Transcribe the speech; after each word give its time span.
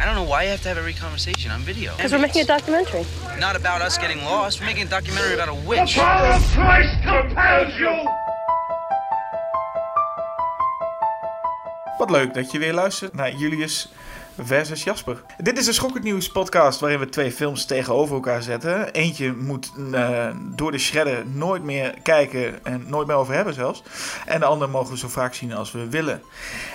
I 0.00 0.04
don't 0.04 0.14
know 0.14 0.22
why 0.22 0.44
you 0.44 0.50
have 0.50 0.62
to 0.62 0.68
have 0.68 0.78
every 0.78 0.94
conversation 0.94 1.50
on 1.50 1.60
video. 1.62 1.92
Because 1.96 2.12
we're 2.12 2.20
making 2.20 2.42
a 2.42 2.44
documentary. 2.44 3.04
Not 3.40 3.56
about 3.56 3.82
us 3.82 3.98
getting 3.98 4.22
lost. 4.22 4.60
We're 4.60 4.66
making 4.66 4.86
a 4.86 4.90
documentary 4.90 5.34
about 5.34 5.48
a 5.48 5.54
witch. 5.66 5.96
power 5.96 6.34
of 6.34 6.42
Christ 6.54 7.02
compels 7.02 7.74
you! 7.74 8.08
Wat 11.98 12.10
leuk 12.10 12.34
dat 12.34 12.52
je 12.52 12.58
weer 12.58 12.72
luistert 12.74 13.14
naar 13.14 13.32
Julius 13.32 13.88
versus 14.42 14.82
Jasper. 14.82 15.22
Dit 15.38 15.58
is 15.58 15.66
een 15.66 15.74
Schokkend 15.74 16.04
Nieuws 16.04 16.28
podcast 16.28 16.80
waarin 16.80 16.98
we 16.98 17.08
twee 17.08 17.32
films 17.32 17.64
tegenover 17.64 18.14
elkaar 18.14 18.42
zetten. 18.42 18.92
Eentje 18.92 19.32
moet 19.32 19.72
eh, 19.92 20.28
door 20.56 20.72
de 20.72 20.78
shredder 20.78 21.26
nooit 21.26 21.62
meer 21.62 21.94
kijken 22.02 22.64
en 22.64 22.84
nooit 22.86 23.06
meer 23.06 23.16
over 23.16 23.34
hebben 23.34 23.54
zelfs. 23.54 23.82
En 24.26 24.40
de 24.40 24.46
andere 24.46 24.70
mogen 24.70 24.92
we 24.92 24.98
zo 24.98 25.08
vaak 25.08 25.34
zien 25.34 25.52
als 25.52 25.72
we 25.72 25.88
willen. 25.88 26.22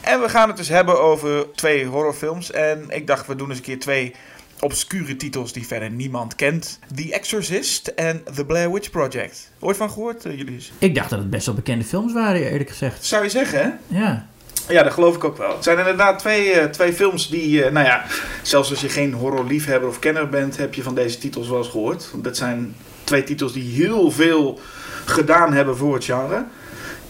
En 0.01 0.21
we 0.21 0.29
gaan 0.29 0.47
het 0.47 0.57
dus 0.57 0.69
hebben 0.69 1.01
over 1.01 1.53
twee 1.53 1.85
horrorfilms. 1.85 2.51
En 2.51 2.85
ik 2.89 3.07
dacht 3.07 3.27
we 3.27 3.35
doen 3.35 3.49
eens 3.49 3.57
een 3.57 3.63
keer 3.63 3.79
twee 3.79 4.15
obscure 4.59 5.15
titels 5.15 5.53
die 5.53 5.67
verder 5.67 5.91
niemand 5.91 6.35
kent. 6.35 6.79
The 6.95 7.13
Exorcist 7.13 7.87
en 7.87 8.23
The 8.33 8.45
Blair 8.45 8.71
Witch 8.71 8.89
Project. 8.89 9.51
Ooit 9.59 9.77
van 9.77 9.89
gehoord, 9.91 10.25
uh, 10.25 10.37
Julius? 10.37 10.71
Ik 10.77 10.95
dacht 10.95 11.09
dat 11.09 11.19
het 11.19 11.29
best 11.29 11.45
wel 11.45 11.55
bekende 11.55 11.83
films 11.83 12.13
waren, 12.13 12.51
eerlijk 12.51 12.69
gezegd. 12.69 13.05
Zou 13.05 13.23
je 13.23 13.29
zeggen, 13.29 13.59
hè? 13.59 13.97
Ja. 13.99 14.27
Ja, 14.67 14.83
dat 14.83 14.93
geloof 14.93 15.15
ik 15.15 15.23
ook 15.23 15.37
wel. 15.37 15.55
Het 15.55 15.63
zijn 15.63 15.77
inderdaad 15.77 16.19
twee, 16.19 16.51
eh, 16.51 16.65
twee 16.65 16.93
films 16.93 17.29
die, 17.29 17.63
eh, 17.63 17.71
nou 17.71 17.85
ja, 17.85 18.05
zelfs 18.41 18.69
als 18.69 18.81
je 18.81 18.89
geen 18.89 19.13
horrorliefhebber 19.13 19.89
of 19.89 19.99
kenner 19.99 20.29
bent, 20.29 20.57
heb 20.57 20.73
je 20.73 20.83
van 20.83 20.95
deze 20.95 21.17
titels 21.17 21.49
wel 21.49 21.57
eens 21.57 21.69
gehoord. 21.69 22.09
Dat 22.15 22.37
zijn 22.37 22.75
twee 23.03 23.23
titels 23.23 23.53
die 23.53 23.73
heel 23.83 24.11
veel 24.11 24.59
gedaan 25.05 25.53
hebben 25.53 25.77
voor 25.77 25.93
het 25.93 26.03
genre. 26.03 26.45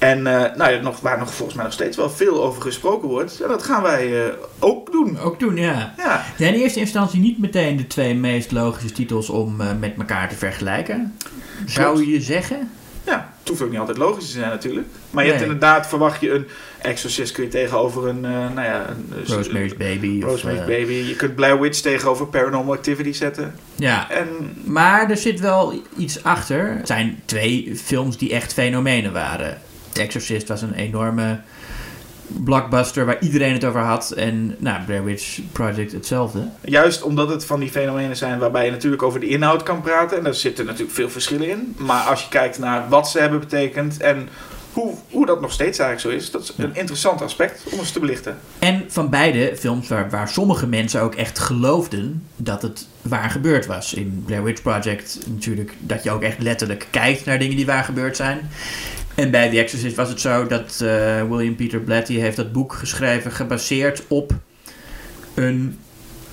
En 0.03 0.27
eh, 0.27 0.55
nou 0.55 0.71
ja, 0.71 0.81
nog, 0.81 0.99
waar 0.99 1.19
nog 1.19 1.33
volgens 1.33 1.55
mij 1.55 1.65
nog 1.65 1.73
steeds 1.73 1.97
wel 1.97 2.09
veel 2.09 2.43
over 2.43 2.61
gesproken 2.61 3.07
wordt. 3.07 3.41
En 3.41 3.47
dat 3.47 3.63
gaan 3.63 3.81
wij 3.81 4.25
eh, 4.25 4.33
ook 4.59 4.91
doen. 4.91 5.19
Ook 5.19 5.39
toen, 5.39 5.55
ja. 5.55 5.93
Ja, 5.97 6.25
Ja, 6.37 6.47
in 6.47 6.53
eerste 6.53 6.79
instantie 6.79 7.19
niet 7.19 7.39
meteen 7.39 7.77
de 7.77 7.87
twee 7.87 8.15
meest 8.15 8.51
logische 8.51 8.91
titels 8.91 9.29
om 9.29 9.61
eh, 9.61 9.67
met 9.79 9.93
elkaar 9.97 10.29
te 10.29 10.35
vergelijken. 10.35 11.17
Zou 11.65 12.09
je 12.09 12.21
zeggen? 12.21 12.69
ja, 13.03 13.33
het 13.39 13.49
hoeft 13.49 13.61
ook 13.61 13.69
niet 13.69 13.79
altijd 13.79 13.97
logisch 13.97 14.25
te 14.25 14.31
zijn 14.31 14.49
natuurlijk. 14.49 14.87
Maar 15.09 15.23
je 15.23 15.29
hebt 15.29 15.41
inderdaad, 15.41 15.87
verwacht 15.87 16.21
je 16.21 16.31
een 16.31 16.47
Exorcist 16.83 17.31
kun 17.31 17.43
je 17.43 17.49
tegenover 17.49 18.07
een, 18.07 18.25
eh, 18.25 18.31
nou 18.31 18.61
ja... 18.61 18.89
Een, 18.89 19.13
een- 19.17 19.35
Rosemary's 19.35 19.77
Baby. 19.77 20.17
Of, 20.23 20.29
Rosemary's 20.29 20.59
eh, 20.59 20.65
Baby. 20.65 20.93
Je 20.93 21.15
kunt 21.15 21.35
Blair 21.35 21.59
Witch 21.59 21.79
tegenover 21.79 22.27
Paranormal 22.27 22.73
Activity 22.73 23.11
zetten. 23.11 23.55
Ja, 23.75 24.09
En 24.11 24.27
maar 24.63 25.09
er 25.09 25.17
zit 25.17 25.39
wel 25.39 25.81
iets 25.97 26.23
achter. 26.23 26.75
Het 26.77 26.87
zijn 26.87 27.21
twee 27.25 27.71
films 27.83 28.17
die 28.17 28.31
echt 28.33 28.53
fenomenen 28.53 29.13
waren. 29.13 29.57
The 29.91 30.01
Exorcist 30.01 30.47
was 30.47 30.61
een 30.61 30.73
enorme 30.73 31.39
blockbuster 32.27 33.05
waar 33.05 33.21
iedereen 33.21 33.53
het 33.53 33.65
over 33.65 33.79
had. 33.79 34.11
En 34.11 34.55
nou, 34.59 34.83
Blair 34.85 35.03
Witch 35.03 35.39
Project 35.51 35.91
hetzelfde. 35.91 36.47
Juist 36.61 37.01
omdat 37.03 37.29
het 37.29 37.45
van 37.45 37.59
die 37.59 37.69
fenomenen 37.69 38.17
zijn 38.17 38.39
waarbij 38.39 38.65
je 38.65 38.71
natuurlijk 38.71 39.03
over 39.03 39.19
de 39.19 39.27
inhoud 39.27 39.63
kan 39.63 39.81
praten. 39.81 40.17
En 40.17 40.23
daar 40.23 40.33
zitten 40.33 40.65
natuurlijk 40.65 40.93
veel 40.93 41.09
verschillen 41.09 41.49
in. 41.49 41.75
Maar 41.77 42.01
als 42.01 42.21
je 42.21 42.29
kijkt 42.29 42.59
naar 42.59 42.89
wat 42.89 43.09
ze 43.09 43.19
hebben 43.19 43.39
betekend 43.39 43.97
en 44.01 44.29
hoe, 44.73 44.93
hoe 45.09 45.25
dat 45.25 45.41
nog 45.41 45.51
steeds 45.51 45.79
eigenlijk 45.79 46.15
zo 46.15 46.23
is, 46.23 46.31
dat 46.31 46.41
is 46.41 46.53
een 46.57 46.75
interessant 46.75 47.21
aspect 47.21 47.63
om 47.71 47.79
eens 47.79 47.91
te 47.91 47.99
belichten. 47.99 48.37
En 48.59 48.83
van 48.87 49.09
beide 49.09 49.53
films 49.57 49.87
waar, 49.87 50.09
waar 50.09 50.29
sommige 50.29 50.67
mensen 50.67 51.01
ook 51.01 51.15
echt 51.15 51.39
geloofden 51.39 52.27
dat 52.35 52.61
het 52.61 52.87
waar 53.01 53.29
gebeurd 53.29 53.65
was. 53.65 53.93
In 53.93 54.23
Blair 54.25 54.43
Witch 54.43 54.61
Project 54.61 55.19
natuurlijk 55.27 55.73
dat 55.79 56.03
je 56.03 56.11
ook 56.11 56.21
echt 56.21 56.39
letterlijk 56.39 56.87
kijkt 56.89 57.25
naar 57.25 57.39
dingen 57.39 57.55
die 57.55 57.65
waar 57.65 57.83
gebeurd 57.83 58.15
zijn. 58.15 58.49
En 59.15 59.31
bij 59.31 59.49
The 59.49 59.59
Exorcist 59.59 59.95
was 59.95 60.09
het 60.09 60.21
zo 60.21 60.47
dat 60.47 60.79
eh, 60.81 61.23
William 61.29 61.55
Peter 61.55 61.79
Blatty 61.79 62.13
heeft 62.13 62.35
dat 62.35 62.51
boek 62.51 62.73
geschreven 62.73 63.31
gebaseerd 63.31 64.03
op 64.07 64.33
een 65.33 65.79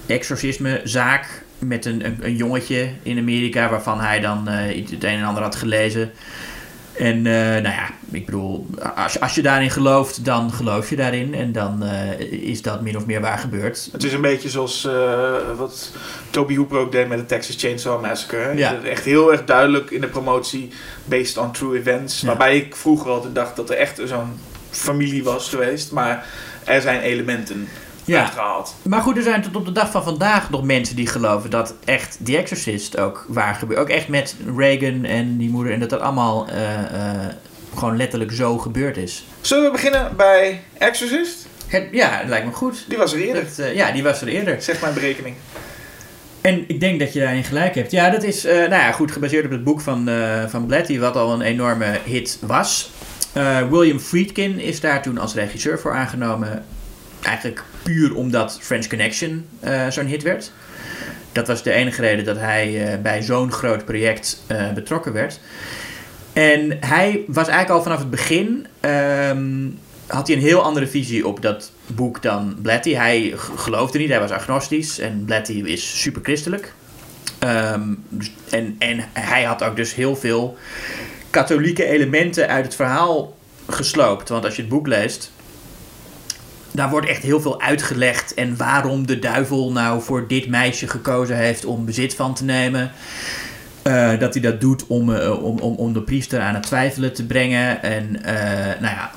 exorcismezaak 0.06 1.42
met 1.58 1.84
een, 1.84 2.04
een, 2.04 2.16
een 2.20 2.36
jongetje 2.36 2.91
in 3.02 3.19
Amerika 3.19 3.69
waarvan 3.69 4.00
hij 4.00 4.20
dan 4.20 4.48
iets- 4.75 4.91
het 4.91 5.04
een 5.04 5.19
en 5.19 5.25
ander 5.25 5.42
had 5.42 5.56
gelezen. 5.56 6.10
En 7.00 7.26
eh, 7.26 7.32
nou 7.62 7.62
ja, 7.62 7.91
ik 8.10 8.25
bedoel, 8.25 8.66
als, 8.94 9.20
als 9.20 9.34
je 9.34 9.42
daarin 9.42 9.70
gelooft, 9.70 10.25
dan 10.25 10.52
geloof 10.52 10.91
je 10.91 10.97
daarin. 10.97 11.34
En 11.34 11.52
dan 11.52 11.82
eh, 11.82 12.20
is 12.30 12.62
dat 12.62 12.80
min 12.80 12.97
of 12.97 13.06
meer 13.06 13.20
waar 13.20 13.38
gebeurd. 13.38 13.88
Het 13.92 14.04
is 14.04 14.12
een 14.12 14.20
beetje 14.20 14.48
zoals 14.48 14.84
eh, 14.84 15.32
wat 15.56 15.92
Toby 16.30 16.56
Hooper 16.56 16.78
ook 16.78 16.92
deed 16.92 17.08
met 17.08 17.19
de 17.19 17.26
Texas 17.26 17.56
Chainsaw 17.58 18.02
Massacre. 18.02 18.38
hè. 18.38 18.50
Ja. 18.50 18.82
Echt 18.82 19.04
heel 19.04 19.32
erg 19.32 19.44
duidelijk 19.44 19.91
in 19.91 20.00
de 20.00 20.06
promotie, 20.06 20.70
based 21.04 21.36
on 21.36 21.52
true 21.52 21.78
events. 21.78 22.20
Ja. 22.20 22.26
Waarbij 22.26 22.56
ik 22.56 22.76
vroeger 22.76 23.10
altijd 23.10 23.34
dacht 23.34 23.56
dat 23.56 23.70
er 23.70 23.76
echt 23.76 24.00
zo'n 24.04 24.38
familie 24.70 25.25
was 25.25 25.48
geweest. 25.48 25.92
Maar 25.92 26.26
er 26.64 26.80
zijn 26.80 27.00
elementen 27.00 27.69
Ja. 28.10 28.65
Maar 28.82 29.00
goed, 29.00 29.16
er 29.16 29.22
zijn 29.22 29.43
tot 29.43 29.56
op 29.56 29.65
de 29.65 29.72
dag 29.72 29.91
van 29.91 30.03
vandaag 30.03 30.50
nog 30.50 30.62
mensen 30.62 30.97
die 30.97 31.06
geloven 31.06 31.50
dat 31.50 31.75
echt 31.84 32.19
The 32.25 32.37
Exorcist 32.37 32.98
ook 32.98 33.25
waar 33.28 33.54
gebeurt. 33.54 33.81
Ook 33.81 33.88
echt 33.88 34.09
met 34.09 34.37
Reagan 34.56 35.04
en 35.04 35.37
die 35.37 35.50
moeder 35.50 35.72
en 35.72 35.81
dat 35.81 35.91
dat 35.91 36.00
allemaal 36.00 36.49
eh, 36.49 36.78
eh, 36.78 37.32
gewoon 37.75 37.97
letterlijk 37.97 38.32
zo 38.32 38.59
gebeurd 38.59 38.97
is. 38.97 39.25
Zullen 39.41 39.65
we 39.65 39.70
beginnen 39.70 40.16
bij 40.16 40.62
Exorcist? 40.78 41.47
Het, 41.66 41.88
ja, 41.93 42.10
het 42.19 42.28
lijkt 42.28 42.47
me 42.47 42.53
goed. 42.53 42.84
Die 42.88 42.99
was 42.99 43.12
er 43.12 43.20
eerder, 43.20 43.44
Dat, 43.44 43.59
eh, 43.59 43.75
ja, 43.75 43.91
die 43.93 44.03
was 44.03 44.20
er 44.20 44.28
eerder. 44.28 44.62
zegt 44.62 44.81
mijn 44.81 44.94
berekening. 44.94 45.34
En 46.41 46.65
ik 46.66 46.81
denk 46.81 47.00
dat 47.00 47.12
je 47.12 47.20
daarin 47.20 47.44
gelijk 47.44 47.75
hebt. 47.75 47.91
Ja, 47.91 48.10
dat 48.10 48.22
is 48.22 48.44
eh, 48.44 48.54
nou 48.56 48.70
ja, 48.70 48.93
goed 48.93 49.12
gebaseerd 49.12 49.44
op 49.44 49.50
het 49.50 49.65
boek 49.65 49.81
van, 49.81 50.09
eh 50.09 50.44
van 50.49 50.66
Blatty, 50.66 50.99
wat 50.99 51.16
al 51.16 51.32
een 51.32 51.41
enorme 51.41 51.99
hit 52.04 52.38
was. 52.41 52.91
Eh, 53.32 53.69
William 53.69 53.99
Friedkin 53.99 54.59
is 54.59 54.81
daar 54.81 55.03
toen 55.03 55.19
als 55.19 55.34
regisseur 55.34 55.78
voor 55.78 55.93
aangenomen. 55.94 56.65
Eigenlijk 57.22 57.62
puur 57.82 58.14
omdat 58.14 58.58
French 58.60 58.86
Connection 58.86 59.46
eh, 59.60 59.88
zo'n 59.88 60.06
hit 60.06 60.22
werd. 60.22 60.52
Dat 61.32 61.46
was 61.46 61.62
de 61.62 61.72
enige 61.72 62.00
reden 62.00 62.24
dat 62.24 62.36
hij 62.36 62.92
eh, 62.92 63.00
bij 63.00 63.22
zo'n 63.22 63.52
groot 63.52 63.84
project 63.84 64.42
eh, 64.46 64.72
betrokken 64.72 65.12
werd. 65.12 65.41
En 66.32 66.76
hij 66.80 67.20
was 67.26 67.48
eigenlijk 67.48 67.70
al 67.70 67.82
vanaf 67.82 67.98
het 67.98 68.10
begin. 68.10 68.66
ehm, 68.80 69.69
had 70.06 70.26
hij 70.26 70.36
een 70.36 70.42
heel 70.42 70.62
andere 70.62 70.86
visie 70.86 71.26
op 71.26 71.42
dat 71.42 71.72
boek 71.86 72.22
dan 72.22 72.56
Blatty. 72.62 72.94
Hij 72.94 73.34
geloofde 73.56 73.98
niet, 73.98 74.08
hij 74.08 74.20
was 74.20 74.30
agnostisch. 74.30 74.98
En 74.98 75.24
Blatty 75.24 75.52
is 75.52 76.00
super 76.00 76.22
christelijk. 76.22 76.72
Ehm, 77.38 77.82
dus- 78.08 78.32
en, 78.50 78.76
en 78.78 79.04
hij 79.12 79.42
had 79.42 79.62
ook 79.62 79.76
dus 79.76 79.94
heel 79.94 80.16
veel 80.16 80.56
katholieke 81.30 81.84
elementen 81.84 82.48
uit 82.48 82.64
het 82.64 82.74
verhaal 82.74 83.36
gesloopt. 83.69 84.28
Want 84.28 84.44
als 84.44 84.56
je 84.56 84.62
het 84.62 84.70
boek 84.70 84.86
leest, 84.86 85.32
daar 86.72 86.91
wordt 86.91 87.06
echt 87.06 87.22
heel 87.22 87.41
veel 87.41 87.60
uitgelegd. 87.60 88.34
En 88.34 88.56
waarom 88.56 89.06
de 89.06 89.19
duivel 89.19 89.72
nou 89.72 90.03
voor 90.03 90.28
dit 90.28 90.48
meisje 90.48 90.88
gekozen 90.88 91.36
heeft 91.36 91.64
om 91.64 91.84
bezit 91.84 92.14
van 92.14 92.34
te 92.34 92.44
nemen. 92.44 92.92
Eh, 93.82 94.19
dat 94.19 94.34
hij 94.34 94.42
dat 94.42 94.60
doet 94.60 94.86
om, 94.86 95.14
eh, 95.14 95.44
om, 95.44 95.58
om, 95.58 95.75
om 95.75 95.92
de 95.92 96.03
priester 96.03 96.41
aan 96.41 96.54
het 96.54 96.62
twijfelen 96.62 97.12
te 97.12 97.26
brengen. 97.26 97.82
En 97.82 98.25
eh, 98.25 98.81
nou 98.81 98.94
ja, 98.94 99.10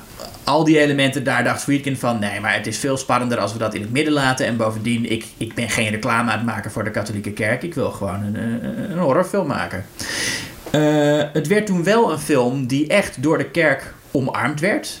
al 0.44 0.64
die 0.64 0.80
elementen, 0.80 1.24
daar 1.24 1.44
dacht 1.44 1.62
Friedkin 1.62 1.96
van... 1.96 2.18
nee, 2.18 2.40
maar 2.40 2.54
het 2.54 2.66
is 2.66 2.78
veel 2.78 2.96
spannender 2.96 3.38
als 3.38 3.52
we 3.52 3.58
dat 3.58 3.74
in 3.74 3.80
het 3.80 3.92
midden 3.92 4.12
laten. 4.12 4.46
En 4.46 4.56
bovendien, 4.56 5.10
ik, 5.10 5.24
ik 5.36 5.54
ben 5.54 5.70
geen 5.70 5.90
reclame 5.90 6.30
aan 6.30 6.36
het 6.36 6.46
maken 6.46 6.70
voor 6.70 6.84
de 6.84 6.90
katholieke 6.90 7.32
kerk. 7.32 7.62
Ik 7.62 7.74
wil 7.74 7.90
gewoon 7.90 8.22
een, 8.22 8.64
een, 8.90 8.98
horrorfilm 8.98 9.46
maken. 9.46 9.84
Het 11.32 11.46
werd 11.46 11.66
toen 11.66 11.84
wel 11.84 12.12
een 12.12 12.18
film 12.18 12.66
die 12.66 12.86
echt 12.86 13.22
door 13.22 13.38
de 13.38 13.50
kerk 13.50 13.94
omarmd 14.10 14.60
werd. 14.60 15.00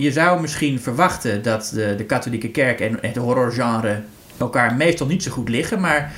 Je 0.00 0.12
zou 0.12 0.40
misschien 0.40 0.80
verwachten 0.80 1.42
dat 1.42 1.70
de, 1.74 1.94
de 1.96 2.04
katholieke 2.04 2.50
kerk 2.50 2.80
en 2.80 2.98
het 3.00 3.16
horrorgenre 3.16 4.02
elkaar 4.38 4.74
meestal 4.74 5.06
niet 5.06 5.22
zo 5.22 5.30
goed 5.30 5.48
liggen. 5.48 5.80
Maar 5.80 6.12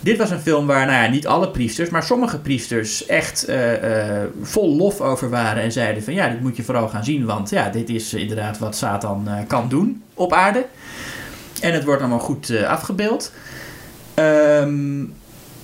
dit 0.00 0.18
was 0.18 0.30
een 0.30 0.40
film 0.40 0.66
waar 0.66 0.86
nou 0.86 1.02
ja, 1.02 1.10
niet 1.10 1.26
alle 1.26 1.50
priesters, 1.50 1.90
maar 1.90 2.02
sommige 2.02 2.38
priesters 2.38 3.06
echt 3.06 3.44
eh, 3.44 4.20
eh, 4.22 4.28
vol 4.42 4.76
lof 4.76 5.00
over 5.00 5.30
waren. 5.30 5.62
En 5.62 5.72
zeiden 5.72 6.02
van 6.02 6.14
ja, 6.14 6.28
dit 6.28 6.40
moet 6.40 6.56
je 6.56 6.62
vooral 6.62 6.88
gaan 6.88 7.04
zien. 7.04 7.24
Want 7.24 7.50
ja, 7.50 7.68
dit 7.68 7.88
is 7.88 8.14
inderdaad 8.14 8.58
wat 8.58 8.76
Satan 8.76 9.28
eh, 9.28 9.34
kan 9.46 9.68
doen 9.68 10.02
op 10.14 10.32
aarde. 10.32 10.66
En 11.60 11.72
het 11.72 11.84
wordt 11.84 12.00
allemaal 12.00 12.18
goed 12.18 12.64
afgebeeld. 12.64 13.32
Ehm, 14.14 15.02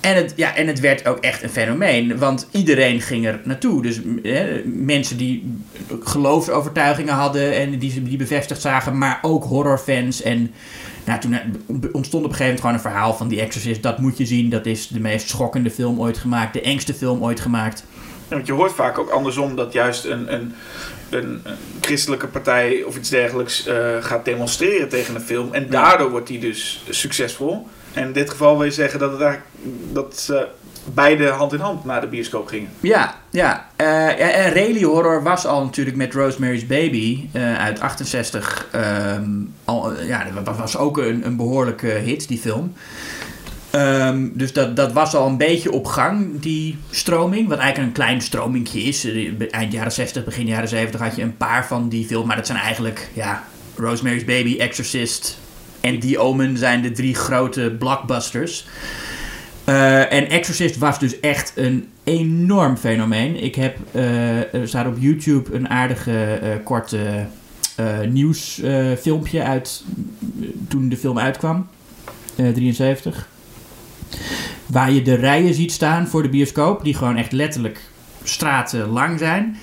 en 0.07 0.17
het, 0.17 0.33
ja, 0.37 0.55
en 0.55 0.67
het 0.67 0.81
werd 0.81 1.07
ook 1.07 1.19
echt 1.19 1.43
een 1.43 1.49
fenomeen, 1.49 2.19
want 2.19 2.49
iedereen 2.51 3.01
ging 3.01 3.27
er 3.27 3.41
naartoe. 3.45 3.83
Dus 3.83 4.01
hè, 4.23 4.63
mensen 4.65 5.17
die 5.17 5.61
geloofsovertuigingen 6.03 7.15
hadden 7.15 7.55
en 7.55 7.79
die, 7.79 8.03
die 8.03 8.17
bevestigd 8.17 8.61
zagen, 8.61 8.99
maar 8.99 9.19
ook 9.23 9.45
horrorfans. 9.45 10.23
En 10.23 10.53
nou, 11.05 11.21
toen 11.21 11.39
ontstond 11.93 12.25
op 12.25 12.31
een 12.31 12.37
gegeven 12.37 12.45
moment 12.45 12.61
gewoon 12.61 12.75
een 12.75 12.81
verhaal 12.81 13.15
van 13.15 13.29
die 13.29 13.41
Exorcist. 13.41 13.83
Dat 13.83 13.99
moet 13.99 14.19
je 14.19 14.27
zien, 14.27 14.51
dat 14.51 14.67
is 14.67 14.89
de 14.89 15.01
meest 15.01 15.29
schokkende 15.29 15.71
film 15.71 16.01
ooit 16.01 16.19
gemaakt, 16.19 16.53
de 16.53 16.61
engste 16.61 16.95
film 16.95 17.23
ooit 17.23 17.41
gemaakt. 17.41 17.85
Ja, 18.29 18.35
want 18.35 18.47
je 18.47 18.53
hoort 18.53 18.73
vaak 18.73 18.99
ook 18.99 19.11
andersom 19.11 19.57
dat 19.57 19.73
juist 19.73 20.05
een, 20.05 20.35
een, 20.35 20.55
een, 21.11 21.41
een 21.45 21.57
christelijke 21.81 22.27
partij 22.27 22.83
of 22.83 22.97
iets 22.97 23.09
dergelijks 23.09 23.67
eh, 23.67 23.97
gaat 24.01 24.25
demonstreren 24.25 24.89
tegen 24.89 25.15
een 25.15 25.21
film. 25.21 25.55
En 25.55 25.71
daardoor 25.71 26.11
wordt 26.11 26.27
die 26.27 26.39
dus 26.39 26.83
succesvol. 26.89 27.67
En 27.97 28.07
in 28.07 28.13
dit 28.13 28.31
geval 28.31 28.57
wil 28.57 28.65
je 28.65 28.73
zeggen 28.73 28.99
dat, 28.99 29.13
het 29.13 29.21
eigenlijk, 29.21 29.51
dat 29.93 30.19
ze 30.19 30.49
beide 30.95 31.29
hand 31.29 31.53
in 31.53 31.61
hand 31.61 31.85
naar 31.85 32.01
de 32.01 32.07
bioscoop 32.07 32.47
gingen. 32.47 32.71
Ja, 32.81 33.15
ja. 33.31 33.69
Eh, 33.77 34.45
en 34.47 34.53
Rayleigh 34.53 34.87
Horror 34.87 35.23
was 35.23 35.47
al 35.47 35.65
natuurlijk 35.65 35.97
met 35.97 36.15
Rosemary's 36.15 36.67
Baby 36.67 37.29
eh, 37.33 37.59
uit 37.59 37.81
68. 37.81 38.69
ehm, 38.73 39.31
al, 39.65 39.93
eh, 39.93 40.09
ja, 40.09 40.27
dat 40.45 40.57
was 40.57 40.77
ook 40.77 40.99
een, 40.99 41.27
een 41.27 41.37
behoorlijke 41.37 41.87
hit, 41.87 42.29
die 42.29 42.39
film. 42.39 42.73
Ehm, 43.71 44.29
dus 44.33 44.53
dat, 44.53 44.77
dat 44.77 44.93
was 44.93 45.15
al 45.15 45.27
een 45.27 45.37
beetje 45.37 45.73
op 45.73 45.87
gang, 45.87 46.41
die 46.41 46.79
stroming. 46.91 47.49
Wat 47.49 47.59
eigenlijk 47.59 47.89
een 47.89 48.03
klein 48.05 48.21
stromingje 48.21 48.81
is. 48.81 49.09
Eind 49.51 49.73
jaren 49.73 49.93
60, 49.93 50.25
begin 50.25 50.47
jaren 50.47 50.69
70 50.69 51.01
had 51.01 51.17
je 51.17 51.23
een 51.23 51.37
paar 51.37 51.67
van 51.67 51.89
die 51.89 52.07
films. 52.07 52.27
Maar 52.27 52.37
dat 52.37 52.47
zijn 52.47 52.59
eigenlijk, 52.59 53.09
ja, 53.13 53.45
Rosemary's 53.77 54.25
Baby, 54.25 54.57
Exorcist 54.59 55.39
en 55.87 55.99
The 55.99 56.19
Omen 56.19 56.59
zijn 56.59 56.83
de 56.83 56.93
drie 56.93 57.15
grote 57.15 57.77
blockbusters. 57.79 58.67
Eh, 59.65 60.13
en 60.13 60.31
Exorcist 60.31 60.79
was 60.79 60.99
dus 60.99 61.21
echt 61.21 61.53
een 61.55 61.89
enorm 62.05 62.77
fenomeen. 62.77 63.43
Ik 63.43 63.55
heb, 63.55 63.77
eh, 63.93 64.55
er 64.55 64.69
staat 64.69 64.87
op 64.87 64.97
YouTube 64.99 65.55
een 65.55 65.69
aardige 65.69 66.25
eh, 66.25 66.51
korte 66.65 67.27
nieuwsfilmpje 68.09 69.43
uit 69.43 69.85
toen 70.69 70.89
de 70.89 70.97
film 70.97 71.19
uitkwam, 71.19 71.67
eh 72.37 72.49
73. 72.49 73.29
Waar 74.67 74.93
je 74.93 75.03
de 75.03 75.15
rijen 75.15 75.55
ziet 75.55 75.73
staan 75.73 76.07
voor 76.07 76.23
de 76.23 76.29
bioscoop, 76.29 76.85
die 76.85 76.95
gewoon 76.95 77.17
echt 77.17 77.33
letterlijk 77.33 77.81
straten 78.23 78.89
lang 78.89 79.19
zijn. 79.19 79.57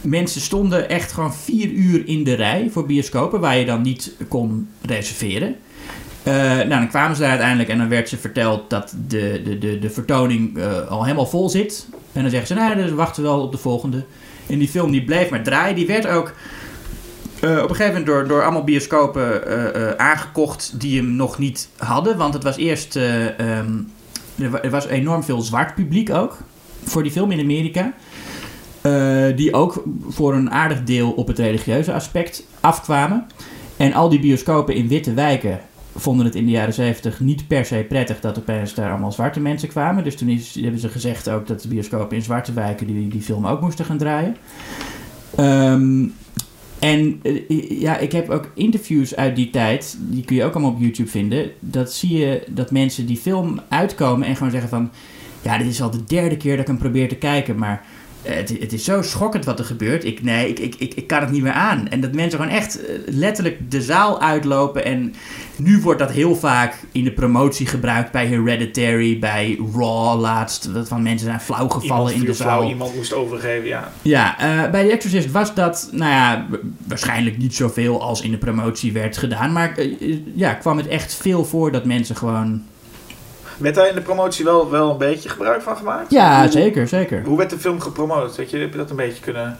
Mensen 0.00 0.40
stonden 0.40 0.88
echt 0.88 1.12
gewoon 1.12 1.34
vier 1.34 1.70
uur 1.70 2.08
in 2.08 2.24
de 2.24 2.34
rij 2.34 2.68
voor 2.70 2.86
bioscopen, 2.86 3.40
waar 3.40 3.56
je 3.56 3.64
dan 3.64 3.82
niet 3.82 4.12
kon 4.28 4.68
reserveren. 4.82 5.56
Eh, 6.28 6.34
nou, 6.56 6.68
dan 6.68 6.88
kwamen 6.88 7.16
ze 7.16 7.20
daar 7.22 7.30
uiteindelijk 7.30 7.68
en 7.68 7.78
dan 7.78 7.88
werd 7.88 8.08
ze 8.08 8.16
verteld 8.16 8.70
dat 8.70 8.94
de, 9.08 9.40
de, 9.44 9.58
de, 9.58 9.78
de 9.78 9.90
vertoning 9.90 10.58
eh, 10.58 10.86
al 10.88 11.02
helemaal 11.04 11.26
vol 11.26 11.48
zit. 11.48 11.86
En 12.12 12.20
dan 12.22 12.30
zeggen 12.30 12.48
ze, 12.48 12.54
nou, 12.54 12.74
dus 12.74 12.90
we 12.90 12.94
wachten 12.96 13.22
wel 13.22 13.40
op 13.42 13.52
de 13.52 13.58
volgende. 13.58 14.04
En 14.46 14.58
die 14.58 14.68
film 14.68 14.90
die 14.90 15.04
bleef 15.04 15.30
maar 15.30 15.42
draaien. 15.42 15.74
Die 15.74 15.86
werd 15.86 16.06
ook 16.06 16.32
eh, 17.40 17.50
op 17.50 17.56
een 17.70 17.76
gegeven 17.76 17.86
moment 17.86 18.06
door, 18.06 18.28
door 18.28 18.42
allemaal 18.42 18.64
bioscopen 18.64 19.98
aangekocht 19.98 20.80
die 20.80 20.96
hem 21.00 21.10
nog 21.16 21.38
niet 21.38 21.68
hadden. 21.76 22.16
Want 22.16 22.34
het 22.34 22.42
was 22.42 22.56
eerst, 22.56 22.96
eh, 22.96 23.38
ehm, 23.38 23.72
er, 24.38 24.50
wa- 24.50 24.68
was 24.70 24.86
enorm 24.86 25.22
veel 25.24 25.40
zwart 25.40 25.74
publiek 25.74 26.10
ook 26.10 26.36
voor 26.84 27.02
die 27.02 27.12
film 27.12 27.30
in 27.30 27.40
Amerika. 27.40 27.92
Die 29.36 29.54
ook 29.54 29.82
voor 30.08 30.34
een 30.34 30.50
aardig 30.50 30.84
deel 30.84 31.10
op 31.10 31.26
het 31.26 31.38
religieuze 31.38 31.92
aspect 31.92 32.42
afkwamen. 32.60 33.26
En 33.76 33.92
al 33.92 34.08
die 34.08 34.20
bioscopen 34.20 34.74
in 34.74 34.88
witte 34.88 35.14
wijken 35.14 35.60
vonden 36.00 36.26
het 36.26 36.34
in 36.34 36.44
de 36.44 36.50
jaren 36.50 36.74
70 36.74 37.20
niet 37.20 37.46
per 37.46 37.64
se 37.64 37.84
prettig 37.88 38.20
dat 38.20 38.38
opeens 38.38 38.74
daar 38.74 38.90
allemaal 38.90 39.12
zwarte 39.12 39.40
mensen 39.40 39.68
kwamen. 39.68 40.04
Dus 40.04 40.16
toen 40.16 40.28
is, 40.28 40.54
hebben 40.54 40.80
ze 40.80 40.88
gezegd 40.88 41.28
ook 41.30 41.46
dat 41.46 41.62
de 41.62 41.68
bioscopen 41.68 42.16
in 42.16 42.22
zwarte 42.22 42.52
wijken 42.52 42.86
die, 42.86 43.08
die 43.08 43.20
film 43.20 43.46
ook 43.46 43.60
moesten 43.60 43.84
gaan 43.84 43.98
draaien. 43.98 44.36
Ehm, 45.36 46.04
en 46.78 47.20
eh, 47.22 47.80
ja, 47.80 47.98
ik 47.98 48.12
heb 48.12 48.30
ook 48.30 48.50
interviews 48.54 49.16
uit 49.16 49.36
die 49.36 49.50
tijd, 49.50 49.98
die 50.00 50.24
kun 50.24 50.36
je 50.36 50.44
ook 50.44 50.52
allemaal 50.52 50.72
op 50.72 50.80
YouTube 50.80 51.10
vinden. 51.10 51.50
Dat 51.60 51.92
zie 51.92 52.16
je 52.18 52.42
dat 52.50 52.70
mensen 52.70 53.06
die 53.06 53.16
film 53.16 53.60
uitkomen 53.68 54.26
en 54.26 54.36
gewoon 54.36 54.52
zeggen 54.52 54.70
van... 54.70 54.90
Ja, 55.42 55.58
dit 55.58 55.66
is 55.66 55.82
al 55.82 55.90
de 55.90 56.04
derde 56.04 56.36
keer 56.36 56.52
dat 56.52 56.60
ik 56.60 56.66
hem 56.66 56.78
probeer 56.78 57.08
te 57.08 57.16
kijken, 57.16 57.58
maar 57.58 57.84
het, 58.22 58.48
het 58.60 58.72
is 58.72 58.84
zo 58.84 59.02
schokkend 59.02 59.44
wat 59.44 59.58
er 59.58 59.64
gebeurt. 59.64 60.04
Ik, 60.04 60.22
nee, 60.22 60.48
ik, 60.48 60.58
ik, 60.58 60.74
ik, 60.78 60.94
ik 60.94 61.06
kan 61.06 61.20
het 61.20 61.30
niet 61.30 61.42
meer 61.42 61.52
aan. 61.52 61.88
En 61.88 62.00
dat 62.00 62.12
mensen 62.12 62.38
gewoon 62.38 62.54
echt 62.54 62.86
eh, 62.86 62.94
letterlijk 63.06 63.70
de 63.70 63.82
zaal 63.82 64.20
uitlopen. 64.20 64.84
En 64.84 65.14
nu 65.56 65.80
wordt 65.80 65.98
dat 65.98 66.10
heel 66.10 66.36
vaak 66.36 66.74
in 66.92 67.04
de 67.04 67.12
promotie 67.12 67.66
gebruikt 67.66 68.12
bij 68.12 68.26
Hereditary, 68.26 69.18
bij 69.18 69.58
Raw 69.74 70.20
laatst. 70.20 70.74
Dat 70.74 70.88
van 70.88 71.02
mensen 71.02 71.26
zijn 71.26 71.40
flauw 71.40 71.68
gevallen 71.68 72.12
in 72.12 72.20
de 72.20 72.24
viel 72.24 72.34
flauw, 72.34 72.60
zaal. 72.60 72.68
iemand 72.68 72.94
moest 72.94 73.12
overgeven, 73.12 73.66
ja. 73.66 73.92
Ja, 74.02 74.38
eh, 74.38 74.70
bij 74.70 74.84
The 74.84 74.92
Exorcist 74.92 75.30
was 75.30 75.54
dat, 75.54 75.88
nou 75.92 76.12
ja, 76.12 76.46
waarschijnlijk 76.86 77.38
niet 77.38 77.54
zoveel 77.54 78.02
als 78.02 78.20
in 78.20 78.30
de 78.30 78.38
promotie 78.38 78.92
werd 78.92 79.16
gedaan. 79.16 79.52
Maar 79.52 79.76
eh, 79.76 79.84
eh, 80.00 80.18
ja, 80.34 80.54
kwam 80.54 80.76
het 80.76 80.86
echt 80.86 81.14
veel 81.14 81.44
voor 81.44 81.72
dat 81.72 81.84
mensen 81.84 82.16
gewoon... 82.16 82.62
Werd 83.58 83.74
daar 83.74 83.88
in 83.88 83.94
de 83.94 84.00
promotie 84.00 84.44
wel, 84.44 84.70
wel 84.70 84.90
een 84.90 84.98
beetje 84.98 85.28
gebruik 85.28 85.62
van 85.62 85.76
gemaakt? 85.76 86.10
Ja, 86.10 86.50
zeker, 86.50 86.88
zeker. 86.88 87.22
Hoe 87.24 87.36
werd 87.36 87.50
de 87.50 87.58
film 87.58 87.80
gepromoot? 87.80 88.36
Weet 88.36 88.50
je, 88.50 88.58
heb 88.58 88.72
je 88.72 88.78
dat 88.78 88.90
een 88.90 88.96
beetje 88.96 89.22
kunnen... 89.22 89.58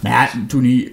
Nou 0.00 0.14
ja, 0.14 0.28
toen 0.48 0.64
hij... 0.64 0.92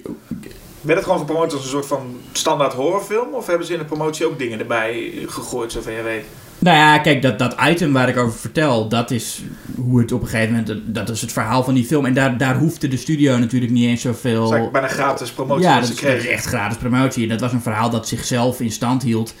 Werd 0.80 0.98
het 0.98 1.06
gewoon 1.06 1.20
gepromoot 1.20 1.52
als 1.52 1.62
een 1.62 1.68
soort 1.68 1.86
van 1.86 2.16
standaard 2.32 2.72
horrorfilm? 2.72 3.34
Of 3.34 3.46
hebben 3.46 3.66
ze 3.66 3.72
in 3.72 3.78
de 3.78 3.84
promotie 3.84 4.26
ook 4.26 4.38
dingen 4.38 4.58
erbij 4.58 5.12
gegooid, 5.26 5.72
zover 5.72 5.92
je 5.92 6.02
weet? 6.02 6.24
Nou 6.58 6.76
ja, 6.76 6.98
kijk, 6.98 7.22
dat, 7.22 7.38
dat 7.38 7.56
item 7.68 7.92
waar 7.92 8.08
ik 8.08 8.16
over 8.16 8.38
vertel, 8.38 8.88
dat 8.88 9.10
is 9.10 9.42
hoe 9.76 10.00
het 10.00 10.12
op 10.12 10.22
een 10.22 10.28
gegeven 10.28 10.54
moment... 10.54 10.94
Dat 10.94 11.08
is 11.08 11.20
het 11.20 11.32
verhaal 11.32 11.64
van 11.64 11.74
die 11.74 11.84
film. 11.84 12.04
En 12.04 12.14
daar, 12.14 12.38
daar 12.38 12.56
hoefde 12.56 12.88
de 12.88 12.96
studio 12.96 13.38
natuurlijk 13.38 13.72
niet 13.72 13.84
eens 13.84 14.02
Dat 14.02 14.14
zoveel... 14.14 14.44
is 14.44 14.50
eigenlijk 14.50 14.72
bijna 14.72 14.88
gratis 14.88 15.30
promotie 15.30 15.64
ja, 15.64 15.80
dat 15.80 15.88
is, 15.88 16.00
dat 16.00 16.12
is 16.12 16.26
echt 16.26 16.44
gratis 16.44 16.76
promotie. 16.76 17.22
En 17.22 17.28
dat 17.28 17.40
was 17.40 17.52
een 17.52 17.62
verhaal 17.62 17.90
dat 17.90 18.08
zichzelf 18.08 18.60
in 18.60 18.70
stand 18.70 19.02
hield. 19.02 19.34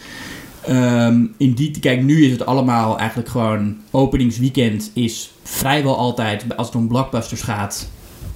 Ehm, 0.66 1.24
in 1.36 1.52
die, 1.52 1.80
kijk, 1.80 2.02
nu 2.02 2.24
is 2.24 2.30
het 2.30 2.46
allemaal 2.46 2.98
eigenlijk 2.98 3.28
gewoon... 3.28 3.76
Openingsweekend 3.90 4.90
is 4.94 5.30
vrijwel 5.42 5.96
altijd, 5.96 6.56
als 6.56 6.66
het 6.66 6.76
om 6.76 6.88
blockbusters 6.88 7.42
gaat... 7.42 7.88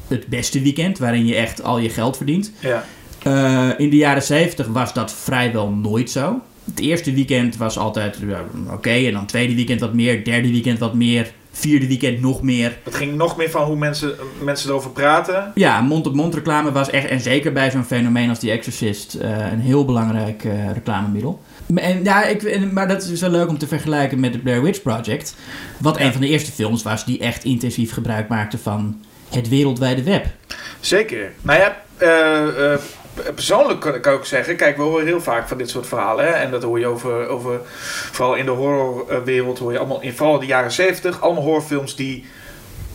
het 0.08 0.26
beste 0.26 0.62
weekend, 0.62 0.98
waarin 0.98 1.26
je 1.26 1.34
echt 1.34 1.62
al 1.62 1.78
je 1.78 1.88
geld 1.88 2.16
verdient. 2.16 2.52
Ja. 2.60 2.84
Eh, 3.22 3.68
in 3.76 3.90
de 3.90 3.96
jaren 3.96 4.22
70 4.22 4.66
was 4.66 4.92
dat 4.92 5.12
vrijwel 5.12 5.70
nooit 5.70 6.10
zo. 6.10 6.40
Het 6.64 6.80
eerste 6.80 7.12
weekend 7.12 7.56
was 7.56 7.78
altijd 7.78 8.18
ja, 8.26 8.44
oké, 8.72 8.90
en 8.90 9.12
dan 9.12 9.26
tweede 9.26 9.54
weekend 9.54 9.80
wat 9.80 9.94
meer, 9.94 10.24
derde 10.24 10.50
weekend 10.50 10.78
wat 10.78 10.94
meer, 10.94 11.32
vierde 11.50 11.86
weekend 11.86 12.20
nog 12.20 12.42
meer. 12.42 12.78
Het 12.82 12.94
ging 12.94 13.14
nog 13.14 13.36
meer 13.36 13.50
van 13.50 13.64
hoe 13.64 13.76
mensen, 13.76 14.14
mensen 14.42 14.70
erover 14.70 14.90
praten. 14.90 15.52
Ja, 15.54 15.80
mond-op-mond 15.80 16.34
reclame 16.34 16.72
was 16.72 16.90
echt, 16.90 17.08
en 17.08 17.20
zeker 17.20 17.52
bij 17.52 17.70
zo'n 17.70 17.84
fenomeen 17.84 18.28
als 18.28 18.38
The 18.38 18.50
Exorcist, 18.50 19.14
eh, 19.14 19.52
een 19.52 19.60
heel 19.60 19.84
belangrijk 19.84 20.44
eh, 20.44 20.72
reclamemiddel. 20.72 21.42
Maar- 21.72 21.82
En, 21.82 22.04
ja, 22.04 22.24
ik, 22.24 22.72
maar 22.72 22.88
dat 22.88 23.02
is 23.02 23.20
wel 23.20 23.30
leuk 23.30 23.48
om 23.48 23.58
te 23.58 23.66
vergelijken 23.66 24.20
met 24.20 24.32
de 24.32 24.38
Blair 24.38 24.62
Witch 24.62 24.82
Project. 24.82 25.34
Wat 25.78 25.98
Ja. 25.98 26.04
een 26.04 26.12
van 26.12 26.20
de 26.20 26.26
eerste 26.28 26.52
films 26.52 26.82
was 26.82 27.04
die 27.04 27.18
echt 27.18 27.44
intensief 27.44 27.92
gebruik 27.92 28.28
maakte 28.28 28.58
van 28.58 29.04
het 29.30 29.48
wereldwijde 29.48 30.02
web. 30.02 30.26
Zeker. 30.80 31.32
Nou 31.42 31.58
ja, 31.60 31.82
eh, 31.96 32.72
eh, 32.72 32.78
persoonlijk 33.34 33.80
kan, 33.80 33.94
ik 33.94 34.06
ook 34.06 34.26
zeggen, 34.26 34.56
kijk, 34.56 34.76
we 34.76 34.82
horen 34.82 35.06
heel 35.06 35.20
vaak 35.20 35.48
van 35.48 35.58
dit 35.58 35.70
soort 35.70 35.86
verhalen. 35.86 36.24
Hè? 36.24 36.30
En 36.30 36.50
dat 36.50 36.62
hoor 36.62 36.78
je 36.78 36.86
over, 36.86 37.26
over, 37.28 37.60
vooral 38.10 38.34
in 38.34 38.44
de 38.44 38.50
horrorwereld, 38.50 39.58
hoor 39.58 39.72
je 39.72 39.78
allemaal, 39.78 40.00
in 40.02 40.12
vooral 40.12 40.38
de 40.38 40.46
jaren 40.46 40.72
70, 40.72 41.20
allemaal 41.20 41.42
horrorfilms 41.42 41.96
die 41.96 42.24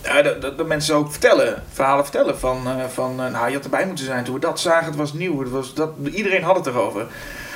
ja, 0.04 0.22
dat, 0.22 0.42
dat, 0.42 0.58
dat 0.58 0.68
mensen 0.68 0.96
ook 0.96 1.12
vertellen, 1.12 1.64
verhalen 1.72 2.04
vertellen. 2.04 2.40
Van, 2.40 2.68
eh, 2.68 2.86
van 2.94 3.16
nou, 3.16 3.48
je 3.48 3.54
had 3.56 3.64
erbij 3.64 3.86
moeten 3.86 4.06
zijn 4.06 4.24
toen 4.24 4.34
we 4.34 4.40
dat 4.40 4.60
zagen, 4.60 4.86
het 4.86 4.96
was 4.96 5.14
nieuw, 5.14 5.40
het 5.40 5.50
was 5.50 5.74
dat, 5.74 5.90
iedereen 6.14 6.44
had 6.44 6.56
het 6.56 6.66
erover. 6.66 7.06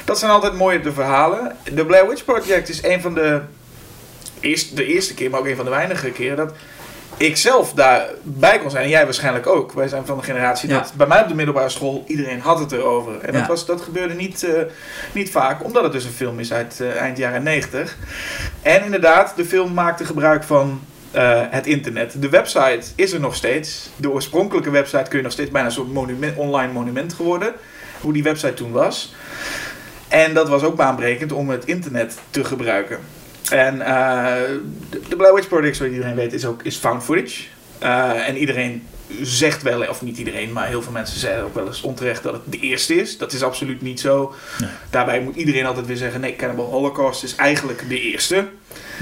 Dat 0.10 0.20
zijn 0.20 0.32
altijd 0.32 0.54
mooie 0.54 0.80
de 0.80 0.94
verhalen. 0.94 1.56
De 1.74 1.86
Blair 1.86 2.08
Witch 2.08 2.26
Project 2.26 2.70
is 2.70 2.84
een 2.84 3.02
van 3.02 3.14
de, 3.14 3.42
eerst, 4.40 4.76
de 4.76 4.86
eerste 4.86 5.14
keer, 5.14 5.30
maar 5.30 5.40
ook 5.40 5.46
een 5.46 5.56
van 5.56 5.66
de 5.66 5.72
weinige 5.72 6.10
keren 6.12 6.38
dat 6.38 6.54
ik 7.18 7.38
zelf 7.38 7.74
daarbij 7.74 8.60
kon 8.60 8.70
zijn. 8.70 8.84
En 8.84 8.90
jij 8.90 9.04
waarschijnlijk 9.04 9.48
ook. 9.48 9.72
Wij 9.74 9.88
zijn 9.88 10.06
van 10.06 10.18
de 10.18 10.24
generatie 10.24 10.70
Ja. 10.70 10.80
dat 10.80 10.94
bij 10.96 11.08
mij 11.08 11.22
op 11.22 11.28
de 11.28 11.36
middelbare 11.36 11.70
school 11.70 12.04
iedereen 12.08 12.40
had 12.40 12.60
het 12.60 12.72
erover. 12.72 13.20
En 13.22 13.34
Ja. 13.34 13.40
dat, 13.40 13.48
was, 13.48 13.66
dat 13.66 13.82
gebeurde 13.82 14.14
niet, 14.14 14.44
eh, 14.44 14.62
niet 15.12 15.32
vaak, 15.32 15.64
omdat 15.64 15.84
het 15.84 15.92
dus 15.92 16.04
een 16.06 16.12
film 16.12 16.40
is 16.40 16.54
uit 16.54 16.80
eh, 16.82 16.96
eind 17.02 17.18
jaren 17.18 17.44
90. 17.44 17.98
En 18.62 18.84
inderdaad, 18.84 19.34
de 19.36 19.46
film 19.46 19.74
maakte 19.74 20.06
gebruik 20.06 20.44
van 20.44 20.82
eh, 21.12 21.42
het 21.50 21.68
internet. 21.68 22.22
De 22.22 22.30
website 22.30 22.82
is 22.96 23.12
er 23.12 23.20
nog 23.20 23.36
steeds. 23.36 23.90
De 23.96 24.12
oorspronkelijke 24.12 24.70
website 24.70 25.10
kun 25.10 25.18
je 25.18 25.24
nog 25.24 25.34
steeds 25.34 25.52
bijna 25.52 25.68
een 25.68 25.74
soort 25.74 25.94
monument, 25.94 26.38
online 26.38 26.74
monument 26.74 27.14
geworden. 27.14 27.54
Hoe 28.02 28.14
die 28.14 28.24
website 28.24 28.54
toen 28.54 28.72
was. 28.72 29.14
En 30.10 30.34
dat 30.34 30.50
was 30.50 30.64
ook 30.64 30.76
baanbrekend 30.76 31.32
om 31.32 31.50
het 31.50 31.66
internet 31.66 32.18
te 32.30 32.44
gebruiken. 32.44 33.00
En 33.50 33.82
eh, 33.82 34.34
de, 34.90 35.02
de 35.10 35.16
Blair 35.16 35.34
Witch 35.34 35.48
Project, 35.48 35.76
zoals 35.76 35.92
iedereen 35.92 36.16
weet, 36.16 36.34
is 36.34 36.46
ook 36.46 36.64
is 36.64 36.76
found 36.76 37.04
footage. 37.04 37.44
Eh, 37.80 38.28
en 38.28 38.38
iedereen 38.38 38.84
zegt 39.22 39.62
wel, 39.62 39.88
of 39.88 40.02
niet 40.02 40.18
iedereen, 40.18 40.52
maar 40.54 40.68
heel 40.68 40.82
veel 40.82 40.92
mensen 40.92 41.20
zeggen 41.20 41.44
ook 41.44 41.56
wel 41.56 41.68
eens 41.68 41.82
onterecht 41.82 42.24
dat 42.24 42.34
het 42.34 42.42
de 42.46 42.60
eerste 42.60 42.96
is. 42.96 43.18
Dat 43.18 43.34
is 43.34 43.44
absoluut 43.44 43.82
niet 43.82 44.00
zo. 44.00 44.34
Nee. 44.60 44.70
Daarbij 44.90 45.22
moet 45.22 45.36
iedereen 45.36 45.66
altijd 45.66 45.86
weer 45.86 45.96
zeggen, 45.98 46.22
nee, 46.22 46.36
Cannibal 46.36 46.66
Holocaust 46.66 47.24
is 47.24 47.36
eigenlijk 47.36 47.90
de 47.90 48.02
eerste. 48.02 48.48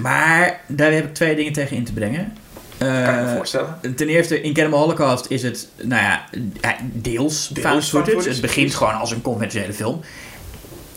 Maar 0.02 0.62
daar 0.68 0.92
heb 0.92 1.06
ik 1.06 1.14
twee 1.14 1.36
dingen 1.36 1.54
tegen 1.54 1.76
in 1.78 1.86
te 1.86 1.94
brengen. 1.94 2.34
Kan 2.78 2.88
ik 2.88 2.94
me 2.94 3.28
Eh, 3.28 3.36
voorstellen. 3.36 3.80
Ten 3.96 4.08
eerste, 4.08 4.42
in 4.42 4.54
Cannibal 4.54 4.80
Holocaust 4.80 5.26
is 5.30 5.44
het, 5.44 5.68
nou 5.82 6.02
ja, 6.02 6.26
deels, 6.82 7.48
Deels 7.48 7.68
found 7.68 7.86
footage. 7.86 8.30
Het 8.30 8.42
begint 8.42 8.76
gewoon 8.76 8.94
als 8.94 9.12
een 9.12 9.22
conventionele 9.22 9.74
film. 9.74 10.02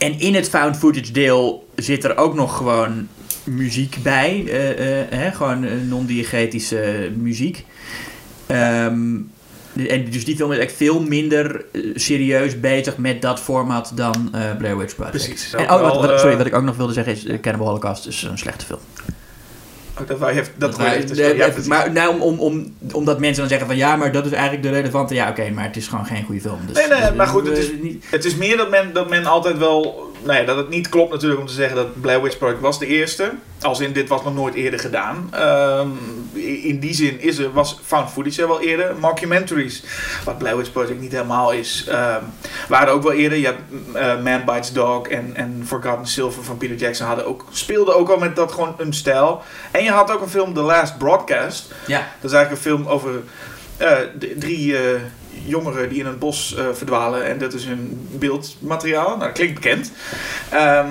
En 0.00 0.20
in 0.20 0.34
het 0.34 0.48
found 0.48 0.76
footage 0.76 1.12
deel 1.12 1.68
zit 1.74 2.04
er 2.04 2.16
ook 2.16 2.34
nog 2.34 2.56
gewoon 2.56 3.08
muziek 3.44 3.96
bij. 4.02 4.44
eh, 4.46 5.00
eh, 5.00 5.06
hè, 5.10 5.32
gewoon 5.32 5.64
eh, 5.64 5.72
non-diegetische 5.88 7.12
muziek. 7.16 7.64
Ehm, 8.46 9.16
en 9.88 10.10
dus 10.10 10.24
die 10.24 10.36
film 10.36 10.52
is 10.52 10.58
echt 10.58 10.72
veel 10.72 11.02
minder 11.02 11.64
serieus 11.94 12.60
bezig 12.60 12.96
met 12.96 13.22
dat 13.22 13.40
format 13.40 13.92
dan 13.94 14.30
Blair 14.58 14.78
Witch 14.78 14.94
Project. 14.94 15.16
Precies. 15.16 15.52
En, 15.52 15.68
Ook 15.68 15.80
oh, 15.80 16.00
wat, 16.00 16.20
sorry, 16.20 16.36
wat 16.36 16.46
ik 16.46 16.54
ook 16.54 16.62
nog 16.62 16.76
wilde 16.76 16.92
zeggen 16.92 17.12
is... 17.12 17.26
Cannibal 17.40 17.66
Holocaust 17.66 18.06
is 18.06 18.22
een 18.22 18.38
slechte 18.38 18.64
film. 18.64 18.80
Oh, 20.00 20.08
dat 20.18 20.18
je 20.18 20.26
even, 20.40 20.52
dat 20.56 20.70
Dat 20.70 20.76
wij- 20.80 21.04
de- 21.06 21.34
ja, 21.36 21.48
maar 21.66 21.92
nou, 21.92 22.20
om, 22.20 22.20
om, 22.20 22.38
om, 22.38 22.74
omdat 22.92 23.18
mensen 23.18 23.40
dan 23.40 23.48
zeggen 23.48 23.66
van 23.66 23.76
ja, 23.76 23.96
maar 23.96 24.12
dat 24.12 24.26
is 24.26 24.32
eigenlijk 24.32 24.62
de 24.62 24.70
relevante. 24.70 25.14
Ja, 25.14 25.28
oké, 25.28 25.50
maar 25.50 25.64
het 25.64 25.76
is 25.76 25.86
gewoon 25.88 26.06
geen 26.06 26.24
goede 26.24 26.40
film. 26.40 26.58
Dus, 26.66 26.76
Nee, 26.88 27.00
nee, 27.00 27.12
maar 27.12 27.26
goed, 27.26 27.46
het 27.48 27.58
is- 27.58 27.70
niet- 27.80 28.04
Het 28.10 28.24
is 28.24 28.36
meer 28.36 28.56
dat 28.56 28.70
men, 28.70 28.92
dat 28.92 29.08
men 29.10 29.24
altijd 29.26 29.58
wel... 29.58 30.09
Nou 30.22 30.38
ja, 30.38 30.44
dat 30.44 30.56
het 30.56 30.68
niet 30.68 30.88
klopt 30.88 31.12
natuurlijk 31.12 31.40
om 31.40 31.46
te 31.46 31.52
zeggen 31.52 31.76
dat 31.76 32.00
Blair 32.00 32.22
Witch 32.22 32.38
Project 32.38 32.60
was 32.60 32.78
de 32.78 32.86
eerste. 32.86 33.30
Als 33.60 33.80
in, 33.80 33.92
dit 33.92 34.08
was 34.08 34.22
nog 34.24 34.34
nooit 34.34 34.54
eerder 34.54 34.80
gedaan. 34.80 35.28
Ehm, 35.32 35.88
in 36.64 36.78
die 36.80 36.94
zin 36.94 37.20
is 37.20 37.38
er, 37.38 37.52
was 37.52 37.80
found 37.84 38.10
footage 38.10 38.42
er 38.42 38.48
wel 38.48 38.60
eerder. 38.60 38.94
Mockumentaries, 39.00 39.82
wat 40.24 40.38
Blair 40.38 40.56
Witch 40.56 40.72
Project 40.72 41.00
niet 41.00 41.12
helemaal 41.12 41.52
is, 41.52 41.84
ehm, 41.88 42.22
waren 42.68 42.92
ook 42.92 43.02
wel 43.02 43.12
eerder. 43.12 43.38
Je 43.38 43.44
hebt 43.46 43.60
eh, 43.94 44.22
Man 44.22 44.44
Bites 44.44 44.72
Dog 44.72 45.06
en, 45.08 45.30
en 45.34 45.62
Forgotten 45.66 46.06
Silver 46.06 46.44
van 46.44 46.56
Peter 46.56 46.76
Jackson 46.76 47.06
hadden 47.06 47.26
ook, 47.26 47.44
speelden 47.50 47.96
ook 47.96 48.08
al 48.08 48.18
met 48.18 48.36
dat 48.36 48.52
gewoon 48.52 48.74
een 48.78 48.92
stijl. 48.94 49.42
En 49.70 49.84
je 49.84 49.90
had 49.90 50.10
ook 50.12 50.20
een 50.22 50.28
film, 50.28 50.54
The 50.54 50.60
Last 50.60 50.98
Broadcast. 50.98 51.72
ja, 51.86 52.08
Dat 52.20 52.30
is 52.30 52.36
eigenlijk 52.36 52.50
een 52.64 52.70
film 52.70 52.86
over 52.88 53.10
d- 54.18 54.40
drie 54.40 54.76
eh, 54.76 55.00
jongeren 55.46 55.88
die 55.88 55.98
in 55.98 56.06
een 56.06 56.18
bos 56.18 56.54
eh, 56.56 56.64
verdwalen. 56.72 57.26
En 57.26 57.38
dat 57.38 57.52
is 57.54 57.64
hun 57.64 58.08
beeldmateriaal. 58.18 59.08
Nou, 59.08 59.18
dat 59.20 59.32
klinkt 59.32 59.54
bekend. 59.54 59.92
Ehm, 60.50 60.86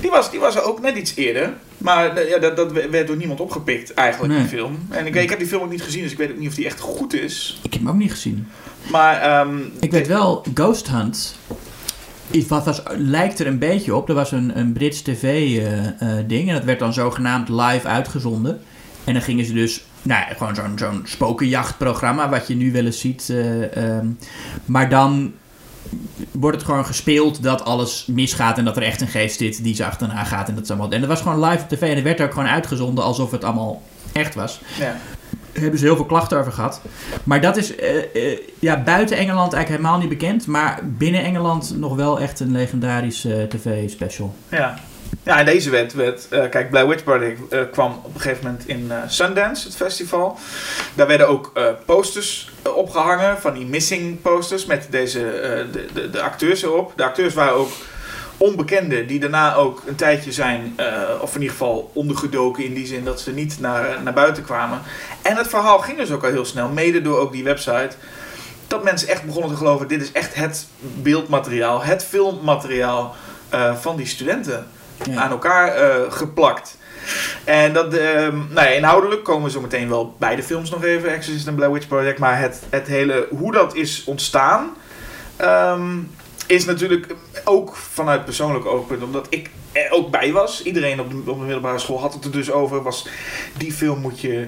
die, 0.00 0.10
was, 0.10 0.30
die 0.30 0.40
was 0.40 0.54
er 0.56 0.62
ook 0.62 0.80
net 0.80 0.96
iets 0.96 1.14
eerder. 1.16 1.52
Maar 1.78 2.16
eh, 2.16 2.28
ja, 2.28 2.38
dat, 2.38 2.56
dat 2.56 2.72
werd 2.72 3.06
door 3.06 3.16
niemand 3.16 3.40
opgepikt 3.40 3.94
eigenlijk, 3.94 4.32
Nee. 4.32 4.42
die 4.42 4.50
film. 4.58 4.86
En 4.88 5.06
ik, 5.06 5.14
ik 5.14 5.30
heb 5.30 5.38
die 5.38 5.48
film 5.48 5.62
ook 5.62 5.70
niet 5.70 5.82
gezien, 5.82 6.02
dus 6.02 6.12
ik 6.12 6.18
weet 6.18 6.30
ook 6.30 6.38
niet 6.38 6.48
of 6.48 6.54
die 6.54 6.66
echt 6.66 6.80
goed 6.80 7.14
is. 7.14 7.60
ik 7.62 7.72
heb 7.72 7.82
hem 7.82 7.90
ook 7.90 7.96
niet 7.98 8.10
gezien. 8.10 8.46
Maar 8.90 9.20
ehm, 9.20 9.58
Ik 9.80 9.90
weet 9.90 10.06
wel, 10.06 10.44
Ghost 10.54 10.88
Hunt 10.88 11.36
is, 12.30 12.46
wat 12.46 12.64
was, 12.64 12.82
lijkt 12.96 13.38
er 13.38 13.46
een 13.46 13.58
beetje 13.58 13.94
op. 13.94 14.08
Er 14.08 14.14
was 14.14 14.32
een, 14.32 14.58
een 14.58 14.72
Brits 14.72 15.02
tv-ding 15.02 16.48
en 16.48 16.54
dat 16.54 16.64
werd 16.64 16.78
dan 16.78 16.92
zogenaamd 16.92 17.48
live 17.48 17.86
uitgezonden. 17.88 18.60
En 19.04 19.12
dan 19.12 19.22
gingen 19.22 19.44
ze 19.44 19.52
dus, 19.52 19.84
nou 20.02 20.20
ja, 20.28 20.34
gewoon 20.36 20.54
zo'n 20.54 20.78
zo'n 20.78 21.02
spokenjachtprogramma, 21.04 22.28
wat 22.28 22.46
je 22.46 22.54
nu 22.54 22.72
wel 22.72 22.84
eens 22.84 23.00
ziet. 23.00 23.28
eh, 23.30 23.76
ehm, 23.76 24.06
maar 24.64 24.88
dan 24.88 25.32
wordt 26.30 26.56
het 26.56 26.66
gewoon 26.66 26.86
gespeeld 26.86 27.42
dat 27.42 27.64
alles 27.64 28.06
misgaat 28.06 28.58
en 28.58 28.64
dat 28.64 28.76
er 28.76 28.82
echt 28.82 29.00
een 29.00 29.08
geest 29.08 29.38
zit 29.38 29.62
die 29.62 29.74
ze 29.74 29.84
achterna 29.84 30.24
gaat. 30.24 30.48
En 30.48 30.54
dat, 30.54 30.64
is 30.64 30.70
allemaal, 30.70 30.90
en 30.90 31.00
dat 31.00 31.08
was 31.08 31.20
gewoon 31.20 31.44
live 31.44 31.62
op 31.62 31.68
tv 31.68 31.82
en 31.82 31.96
er 31.96 32.02
werd 32.02 32.20
ook 32.20 32.32
gewoon 32.32 32.48
uitgezonden 32.48 33.04
alsof 33.04 33.30
het 33.30 33.44
allemaal 33.44 33.82
echt 34.12 34.34
was. 34.34 34.60
ja. 34.78 34.96
Daar 35.52 35.62
hebben 35.62 35.80
ze 35.80 35.86
heel 35.86 35.96
veel 35.96 36.04
klachten 36.04 36.38
over 36.38 36.52
gehad. 36.52 36.80
Maar 37.24 37.40
dat 37.40 37.56
is 37.56 37.76
eh, 37.76 37.98
eh, 37.98 38.38
ja, 38.58 38.82
buiten 38.82 39.16
Engeland 39.16 39.52
eigenlijk 39.52 39.68
helemaal 39.82 39.98
niet 39.98 40.18
bekend. 40.18 40.46
Maar 40.46 40.80
binnen 40.82 41.24
Engeland 41.24 41.74
nog 41.78 41.94
wel 41.94 42.20
echt 42.20 42.40
een 42.40 42.52
legendarische 42.52 43.46
tv-special. 43.48 44.34
Ja. 44.48 44.78
Ja, 45.24 45.38
en 45.38 45.44
deze 45.44 45.70
werd, 45.70 45.92
werd 45.92 46.28
eh, 46.28 46.48
kijk, 46.48 46.70
Blair 46.70 46.88
Witch 46.88 47.04
Project 47.04 47.48
eh, 47.48 47.60
kwam 47.72 48.00
op 48.02 48.14
een 48.14 48.20
gegeven 48.20 48.44
moment 48.44 48.66
in 48.66 48.90
eh, 48.90 48.98
Sundance, 49.06 49.66
het 49.66 49.76
festival. 49.76 50.38
Daar 50.94 51.06
werden 51.06 51.28
ook 51.28 51.52
posters 51.84 52.50
eh, 52.62 52.76
opgehangen, 52.76 53.40
van 53.40 53.54
die 53.54 53.66
missing 53.66 54.22
posters 54.22 54.66
met 54.66 54.86
deze, 54.90 55.18
de, 55.72 55.86
de, 55.92 56.10
de 56.10 56.22
acteurs 56.22 56.62
erop. 56.62 56.92
De 56.96 57.04
acteurs 57.04 57.34
waren 57.34 57.52
ook 57.52 57.70
onbekenden 58.36 59.06
die 59.06 59.20
daarna 59.20 59.54
ook 59.54 59.82
een 59.86 59.94
tijdje 59.94 60.32
zijn, 60.32 60.76
of 61.20 61.34
in 61.34 61.40
ieder 61.40 61.56
geval 61.56 61.90
ondergedoken 61.94 62.64
in 62.64 62.74
die 62.74 62.86
zin 62.86 63.04
dat 63.04 63.20
ze 63.20 63.32
niet 63.32 63.60
naar, 63.60 64.02
naar 64.02 64.12
buiten 64.12 64.42
kwamen. 64.42 64.80
En 65.22 65.36
het 65.36 65.48
verhaal 65.48 65.78
ging 65.78 65.98
dus 65.98 66.10
ook 66.10 66.24
al 66.24 66.30
heel 66.30 66.44
snel, 66.44 66.68
mede 66.68 67.02
door 67.02 67.18
ook 67.18 67.32
die 67.32 67.44
website. 67.44 67.90
Dat 68.66 68.84
mensen 68.84 69.08
echt 69.08 69.24
begonnen 69.24 69.50
te 69.50 69.56
geloven, 69.56 69.88
dit 69.88 70.02
is 70.02 70.12
echt 70.12 70.34
het 70.34 70.66
beeldmateriaal, 70.80 71.82
het 71.82 72.04
filmmateriaal 72.04 73.14
van 73.80 73.96
die 73.96 74.06
studenten 74.06 74.66
Ja. 75.04 75.22
aan 75.22 75.30
elkaar 75.30 75.74
eh, 75.74 76.12
geplakt. 76.12 76.76
En 77.44 77.72
dat, 77.72 77.94
ehm, 77.94 78.36
nou 78.36 78.68
ja, 78.68 78.72
inhoudelijk 78.72 79.24
komen 79.24 79.44
we 79.44 79.50
zo 79.50 79.60
meteen 79.60 79.88
wel 79.88 80.14
bij 80.18 80.36
de 80.36 80.42
films 80.42 80.70
nog 80.70 80.84
even, 80.84 81.12
Exorcist 81.12 81.46
en 81.46 81.54
Blair 81.54 81.72
Witch 81.72 81.88
Project. 81.88 82.18
Maar 82.18 82.38
het, 82.38 82.62
het 82.70 82.86
hele, 82.86 83.26
hoe 83.30 83.52
dat 83.52 83.74
is 83.74 84.04
ontstaan, 84.06 84.70
ehm, 85.36 85.98
is 86.46 86.64
natuurlijk 86.64 87.14
ook 87.44 87.76
vanuit 87.76 88.24
persoonlijk 88.24 88.66
oogpunt. 88.66 89.02
Omdat 89.02 89.26
ik 89.30 89.50
er 89.72 89.90
ook 89.90 90.10
bij 90.10 90.32
was. 90.32 90.62
Iedereen 90.62 91.00
op 91.00 91.10
de, 91.10 91.30
op 91.30 91.38
de 91.38 91.44
middelbare 91.44 91.78
school 91.78 92.00
had 92.00 92.14
het 92.14 92.24
er 92.24 92.30
dus 92.30 92.50
over. 92.50 92.82
Was, 92.82 93.08
die 93.56 93.72
film 93.72 94.00
moet 94.00 94.20
je, 94.20 94.46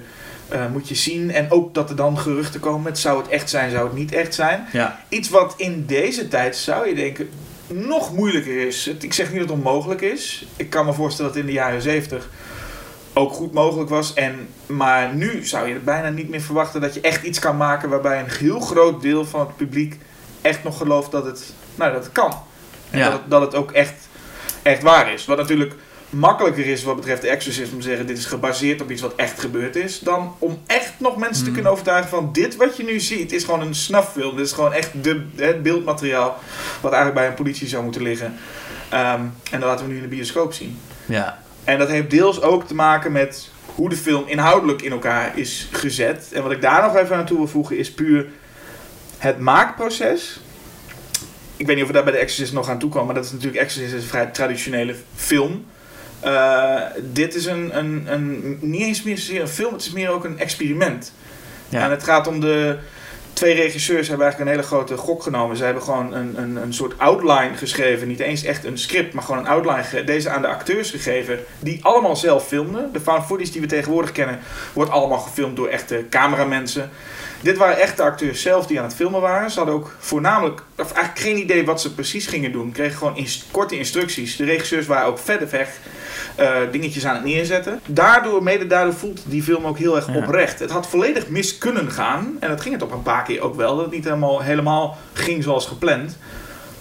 eh, 0.49 0.67
moet 0.73 0.89
je 0.89 0.95
zien. 0.95 1.31
En 1.31 1.51
ook 1.51 1.75
dat 1.75 1.91
er 1.91 1.97
dan 1.97 2.19
geruchten 2.19 2.61
komen 2.61 2.83
met 2.83 2.99
zou 2.99 3.19
het 3.19 3.29
echt 3.29 3.51
zijn, 3.51 3.71
zou 3.71 3.85
het 3.85 3.97
niet 3.97 4.13
echt 4.13 4.35
zijn. 4.35 4.67
Ja. 4.73 5.01
Iets 5.09 5.29
wat 5.29 5.55
in 5.57 5.87
deze 5.87 6.29
tijd, 6.29 6.57
zou 6.57 6.89
je 6.89 6.95
denken, 6.95 7.31
nog 7.67 8.13
moeilijker 8.15 8.67
is. 8.67 8.87
Ik 8.87 9.13
zeg 9.13 9.31
niet 9.31 9.39
dat 9.41 9.49
het 9.49 9.59
onmogelijk 9.59 10.01
is. 10.01 10.47
Ik 10.57 10.71
kan 10.71 10.87
me 10.87 10.93
voorstellen 10.93 11.33
dat 11.33 11.41
het 11.41 11.49
in 11.49 11.55
de 11.55 11.61
jaren 11.61 11.83
70 11.83 12.31
ook 13.13 13.33
goed 13.33 13.53
mogelijk 13.53 13.91
was. 13.91 14.15
En, 14.15 14.49
maar 14.67 15.15
nu 15.15 15.45
zou 15.47 15.69
je 15.69 15.75
bijna 15.79 16.09
niet 16.09 16.29
meer 16.29 16.41
verwachten 16.41 16.81
dat 16.81 16.95
je 16.95 17.01
echt 17.01 17.25
iets 17.25 17.39
kan 17.39 17.57
maken 17.57 17.89
waarbij 17.89 18.21
een 18.21 18.31
heel 18.31 18.61
groot 18.61 19.03
deel 19.03 19.25
van 19.25 19.41
het 19.41 19.57
publiek 19.57 19.99
echt 20.43 20.65
nog 20.65 20.77
gelooft 20.77 21.11
dat 21.11 21.25
het, 21.25 21.53
nou, 21.75 21.93
dat 21.93 22.05
het 22.05 22.13
kan. 22.13 22.33
En 22.91 22.99
Ja. 22.99 23.05
dat, 23.05 23.13
het, 23.13 23.31
dat 23.31 23.41
het 23.41 23.55
ook 23.55 23.73
echt, 23.73 24.09
echt 24.63 24.83
waar 24.83 25.13
is. 25.13 25.25
Wat 25.25 25.37
natuurlijk 25.37 25.75
makkelijker 26.15 26.67
is 26.67 26.83
wat 26.83 26.97
betreft 26.97 27.23
de 27.23 27.29
exorcism 27.29 27.81
zeggen 27.81 28.07
dit 28.07 28.19
is 28.19 28.27
gebaseerd 28.27 28.81
op 28.83 28.91
iets 28.91 29.01
wat 29.03 29.15
echt 29.15 29.41
gebeurd 29.41 29.77
is. 29.77 29.99
Dan 29.99 30.35
om 30.39 30.59
echt 30.67 30.93
nog 30.99 31.17
mensen 31.17 31.37
te 31.37 31.45
Hmm. 31.45 31.53
kunnen 31.55 31.73
overtuigen 31.73 32.11
van 32.11 32.33
dit 32.33 32.57
wat 32.57 32.77
je 32.77 32.85
nu 32.85 33.01
ziet 33.01 33.33
is 33.33 33.45
gewoon 33.45 33.61
een 33.61 33.75
snuffilm. 33.75 34.37
Dit 34.37 34.47
is 34.47 34.53
gewoon 34.53 34.73
echt 34.73 34.91
de, 35.03 35.27
het 35.37 35.63
beeldmateriaal 35.63 36.39
wat 36.81 36.93
eigenlijk 36.93 37.15
bij 37.15 37.27
een 37.27 37.35
politie 37.35 37.69
zou 37.69 37.85
moeten 37.85 38.03
liggen. 38.03 38.35
Ehm, 38.89 39.21
en 39.51 39.61
dat 39.61 39.63
laten 39.63 39.87
we 39.87 39.91
nu 39.93 39.97
in 39.97 40.03
de 40.03 40.17
bioscoop 40.17 40.53
zien. 40.53 40.79
Ja. 41.07 41.43
En 41.65 41.79
dat 41.79 41.89
heeft 41.89 42.11
deels 42.11 42.41
ook 42.43 42.67
te 42.67 42.75
maken 42.75 43.13
met 43.13 43.51
hoe 43.75 43.89
de 43.89 43.97
film 43.97 44.25
inhoudelijk 44.27 44.83
in 44.83 44.93
elkaar 44.93 45.39
is 45.39 45.69
gezet. 45.73 46.29
En 46.33 46.43
wat 46.43 46.53
ik 46.53 46.61
daar 46.61 46.83
nog 46.83 46.97
even 46.97 47.17
aan 47.17 47.27
toe 47.27 47.37
wil 47.37 47.49
voegen 47.49 47.79
is 47.79 47.93
puur 47.93 48.27
het 49.19 49.39
maakproces. 49.39 50.41
Ik 51.57 51.67
weet 51.67 51.75
niet 51.75 51.85
of 51.85 51.91
we 51.91 51.97
daar 51.97 52.05
bij 52.05 52.13
de 52.13 52.19
Exorcist 52.19 52.53
nog 52.53 52.69
aan 52.69 52.79
toe 52.79 52.91
komen, 52.91 53.07
maar 53.07 53.15
dat 53.15 53.25
is 53.25 53.33
natuurlijk 53.33 53.63
Exorcist 53.63 53.95
is 53.95 54.03
een 54.03 54.09
vrij 54.09 54.27
traditionele 54.27 54.95
film. 55.15 55.65
Eh, 56.25 56.81
dit 57.13 57.35
is 57.35 57.47
een, 57.47 57.79
een, 57.79 58.07
een, 58.09 58.59
niet 58.61 58.83
eens 58.83 59.03
meer 59.03 59.41
een 59.41 59.49
film, 59.49 59.73
het 59.73 59.83
is 59.83 59.93
meer 59.93 60.11
ook 60.11 60.25
een 60.25 60.39
experiment. 60.39 61.13
Ja. 61.69 61.85
En 61.85 61.91
het 61.91 62.05
gaat 62.05 62.27
om 62.27 62.41
de. 62.41 62.77
Twee 63.33 63.55
regisseurs 63.55 64.09
hebben 64.09 64.27
eigenlijk 64.27 64.51
een 64.51 64.57
hele 64.57 64.75
grote 64.75 64.97
gok 64.97 65.23
genomen. 65.23 65.57
Ze 65.57 65.65
hebben 65.65 65.83
gewoon 65.83 66.15
een, 66.15 66.39
een, 66.43 66.57
een 66.57 66.75
soort 66.75 66.99
outline 66.99 67.57
geschreven. 67.57 68.09
Niet 68.09 68.21
eens 68.21 68.45
echt 68.45 68.65
een 68.65 68.79
script, 68.79 69.15
maar 69.15 69.23
gewoon 69.23 69.41
een 69.41 69.47
outline. 69.47 70.05
Deze 70.05 70.31
aan 70.31 70.43
de 70.43 70.49
acteurs 70.49 70.91
gegeven. 70.91 71.39
Die 71.59 71.85
allemaal 71.85 72.17
zelf 72.17 72.47
filmden. 72.47 72.93
De 72.93 73.01
found 73.01 73.25
footage 73.25 73.51
die 73.51 73.61
we 73.61 73.67
tegenwoordig 73.67 74.13
kennen. 74.13 74.39
wordt 74.73 74.91
allemaal 74.91 75.19
gefilmd 75.19 75.57
door 75.57 75.69
echte 75.69 76.05
cameramensen. 76.11 76.91
Dit 77.41 77.57
waren 77.57 77.79
echte 77.79 78.03
acteurs 78.03 78.43
zelf 78.43 78.67
die 78.67 78.79
aan 78.79 78.85
het 78.85 78.95
filmen 78.95 79.21
waren. 79.21 79.51
Ze 79.51 79.57
hadden 79.59 79.75
ook 79.75 79.97
voornamelijk. 79.99 80.63
of 80.77 80.93
eigenlijk 80.93 81.19
geen 81.19 81.39
idee 81.39 81.65
wat 81.65 81.81
ze 81.81 81.95
precies 81.95 82.27
gingen 82.27 82.53
doen. 82.53 82.73
Kregen 82.73 82.99
gewoon 82.99 83.27
korte 83.51 83.79
instructies. 83.79 84.37
De 84.37 84.45
regisseurs 84.45 84.87
waren 84.87 85.07
ook 85.07 85.19
verder 85.19 85.51
weg. 85.51 85.79
Eh, 86.35 86.57
dingetjes 86.71 87.07
aan 87.07 87.15
het 87.15 87.25
neerzetten. 87.25 87.81
Daardoor, 87.87 88.43
mede 88.43 88.67
daardoor 88.67 88.95
voelt 88.95 89.21
die 89.27 89.43
film 89.43 89.65
ook 89.67 89.79
heel 89.79 89.97
erg 89.97 90.07
Ja. 90.07 90.15
oprecht. 90.17 90.59
Het 90.59 90.71
had 90.71 90.87
volledig 90.89 91.29
mis 91.29 91.59
kunnen 91.59 91.91
gaan. 91.91 92.37
En 92.41 92.49
dat 92.49 92.61
ging 92.61 92.75
het 92.75 92.83
op 92.83 92.93
een 92.93 93.03
paar 93.03 93.23
keer 93.23 93.41
ook 93.41 93.55
wel. 93.55 93.75
Dat 93.77 93.85
het 93.85 93.95
niet 93.95 94.05
helemaal, 94.05 94.41
helemaal 94.43 94.99
ging 95.13 95.43
zoals 95.43 95.67
gepland. 95.67 96.17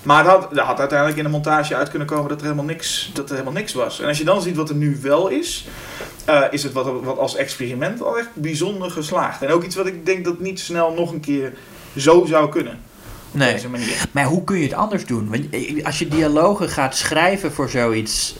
Maar 0.03 0.17
het 0.17 0.27
had, 0.27 0.57
had 0.57 0.79
uiteindelijk 0.79 1.17
in 1.17 1.23
de 1.23 1.29
montage 1.29 1.75
uit 1.75 1.89
kunnen 1.89 2.07
komen 2.07 2.29
dat 2.29 2.37
er 2.37 2.43
helemaal 2.43 2.65
niks, 2.65 3.09
dat 3.13 3.25
er 3.29 3.31
helemaal 3.35 3.53
niks 3.53 3.73
was. 3.73 3.99
En 3.99 4.07
als 4.07 4.17
je 4.17 4.23
dan 4.23 4.41
ziet 4.41 4.55
wat 4.55 4.69
er 4.69 4.75
nu 4.75 4.97
wel 5.01 5.27
is, 5.27 5.65
eh, 6.25 6.41
is 6.51 6.63
het 6.63 6.71
wat, 6.73 6.91
wat 7.03 7.17
als 7.17 7.35
experiment 7.35 8.01
al 8.01 8.17
echt 8.17 8.29
bijzonder 8.33 8.91
geslaagd. 8.91 9.41
En 9.41 9.49
ook 9.51 9.63
iets 9.63 9.75
wat 9.75 9.87
ik 9.87 10.05
denk 10.05 10.25
dat 10.25 10.39
niet 10.39 10.59
snel 10.59 10.93
nog 10.93 11.11
een 11.11 11.19
keer 11.19 11.53
zo 11.97 12.25
zou 12.25 12.49
kunnen. 12.49 12.79
Nee. 13.31 13.55
Maar 14.11 14.25
hoe 14.25 14.43
kun 14.43 14.57
je 14.57 14.63
het 14.63 14.73
anders 14.73 15.05
doen? 15.05 15.29
Want 15.29 15.49
eh, 15.49 15.85
als 15.85 15.99
je 15.99 16.07
dialogen 16.07 16.69
gaat 16.69 16.95
schrijven 16.95 17.51
voor 17.51 17.69
zoiets. 17.69 18.35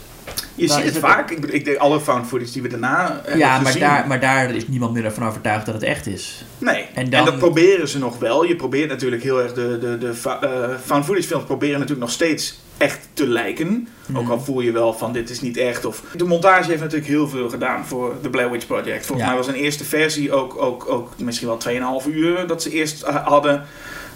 Je 0.55 0.67
ziet 0.67 0.75
het 0.83 0.86
het- 0.93 0.98
vaak. 1.03 1.31
Ik, 1.31 1.45
ik 1.45 1.65
denk 1.65 1.77
alle 1.77 2.00
found 2.00 2.27
footage 2.27 2.51
die 2.51 2.62
we 2.62 2.67
daarna 2.67 3.19
hebben 3.24 3.38
ja, 3.38 3.55
maar 3.57 3.65
gezien. 3.65 3.81
daar, 3.81 4.07
maar 4.07 4.19
daar 4.19 4.55
is 4.55 4.67
niemand 4.67 4.93
meer 4.93 5.12
van 5.13 5.27
overtuigd 5.27 5.65
dat 5.65 5.74
het 5.75 5.83
echt 5.83 6.07
is. 6.07 6.45
Nee, 6.57 6.75
En 6.75 6.88
en, 6.93 7.10
dan- 7.10 7.25
dat 7.25 7.38
proberen 7.38 7.88
ze 7.88 8.00
nog 8.00 8.19
wel. 8.19 8.43
Je 8.45 8.55
probeert 8.55 8.89
natuurlijk 8.89 9.24
heel 9.24 9.41
erg 9.41 9.53
de, 9.53 9.77
de, 9.81 9.98
de 9.98 10.13
fa- 10.13 10.41
eh, 10.41 10.69
found 10.86 11.05
footage 11.05 11.27
films 11.27 11.43
proberen 11.45 11.74
natuurlijk 11.74 12.01
nog 12.05 12.12
steeds 12.12 12.62
echt 12.77 13.00
te 13.13 13.27
lijken. 13.27 13.88
Ook 14.15 14.29
al 14.29 14.39
voel 14.41 14.62
je 14.62 14.72
wel 14.72 14.93
van 14.93 15.13
dit 15.13 15.29
is 15.29 15.41
niet 15.41 15.57
echt. 15.57 15.86
Of... 15.86 16.03
De 16.15 16.24
montage 16.24 16.69
heeft 16.69 16.81
natuurlijk 16.81 17.10
heel 17.10 17.27
veel 17.27 17.50
gedaan 17.50 17.86
voor 17.86 18.15
de 18.22 18.29
Blair 18.29 18.51
Witch 18.51 18.67
Project. 18.67 19.05
Volgens 19.05 19.27
Ja. 19.27 19.33
mij 19.33 19.38
was 19.38 19.48
een 19.48 19.62
eerste 19.62 19.83
versie 19.83 20.31
ook, 20.33 20.57
ook, 20.62 20.89
ook 20.89 21.12
misschien 21.17 21.48
wel 21.48 21.57
2,5 22.01 22.07
uur 22.07 22.48
dat 22.48 22.62
ze 22.62 22.72
eerst 22.72 23.01
eh, 23.01 23.27
hadden. 23.27 23.63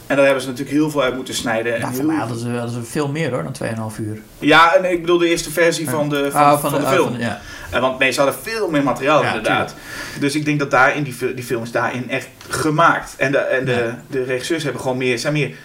En 0.08 0.16
daar 0.16 0.26
hebben 0.26 0.44
ze 0.44 0.50
natuurlijk 0.50 0.78
heel 0.78 0.90
veel 0.90 1.02
uit 1.02 1.16
moeten 1.16 1.34
snijden. 1.34 1.74
En 1.76 1.80
Nou, 1.82 1.92
voor 1.94 2.02
heel- 2.02 2.12
mij 2.12 2.20
hadden 2.20 2.40
ze, 2.40 2.50
hadden 2.50 2.72
ze 2.72 2.84
veel 2.84 3.08
meer 3.08 3.32
hoor 3.32 3.44
dan 3.44 3.52
2,5 3.52 3.98
uur. 4.00 4.18
Ja, 4.40 4.76
en 4.76 4.92
ik 4.92 5.02
bedoel 5.02 5.18
de 5.18 5.28
eerste 5.30 5.52
versie 5.52 5.90
van 5.90 6.10
de, 6.10 6.32
van, 6.32 6.42
Oh, 6.42 6.60
van 6.60 6.72
de, 6.72 6.78
oh, 6.78 6.92
film. 6.92 7.08
van 7.10 7.20
ja. 7.20 7.40
Want 7.80 8.00
nee, 8.00 8.12
ze 8.12 8.22
hadden 8.22 8.40
veel 8.44 8.70
meer 8.70 8.84
materiaal 8.84 9.22
Ja, 9.22 9.28
inderdaad. 9.28 9.76
Dus 10.20 10.36
ik 10.36 10.46
denk 10.46 10.60
dat 10.60 10.72
daar 10.72 10.96
in 10.96 11.04
die, 11.04 11.34
die 11.34 11.44
film 11.44 11.64
is 11.64 11.72
daarin 11.72 12.10
echt 12.10 12.28
gemaakt. 12.50 13.14
En 13.18 13.32
de, 13.32 13.38
en 13.38 13.66
de, 13.66 13.94
de 14.08 14.24
regisseurs 14.24 14.64
hebben 14.64 14.82
gewoon 14.82 14.98
meer, 14.98 15.20
zijn 15.20 15.34
meer 15.34 15.56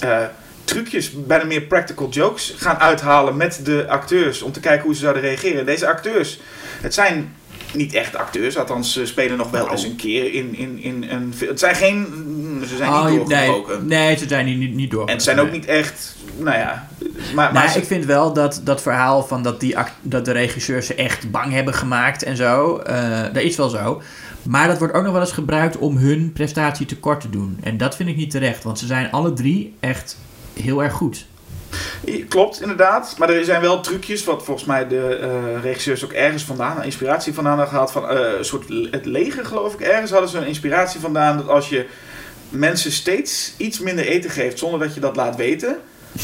eh, 0.00 0.18
trucjes, 0.64 1.10
bijna 1.26 1.44
meer 1.44 1.60
practical 1.62 2.08
jokes 2.08 2.54
gaan 2.56 2.78
uithalen 2.78 3.36
met 3.36 3.60
de 3.64 3.84
acteurs. 3.88 4.42
Om 4.42 4.52
te 4.52 4.60
kijken 4.60 4.84
hoe 4.84 4.94
ze 4.94 5.00
zouden 5.00 5.22
reageren. 5.22 5.66
Deze 5.66 5.86
acteurs, 5.86 6.40
het 6.80 6.94
zijn 6.94 7.34
niet 7.74 7.94
echt 7.94 8.16
acteurs. 8.16 8.56
Althans, 8.58 8.92
ze 8.92 9.06
spelen 9.06 9.36
nog 9.36 9.50
wel 9.50 9.60
Nou. 9.60 9.72
eens 9.72 9.84
een 9.84 9.96
keer 9.96 10.32
in, 10.34 10.54
in, 10.56 10.78
in 10.82 11.04
een 11.10 11.34
film. 11.36 11.50
Het 11.50 11.58
zijn 11.58 11.74
geen... 11.74 12.06
Ze 12.68 12.76
zijn 12.76 12.90
Oh, 12.90 13.10
niet 13.10 13.26
nee, 13.28 13.46
doorgebroken. 13.46 13.86
nee, 13.86 14.16
ze 14.16 14.28
zijn 14.28 14.44
niet, 14.46 14.58
niet, 14.58 14.74
niet 14.74 14.90
door. 14.90 15.06
En 15.06 15.12
het 15.14 15.22
zijn 15.22 15.40
ook 15.40 15.50
niet 15.52 15.66
echt... 15.66 16.16
Nou 16.38 16.58
ja... 16.58 16.88
Maar, 17.34 17.52
maar 17.52 17.76
ik 17.76 17.84
vind 17.84 18.04
wel 18.04 18.32
dat 18.32 18.60
dat 18.64 18.82
verhaal 18.82 19.22
van 19.22 19.42
dat, 19.42 19.60
die 19.60 19.78
act- 19.78 19.92
dat 20.02 20.24
de 20.24 20.32
regisseurs 20.32 20.86
ze 20.86 20.94
echt 20.94 21.30
bang 21.30 21.52
hebben 21.52 21.74
gemaakt 21.74 22.22
en 22.22 22.36
zo, 22.36 22.76
eh, 22.76 23.22
dat 23.32 23.42
is 23.42 23.56
wel 23.56 23.68
zo. 23.68 24.02
Maar 24.42 24.68
dat 24.68 24.78
wordt 24.78 24.94
ook 24.94 25.02
nog 25.02 25.12
wel 25.12 25.20
eens 25.20 25.32
gebruikt 25.32 25.76
om 25.78 25.96
hun 25.96 26.32
prestatie 26.32 26.86
tekort 26.86 27.20
te 27.20 27.30
doen. 27.30 27.58
En 27.62 27.76
dat 27.76 27.96
vind 27.96 28.08
ik 28.08 28.16
niet 28.16 28.30
terecht, 28.30 28.62
want 28.64 28.78
ze 28.78 28.86
zijn 28.86 29.10
alle 29.10 29.32
drie 29.32 29.74
echt 29.80 30.16
heel 30.60 30.82
erg 30.82 30.92
goed. 30.92 31.26
Klopt, 32.28 32.60
inderdaad. 32.60 33.14
Maar 33.18 33.28
er 33.30 33.44
zijn 33.44 33.60
wel 33.60 33.80
trucjes, 33.80 34.24
wat 34.24 34.44
volgens 34.44 34.66
mij 34.66 34.88
de 34.88 35.18
eh, 35.22 35.62
regisseurs 35.62 36.04
ook 36.04 36.12
ergens 36.12 36.42
vandaan, 36.44 36.82
inspiratie 36.82 37.34
vandaan 37.34 37.52
hadden 37.58 37.74
gehad. 37.74 37.92
Van 37.92 38.08
eh, 38.08 38.38
een 38.38 38.44
soort 38.44 38.68
le- 38.68 38.88
het 38.90 39.06
leger, 39.06 39.44
geloof 39.44 39.74
ik. 39.74 39.80
Ergens 39.80 40.10
hadden 40.10 40.28
ze 40.30 40.38
een 40.38 40.46
inspiratie 40.46 41.00
vandaan 41.00 41.36
dat 41.36 41.48
als 41.48 41.68
je 41.68 41.86
mensen 42.48 42.92
steeds 42.92 43.54
iets 43.56 43.78
minder 43.78 44.06
eten 44.06 44.30
geeft 44.30 44.58
zonder 44.58 44.80
dat 44.80 44.94
je 44.94 45.00
dat 45.00 45.16
laat 45.16 45.36
weten, 45.36 45.76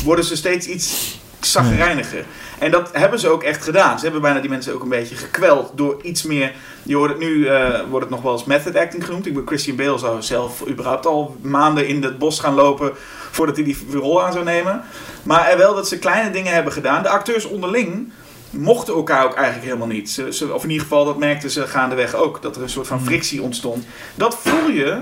worden 0.05 0.25
ze 0.25 0.37
steeds 0.37 0.67
iets 0.67 1.19
zagrijniger. 1.41 2.25
En 2.59 2.71
dat 2.71 2.89
hebben 2.93 3.19
ze 3.19 3.29
ook 3.29 3.43
echt 3.43 3.65
gedaan. 3.65 3.97
Ze 3.99 4.05
hebben 4.05 4.23
bijna 4.23 4.41
die 4.41 4.51
mensen 4.51 4.75
ook 4.75 4.83
een 4.83 4.89
beetje 4.89 5.17
gekweld 5.17 5.73
door 5.75 5.99
iets 6.03 6.23
meer. 6.23 6.53
Je 6.83 6.97
hoort 6.97 7.11
het 7.11 7.19
nu, 7.19 7.47
eh, 7.47 7.81
wordt 7.89 8.05
het 8.05 8.15
nog 8.15 8.23
wel 8.23 8.33
eens 8.33 8.45
method 8.45 8.77
acting 8.77 9.05
genoemd. 9.05 9.27
Ik 9.27 9.35
ben 9.35 9.47
Christian 9.47 9.77
Bale 9.77 9.99
zou 9.99 10.23
zelf 10.23 10.69
überhaupt 10.69 11.07
al 11.07 11.37
maanden 11.41 11.87
in 11.87 12.03
het 12.03 12.19
bos 12.19 12.41
gaan 12.41 12.55
lopen 12.55 12.93
voordat 13.31 13.57
hij 13.57 13.65
die 13.65 13.77
rol 13.93 14.25
aan 14.25 14.33
zou 14.33 14.45
nemen. 14.45 14.83
Maar 15.23 15.49
er 15.49 15.59
wel 15.59 15.75
dat 15.75 15.89
ze 15.89 15.99
kleine 15.99 16.31
dingen 16.31 16.53
hebben 16.53 16.73
gedaan. 16.73 17.03
De 17.03 17.09
acteurs 17.09 17.45
onderling 17.45 18.13
mochten 18.51 18.95
elkaar 18.95 19.25
ook 19.25 19.35
eigenlijk 19.35 19.65
helemaal 19.65 19.87
niet. 19.87 20.11
Ze, 20.11 20.33
ze, 20.33 20.55
of 20.55 20.63
in 20.63 20.71
ieder 20.71 20.87
geval, 20.87 21.05
dat 21.05 21.19
merkten 21.19 21.51
ze 21.51 21.67
gaandeweg 21.67 22.15
ook. 22.15 22.43
Dat 22.43 22.57
er 22.57 22.63
een 22.63 22.69
soort 22.69 22.87
van 22.87 23.05
frictie 23.05 23.43
ontstond. 23.43 23.85
Dat 24.15 24.39
voel 24.43 24.69
je. 24.69 25.01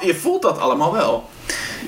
Je 0.00 0.14
voelt 0.14 0.42
dat 0.42 0.58
allemaal 0.58 0.92
wel. 0.92 1.30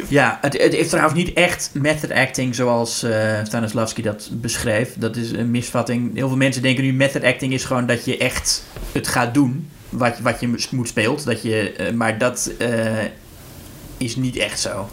Ja, 0.08 0.38
het, 0.40 0.62
het 0.62 0.74
is 0.74 0.88
trouwens 0.88 1.14
niet 1.14 1.32
echt 1.32 1.70
method 1.72 2.10
acting 2.10 2.54
zoals 2.54 3.02
eh 3.02 3.38
Stanislavski 3.44 4.02
dat 4.02 4.30
beschreef. 4.32 4.94
Dat 4.96 5.16
is 5.16 5.30
een 5.30 5.50
misvatting. 5.50 6.14
Heel 6.14 6.28
veel 6.28 6.36
mensen 6.36 6.62
denken 6.62 6.84
nu 6.84 6.92
method 6.92 7.24
acting 7.24 7.52
is 7.52 7.64
gewoon 7.64 7.86
dat 7.86 8.04
je 8.04 8.18
echt 8.18 8.64
het 8.92 9.08
gaat 9.08 9.34
doen 9.34 9.68
wat, 9.88 10.18
wat 10.18 10.40
je 10.40 10.66
moet 10.70 10.88
speelt. 10.88 11.24
Dat 11.24 11.42
je, 11.42 11.72
eh, 11.72 11.92
maar 11.92 12.18
dat 12.18 12.50
eh, 12.58 13.04
is 13.96 14.16
niet 14.16 14.36
echt 14.36 14.60
zo. 14.60 14.88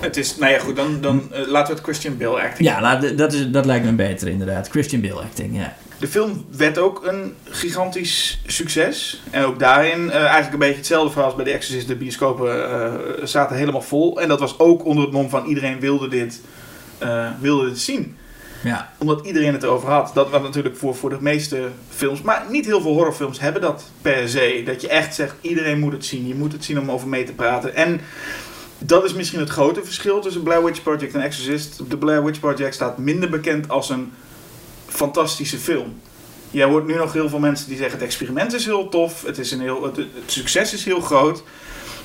Het 0.00 0.16
is, 0.16 0.36
nou 0.36 0.52
ja, 0.52 0.58
goed, 0.58 0.76
dan, 0.76 1.00
dan 1.00 1.32
eh, 1.32 1.46
laten 1.46 1.68
we 1.68 1.72
het 1.72 1.82
Christian 1.82 2.16
Bale 2.16 2.40
acting. 2.40 2.68
Ja, 2.68 2.80
nou, 2.80 3.14
dat, 3.14 3.32
is, 3.32 3.50
dat 3.50 3.66
lijkt 3.66 3.84
me 3.84 3.92
beter 3.92 4.28
inderdaad. 4.28 4.68
Christian 4.68 5.00
Bale 5.00 5.20
acting, 5.20 5.56
ja. 5.56 5.76
De 5.98 6.08
film 6.08 6.46
werd 6.56 6.78
ook 6.78 7.06
een 7.06 7.34
gigantisch 7.44 8.40
succes. 8.46 9.22
En 9.30 9.44
ook 9.44 9.58
daarin 9.58 10.10
eh, 10.10 10.20
eigenlijk 10.20 10.52
een 10.52 10.58
beetje 10.58 10.76
hetzelfde 10.76 11.10
verhaal 11.10 11.26
als 11.26 11.36
bij 11.36 11.44
The 11.44 11.50
Exorcist. 11.50 11.88
De 11.88 11.96
bioscopen 11.96 12.70
eh, 12.70 12.92
zaten 13.24 13.56
helemaal 13.56 13.82
vol. 13.82 14.20
En 14.20 14.28
dat 14.28 14.40
was 14.40 14.58
ook 14.58 14.84
onder 14.84 15.04
het 15.04 15.12
mom 15.12 15.28
van 15.28 15.46
iedereen 15.46 15.80
wilde 15.80 16.08
dit, 16.08 16.40
wilde 17.40 17.68
dit 17.68 17.78
zien. 17.78 18.16
Ja, 18.64 18.92
Omdat 18.98 19.26
iedereen 19.26 19.52
het 19.52 19.62
erover 19.62 19.88
had. 19.88 20.10
Dat 20.14 20.30
was 20.30 20.42
natuurlijk 20.42 20.76
voor, 20.76 20.94
voor 20.94 21.10
de 21.10 21.16
meeste 21.20 21.68
films. 21.88 22.22
Maar 22.22 22.44
niet 22.50 22.66
heel 22.66 22.80
veel 22.80 22.92
horrorfilms 22.92 23.40
hebben 23.40 23.62
dat 23.62 23.90
per 24.02 24.28
se. 24.28 24.62
Dat 24.64 24.80
je 24.80 24.88
echt 24.88 25.14
zegt, 25.14 25.34
iedereen 25.40 25.78
moet 25.78 25.92
het 25.92 26.04
zien. 26.04 26.26
Je 26.26 26.34
moet 26.34 26.52
het 26.52 26.64
zien 26.64 26.78
om 26.78 26.90
over 26.90 27.08
mee 27.08 27.24
te 27.24 27.32
praten. 27.32 27.74
En 27.74 28.00
dat 28.84 29.04
is 29.04 29.14
misschien 29.14 29.40
het 29.40 29.48
grote 29.48 29.84
verschil 29.84 30.20
tussen 30.20 30.42
Blair 30.42 30.64
Witch 30.64 30.82
Project 30.82 31.14
en 31.14 31.20
Exorcist. 31.20 31.90
De 31.90 31.96
Blair 31.96 32.24
Witch 32.24 32.40
Project 32.40 32.74
staat 32.74 32.98
minder 32.98 33.30
bekend 33.30 33.68
als 33.68 33.90
een 33.90 34.12
fantastische 34.86 35.58
film. 35.58 36.00
Jij 36.50 36.66
hoort 36.66 36.86
nu 36.86 36.94
nog 36.94 37.12
heel 37.12 37.28
veel 37.28 37.38
mensen 37.38 37.68
die 37.68 37.76
zeggen 37.76 37.94
het 37.98 38.06
experiment 38.06 38.52
is 38.52 38.64
heel 38.64 38.88
tof. 38.88 39.22
Het, 39.22 39.38
is 39.38 39.50
een 39.52 39.60
heel, 39.60 39.82
het, 39.82 39.96
het 39.96 40.06
succes 40.26 40.72
is 40.72 40.84
heel 40.84 41.00
groot. 41.00 41.42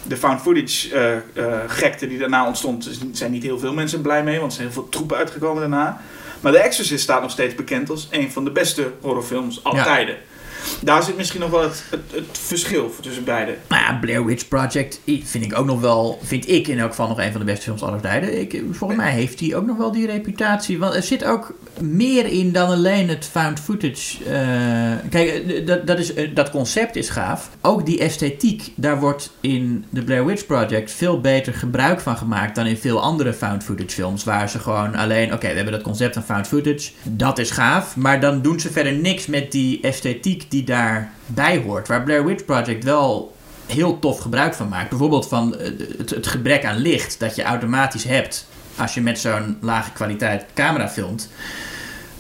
De 0.04 0.18
found 0.18 0.42
footage 0.42 0.94
eh, 0.94 1.16
eh, 1.16 1.60
gekte 1.68 2.08
die 2.08 2.18
daarna 2.18 2.48
ontstond, 2.48 2.90
zijn 3.12 3.32
niet 3.32 3.44
heel 3.44 3.60
veel 3.60 3.74
mensen 3.74 4.02
blij 4.02 4.24
mee. 4.24 4.40
Want 4.40 4.52
er 4.52 4.58
zijn 4.58 4.68
heel 4.72 4.82
veel 4.82 4.90
troepen 4.90 5.18
uitgekomen 5.18 5.60
daarna. 5.62 6.02
Maar 6.40 6.52
The 6.52 6.60
Exorcist 6.60 7.04
staat 7.04 7.22
nog 7.22 7.32
steeds 7.32 7.56
bekend 7.56 7.90
als 7.90 8.08
een 8.12 8.32
van 8.32 8.44
de 8.44 8.52
beste 8.52 8.92
horrorfilms 9.02 9.64
aller 9.64 9.80
Ja. 9.80 9.84
tijden. 9.86 10.18
Daar 10.82 11.04
zit 11.04 11.18
misschien 11.18 11.40
nog 11.40 11.50
wel 11.50 11.62
het, 11.62 11.84
het, 11.90 12.02
het 12.12 12.38
verschil 12.38 12.94
tussen 13.02 13.24
beide. 13.24 13.58
nou 13.68 13.82
ja, 13.82 13.98
Blair 14.02 14.26
Witch 14.26 14.48
Project 14.48 15.02
vind 15.06 15.44
ik 15.46 15.58
ook 15.58 15.66
nog 15.66 15.80
wel, 15.80 16.20
vind 16.24 16.50
ik 16.50 16.68
in 16.68 16.80
elk 16.80 16.90
geval 16.90 17.08
nog 17.08 17.20
een 17.20 17.32
van 17.32 17.40
de 17.40 17.46
beste 17.46 17.64
films 17.64 17.84
aller 17.84 18.02
tijden. 18.02 18.40
Ik, 18.40 18.64
volgens 18.72 19.00
mij 19.00 19.12
heeft 19.12 19.40
hij 19.40 19.56
ook 19.56 19.66
nog 19.66 19.78
wel 19.78 19.92
die 19.92 20.06
reputatie. 20.06 20.80
Want 20.80 20.96
er 20.96 21.04
zit 21.04 21.24
ook 21.24 21.54
meer 21.80 22.26
in 22.26 22.52
dan 22.52 22.70
alleen 22.70 23.10
het 23.10 23.26
found 23.26 23.60
footage. 23.60 24.24
eh, 24.24 25.10
kijk, 25.10 25.30
eh, 25.30 25.66
dat, 25.66 25.88
dat, 25.88 26.00
is, 26.00 26.14
eh, 26.14 26.36
dat 26.36 26.50
concept 26.50 26.96
is 26.96 27.10
gaaf. 27.10 27.50
Ook 27.62 27.86
die 27.86 28.00
esthetiek, 28.00 28.72
daar 28.76 29.00
wordt 29.00 29.34
in 29.42 29.86
de 29.90 30.04
Blair 30.04 30.26
Witch 30.26 30.46
Project 30.46 30.92
veel 30.92 31.22
beter 31.22 31.54
gebruik 31.54 32.00
van 32.00 32.18
gemaakt 32.18 32.56
dan 32.56 32.66
in 32.66 32.78
veel 32.78 33.02
andere 33.02 33.34
found 33.34 33.64
footage 33.64 33.90
films. 33.90 34.24
Waar 34.24 34.50
ze 34.50 34.60
gewoon 34.60 34.96
alleen, 34.96 35.34
oké, 35.34 35.48
we 35.48 35.56
hebben 35.56 35.74
dat 35.74 35.82
concept 35.82 36.14
van 36.14 36.24
found 36.24 36.48
footage. 36.48 36.92
Dat 37.04 37.40
is 37.40 37.52
gaaf. 37.52 37.96
Maar 37.96 38.20
dan 38.20 38.42
doen 38.42 38.60
ze 38.60 38.72
verder 38.72 38.94
niks 38.94 39.26
met 39.26 39.52
die 39.52 39.82
esthetiek 39.82 40.52
die 40.52 40.64
daarbij 40.66 41.62
hoort. 41.66 41.88
Waar 41.88 42.04
Blair 42.04 42.26
Witch 42.26 42.46
Project 42.46 42.84
wel 42.84 43.36
heel 43.66 44.00
tof 44.00 44.20
gebruik 44.20 44.54
van 44.54 44.70
maakt. 44.70 44.90
Bijvoorbeeld 44.90 45.28
van 45.28 45.58
eh, 45.58 45.72
het, 45.98 46.10
het 46.10 46.28
gebrek 46.28 46.66
aan 46.66 46.78
licht 46.78 47.20
dat 47.20 47.36
je 47.36 47.44
automatisch 47.44 48.04
hebt 48.04 48.48
als 48.78 48.94
je 48.94 49.02
met 49.02 49.20
zo'n 49.20 49.58
lage 49.62 49.92
kwaliteit 49.92 50.46
camera 50.54 50.90
filmt. 50.90 51.30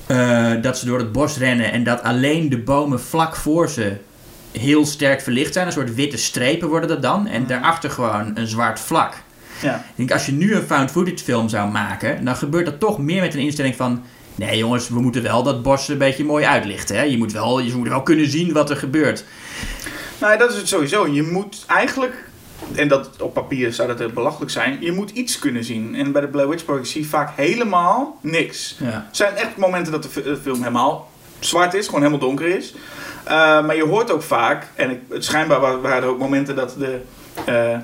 Eh, 0.08 0.52
dat 0.62 0.78
ze 0.78 0.86
door 0.86 1.00
het 1.00 1.12
bos 1.12 1.38
rennen 1.38 1.72
en 1.72 1.84
dat 1.84 2.04
alleen 2.04 2.50
de 2.50 2.58
bomen 2.58 3.02
vlak 3.02 3.36
voor 3.36 3.70
ze 3.70 3.94
heel 4.52 4.86
sterk 4.86 5.22
verlicht 5.22 5.54
zijn. 5.54 5.66
Een 5.66 5.74
soort 5.74 5.96
witte 5.96 6.18
strepen 6.18 6.68
worden 6.68 6.90
dat 6.90 7.02
dan. 7.02 7.28
En 7.28 7.48
daarachter 7.48 7.90
gewoon 7.90 8.32
een 8.38 8.48
zwart 8.48 8.80
vlak. 8.80 9.14
Ja. 9.62 9.76
Ik 9.76 9.96
denk, 9.96 10.12
als 10.12 10.26
je 10.26 10.32
nu 10.32 10.56
een 10.56 10.64
found 10.64 10.92
footage 10.92 11.24
film 11.24 11.50
zou 11.50 11.72
maken, 11.72 12.26
dan 12.26 12.36
gebeurt 12.36 12.66
dat 12.66 12.80
toch 12.80 12.98
meer 12.98 13.22
met 13.22 13.34
een 13.34 13.40
instelling 13.40 13.76
van. 13.76 14.04
Nee 14.36 14.58
jongens, 14.58 14.89
we 14.89 15.00
moeten 15.02 15.24
wel 15.24 15.43
dat 15.43 15.62
bos 15.63 15.88
een 15.88 15.98
beetje 15.98 16.24
mooi 16.26 16.45
uitlichten. 16.45 16.95
Hè? 16.95 17.02
Je, 17.04 17.17
moet 17.17 17.32
wel, 17.32 17.60
je 17.60 17.76
moet 17.76 17.88
wel 17.88 18.02
kunnen 18.04 18.30
zien 18.30 18.54
wat 18.54 18.69
er 18.69 18.78
gebeurt. 18.78 19.26
Nou, 20.21 20.38
dat 20.38 20.52
is 20.52 20.58
het 20.58 20.67
sowieso. 20.67 21.08
Je 21.08 21.24
moet 21.24 21.63
eigenlijk, 21.67 22.24
en 22.76 22.88
dat 22.88 23.10
op 23.21 23.34
papier 23.34 23.74
zou 23.74 23.88
dat 23.88 24.00
heel 24.00 24.10
belachelijk 24.10 24.52
zijn, 24.52 24.78
je 24.82 24.91
moet 24.91 25.10
iets 25.10 25.39
kunnen 25.39 25.63
zien. 25.63 25.95
En 25.95 26.12
bij 26.12 26.21
de 26.21 26.28
Blair 26.28 26.50
Witch 26.50 26.65
Project 26.65 26.88
zie 26.88 27.02
je 27.02 27.08
vaak 27.08 27.32
helemaal 27.36 28.17
niks. 28.21 28.76
Ja. 28.80 28.88
Er 28.91 29.06
zijn 29.12 29.36
echt 29.36 29.58
momenten 29.58 29.91
dat 29.91 30.04
de 30.04 30.21
de 30.24 30.38
film 30.38 30.58
helemaal 30.58 31.12
zwart 31.39 31.74
is, 31.74 31.86
gewoon 31.86 32.02
helemaal 32.02 32.28
donker 32.28 32.48
is. 32.48 32.74
Uh, 33.26 33.32
maar 33.65 33.76
je 33.76 33.86
hoort 33.86 34.12
ook 34.12 34.21
vaak, 34.24 34.67
en 34.76 34.89
ik, 34.89 35.00
het 35.10 35.26
schijnbaar 35.26 35.60
wa- 35.60 35.80
waren 35.80 36.04
er 36.04 36.10
ook 36.10 36.19
momenten 36.19 36.56
dat 36.56 36.76
de 36.78 37.02
uh, 37.50 37.78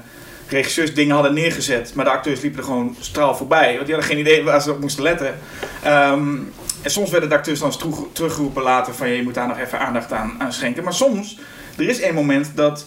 regisseurs 0.51 0.93
dingen 0.93 1.13
hadden 1.13 1.33
neergezet, 1.33 1.95
maar 1.95 2.05
de 2.05 2.11
acteurs 2.11 2.41
liepen 2.41 2.59
er 2.59 2.65
gewoon 2.65 2.95
straal 2.99 3.35
voorbij. 3.35 3.73
Want 3.73 3.85
die 3.85 3.95
hadden 3.95 4.11
geen 4.11 4.19
idee 4.19 4.43
waar 4.43 4.61
ze 4.61 4.71
op 4.71 4.79
moesten 4.79 5.03
letten. 5.03 5.39
Um, 5.85 6.53
en 6.81 6.91
soms 6.91 7.09
werden 7.09 7.29
de 7.29 7.35
acteurs 7.35 7.59
dan 7.59 7.73
teruggeroepen 8.11 8.63
later 8.63 8.93
van 8.93 9.09
je 9.09 9.23
moet 9.23 9.33
daar 9.33 9.47
nog 9.47 9.59
even 9.59 9.79
aandacht 9.79 10.11
aan, 10.11 10.35
aan 10.39 10.53
schenken. 10.53 10.83
Maar 10.83 10.93
soms, 10.93 11.37
er 11.77 11.89
is 11.89 12.01
een 12.01 12.13
moment 12.13 12.51
dat 12.55 12.85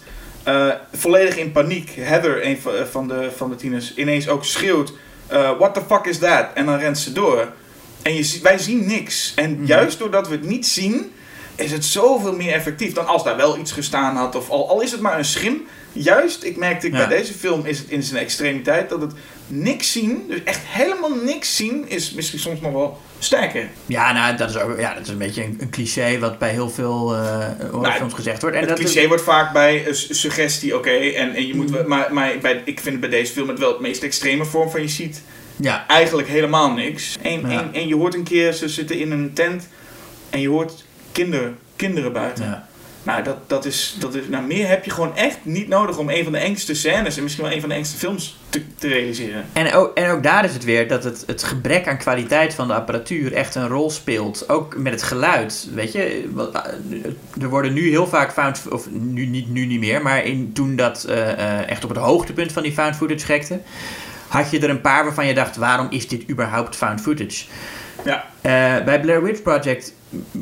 uh, 0.49 0.73
volledig 0.93 1.37
in 1.37 1.53
paniek 1.53 1.91
Heather, 1.97 2.47
een 2.47 2.59
van 2.91 3.09
de, 3.09 3.31
van 3.37 3.51
de 3.51 3.57
tieners, 3.57 3.95
ineens 3.95 4.29
ook 4.29 4.45
schreeuwt: 4.45 4.93
uh, 5.33 5.59
What 5.59 5.75
the 5.75 5.83
fuck 5.89 6.05
is 6.05 6.19
that? 6.19 6.47
En 6.55 6.67
dan 6.67 6.79
rent 6.79 6.99
ze 6.99 7.13
door. 7.13 7.53
En 8.03 8.15
je, 8.15 8.39
wij 8.43 8.59
zien 8.59 8.87
niks. 8.87 9.33
En 9.37 9.51
mm 9.51 9.57
-hmm. 9.57 9.67
juist 9.67 9.99
doordat 9.99 10.29
we 10.29 10.35
het 10.35 10.45
niet 10.45 10.67
zien, 10.67 11.13
is 11.55 11.73
het 11.73 11.85
zoveel 11.85 12.37
meer 12.37 12.53
effectief 12.53 12.93
dan 12.93 13.07
als 13.07 13.25
daar 13.25 13.37
wel 13.37 13.59
iets 13.59 13.73
gestaan 13.73 14.17
had. 14.17 14.35
Of 14.35 14.51
al, 14.51 14.69
al 14.69 14.81
is 14.81 14.91
het 14.91 15.01
maar 15.01 15.19
een 15.19 15.25
schim. 15.25 15.67
Juist, 15.93 16.45
ik 16.45 16.57
merkte 16.57 16.91
ja. 16.91 16.97
bij 16.97 17.17
deze 17.17 17.33
film 17.33 17.67
is 17.67 17.79
het 17.79 17.89
in 17.89 18.03
zijn 18.03 18.23
extremiteit 18.23 18.89
dat 18.89 19.01
het 19.01 19.13
niks 19.47 19.93
zien, 19.93 20.25
dus 20.29 20.43
echt 20.45 20.61
helemaal 20.63 21.15
niks 21.15 21.57
zien, 21.57 21.89
is 21.89 22.13
misschien 22.13 22.39
soms 22.39 22.61
nog 22.61 22.73
wel 22.73 23.01
sterker. 23.19 23.69
Ja, 23.87 24.13
nou, 24.13 24.37
dat 24.37 24.51
is 24.51 24.57
ook 24.57 24.79
ja, 24.79 24.95
dat 24.95 25.03
is 25.03 25.09
een 25.09 25.19
beetje 25.19 25.45
een, 25.45 25.57
een 25.61 25.71
cliché 25.71 26.19
wat 26.19 26.39
bij 26.39 26.51
heel 26.51 26.71
veel 26.71 27.15
uh, 27.15 27.47
horrorfilms 27.61 27.99
nou, 27.99 28.11
gezegd 28.11 28.41
wordt. 28.41 28.57
En 28.57 28.63
het 28.63 28.71
dat 28.71 28.79
cliché 28.79 29.01
is... 29.01 29.07
wordt 29.07 29.23
vaak 29.23 29.53
bij 29.53 29.87
uh, 29.87 29.93
suggestie, 29.93 30.77
oké, 30.77 30.89
okay, 30.89 31.15
en, 31.15 31.35
en 31.35 31.47
je 31.47 31.55
moet, 31.55 31.71
mm. 31.71 31.89
maar, 31.89 32.15
maar 32.15 32.39
bij, 32.39 32.63
ik 32.65 32.81
vind 32.81 33.01
bij 33.01 33.09
deze 33.09 33.33
film 33.33 33.49
het 33.49 33.59
wel 33.59 33.71
het 33.71 33.81
meest 33.81 34.03
extreme 34.03 34.45
vorm 34.45 34.71
van 34.71 34.81
je 34.81 34.89
ziet. 34.89 35.23
Ja. 35.57 35.87
Eigenlijk 35.87 36.29
helemaal 36.29 36.71
niks. 36.71 37.17
En, 37.23 37.41
ja. 37.41 37.49
en, 37.49 37.69
en 37.73 37.89
je 37.89 37.95
hoort 37.95 38.15
een 38.15 38.25
keer, 38.25 38.53
ze 38.53 38.69
zitten 38.69 38.99
in 38.99 39.11
een 39.11 39.33
tent 39.33 39.69
en 40.31 40.41
je 40.41 40.49
hoort 40.49 40.84
kinder, 41.15 41.53
kinderen 41.77 42.13
buiten. 42.13 42.45
Ja. 42.45 42.67
Nou, 43.05 43.23
dat, 43.23 43.37
dat 43.47 43.65
is, 43.65 43.97
dat 43.99 44.15
is, 44.15 44.29
nou, 44.29 44.47
meer 44.47 44.69
heb 44.69 44.85
je 44.85 44.91
gewoon 44.91 45.17
echt 45.17 45.39
niet 45.43 45.69
nodig 45.69 45.99
om 45.99 46.09
een 46.09 46.23
van 46.23 46.33
de 46.33 46.39
engste 46.39 46.75
scènes 46.75 47.17
en 47.17 47.23
misschien 47.23 47.45
wel 47.45 47.53
een 47.53 47.61
van 47.61 47.69
de 47.69 47.75
engste 47.75 47.97
films 47.97 48.39
te, 48.49 48.63
te 48.79 48.89
realiseren. 48.89 49.45
En 49.53 49.73
ook, 49.73 49.97
en 49.99 50.11
ook 50.11 50.23
daar 50.23 50.45
is 50.45 50.53
het 50.53 50.65
weer 50.65 50.89
dat 50.89 51.05
het, 51.05 51.25
het 51.27 51.43
gebrek 51.43 51.89
aan 51.89 51.99
kwaliteit 51.99 52.55
van 52.55 52.67
de 52.67 52.75
apparatuur 52.75 53.33
echt 53.33 53.55
een 53.55 53.69
rol 53.69 53.91
speelt. 53.91 54.49
Ook 54.49 54.77
met 54.77 54.93
het 54.93 55.03
geluid. 55.03 55.69
Weet 55.75 55.93
je, 55.93 56.29
er 57.41 57.49
worden 57.49 57.73
nu 57.73 57.89
heel 57.89 58.07
vaak 58.07 58.33
found, 58.33 58.63
of 58.71 58.91
nu 58.91 59.27
niet, 59.27 59.49
nu 59.49 59.67
niet 59.67 59.81
meer, 59.81 60.03
maar 60.03 60.25
in, 60.25 60.53
toen 60.53 60.77
dat 60.77 61.07
uh, 61.09 61.17
uh, 61.17 61.71
echt 61.71 61.85
op 61.85 61.91
het 61.91 61.99
hoogtepunt 61.99 62.53
van 62.53 62.63
die 62.63 62.73
found 62.73 62.97
footage 62.97 63.27
gekte, 63.27 63.61
had 64.29 64.51
je 64.51 64.61
er 64.61 64.71
een 64.71 64.81
paar 64.81 65.05
waarvan 65.05 65.27
je 65.27 65.35
dacht: 65.35 65.57
waarom 65.57 65.87
is 65.91 66.09
dit 66.09 66.31
überhaupt 66.31 66.77
found 66.77 67.01
footage? 67.01 67.45
Ja. 68.05 68.25
Eh, 68.41 68.85
bij 68.85 69.01
Blair 69.01 69.23
Witch 69.23 69.43
Project 69.43 69.95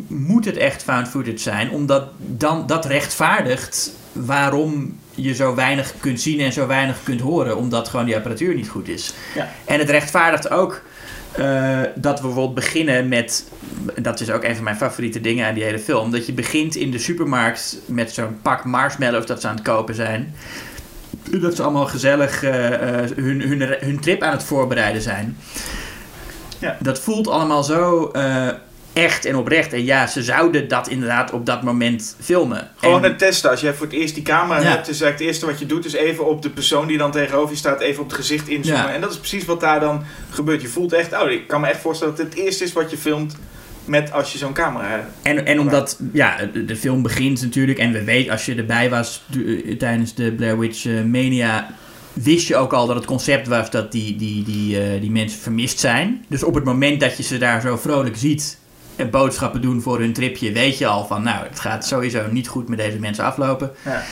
moet 0.07 0.45
het 0.45 0.57
echt 0.57 0.83
found 0.83 1.09
footage 1.09 1.39
zijn, 1.39 1.71
omdat 1.71 2.09
dan, 2.17 2.67
dat 2.67 2.85
rechtvaardigt 2.85 3.91
waarom 4.13 4.99
je 5.15 5.35
zo 5.35 5.55
weinig 5.55 5.95
kunt 6.01 6.21
zien 6.21 6.41
en 6.41 6.53
zo 6.53 6.67
weinig 6.67 7.03
kunt 7.03 7.21
horen, 7.21 7.57
omdat 7.57 7.89
gewoon 7.89 8.07
die 8.07 8.17
apparatuur 8.17 8.55
niet 8.55 8.69
goed 8.69 8.89
is. 8.89 9.15
Ja. 9.35 9.49
En 9.65 9.79
het 9.79 9.91
rechtvaardigt 9.91 10.51
ook 10.51 10.83
eh, 11.33 11.81
dat 11.95 12.21
we 12.21 12.27
bijvoorbeeld 12.27 12.55
beginnen 12.55 13.09
met, 13.09 13.49
dat 14.01 14.21
is 14.21 14.31
ook 14.31 14.45
een 14.45 14.55
van 14.55 14.65
mijn 14.65 14.77
favoriete 14.77 15.21
dingen 15.21 15.47
aan 15.47 15.55
die 15.55 15.65
hele 15.65 15.79
film, 15.79 16.11
dat 16.11 16.27
je 16.27 16.33
begint 16.33 16.75
in 16.75 16.91
de 16.91 16.99
supermarkt 16.99 17.79
met 17.87 18.13
zo'n 18.13 18.39
pak 18.43 18.65
marshmallows 18.65 19.27
dat 19.27 19.41
ze 19.41 19.49
aan 19.49 19.55
het 19.55 19.65
kopen 19.65 19.95
zijn. 19.95 20.35
Dat 21.31 21.57
ze 21.57 21.63
allemaal 21.63 21.87
gezellig 21.87 22.43
eh, 22.43 22.53
hun, 23.15 23.41
hun, 23.41 23.77
hun 23.81 24.01
trip 24.01 24.23
aan 24.23 24.33
het 24.33 24.43
voorbereiden 24.43 25.03
zijn. 25.03 25.37
Ja. 26.63 26.77
Dat 26.81 27.01
voelt 27.01 27.29
allemaal 27.29 27.63
zo 27.65 28.11
eh, 28.13 28.49
echt 28.93 29.25
en 29.25 29.37
oprecht. 29.37 29.73
En 29.73 29.85
ja, 29.85 30.07
ze 30.07 30.23
zouden 30.23 30.69
dat 30.69 30.89
inderdaad 30.89 31.31
op 31.33 31.47
dat 31.47 31.63
moment 31.63 32.17
filmen. 32.21 32.69
Gewoon 32.77 33.05
En- 33.05 33.11
het 33.11 33.19
testen. 33.19 33.51
Als 33.51 33.61
jij 33.61 33.75
voor 33.75 33.87
het 33.87 33.95
eerst 33.95 34.15
die 34.15 34.23
camera 34.25 34.61
Ja. 34.61 34.67
hebt, 34.69 34.81
is 34.89 35.01
eigenlijk 35.01 35.19
het 35.19 35.29
eerste 35.29 35.47
wat 35.47 35.59
je 35.59 35.67
doet, 35.67 35.85
is 35.85 35.93
even 35.93 36.27
op 36.27 36.43
de 36.43 36.51
persoon 36.51 36.87
die 36.87 36.99
dan 36.99 37.11
tegenover 37.11 37.51
je 37.51 37.57
staat, 37.57 37.81
even 37.81 38.03
op 38.03 38.09
het 38.09 38.19
gezicht 38.19 38.49
inzoomen. 38.49 38.83
Ja. 38.87 38.93
En 38.93 39.01
dat 39.01 39.11
is 39.11 39.19
precies 39.19 39.45
wat 39.45 39.61
daar 39.61 39.81
dan 39.81 40.05
gebeurt. 40.31 40.63
Je 40.63 40.69
voelt 40.69 40.93
echt, 40.93 41.13
oh, 41.23 41.31
ik 41.31 41.47
kan 41.49 41.61
me 41.61 41.67
echt 41.67 41.81
voorstellen 41.81 42.15
dat 42.17 42.25
het 42.25 42.35
het 42.35 42.43
eerste 42.45 42.65
is 42.65 42.73
wat 42.73 42.91
je 42.91 42.97
filmt 42.97 43.37
met 43.85 44.13
als 44.13 44.33
je 44.33 44.39
zo'n 44.39 44.53
camera 44.53 44.89
hebt. 44.89 45.05
En, 45.23 45.47
en 45.47 45.61
omdat 45.61 45.99
ja, 46.13 46.37
de, 46.67 46.77
film 46.77 47.03
begint 47.03 47.43
natuurlijk, 47.43 47.79
en 47.79 47.93
we 47.93 48.05
weten 48.05 48.33
als 48.33 48.45
je 48.47 48.55
erbij 48.55 48.91
was 48.91 49.23
du- 49.27 49.77
tijdens 49.77 50.15
de 50.15 50.33
Blair 50.33 50.59
Witch 50.59 50.87
eh, 50.87 50.93
Mania, 51.03 51.75
wist 52.13 52.47
je 52.49 52.57
ook 52.57 52.73
al 52.73 52.87
dat 52.87 52.97
het 52.97 53.05
concept 53.05 53.47
was 53.49 53.71
dat 53.71 53.93
die, 53.93 54.17
die, 54.17 54.45
die, 54.45 54.81
eh, 54.83 55.01
die 55.01 55.11
mensen 55.11 55.39
vermist 55.41 55.79
zijn. 55.81 56.25
Dus 56.29 56.43
op 56.43 56.55
het 56.55 56.65
moment 56.65 57.01
dat 57.01 57.17
je 57.17 57.23
ze 57.23 57.39
daar 57.39 57.61
zo 57.61 57.77
vrolijk 57.77 58.17
ziet 58.17 58.59
en 58.97 59.11
boodschappen 59.11 59.61
doen 59.63 59.83
voor 59.83 59.99
hun 59.99 60.13
tripje, 60.13 60.53
weet 60.53 60.79
je 60.79 60.87
al 60.87 61.07
van, 61.07 61.23
nou, 61.23 61.45
het 61.47 61.61
gaat 61.61 61.87
sowieso 61.87 62.23
niet 62.31 62.49
goed 62.49 62.69
met 62.69 62.79
deze 62.79 62.99
mensen 62.99 63.25
aflopen. 63.25 63.71
Ja. 63.85 64.03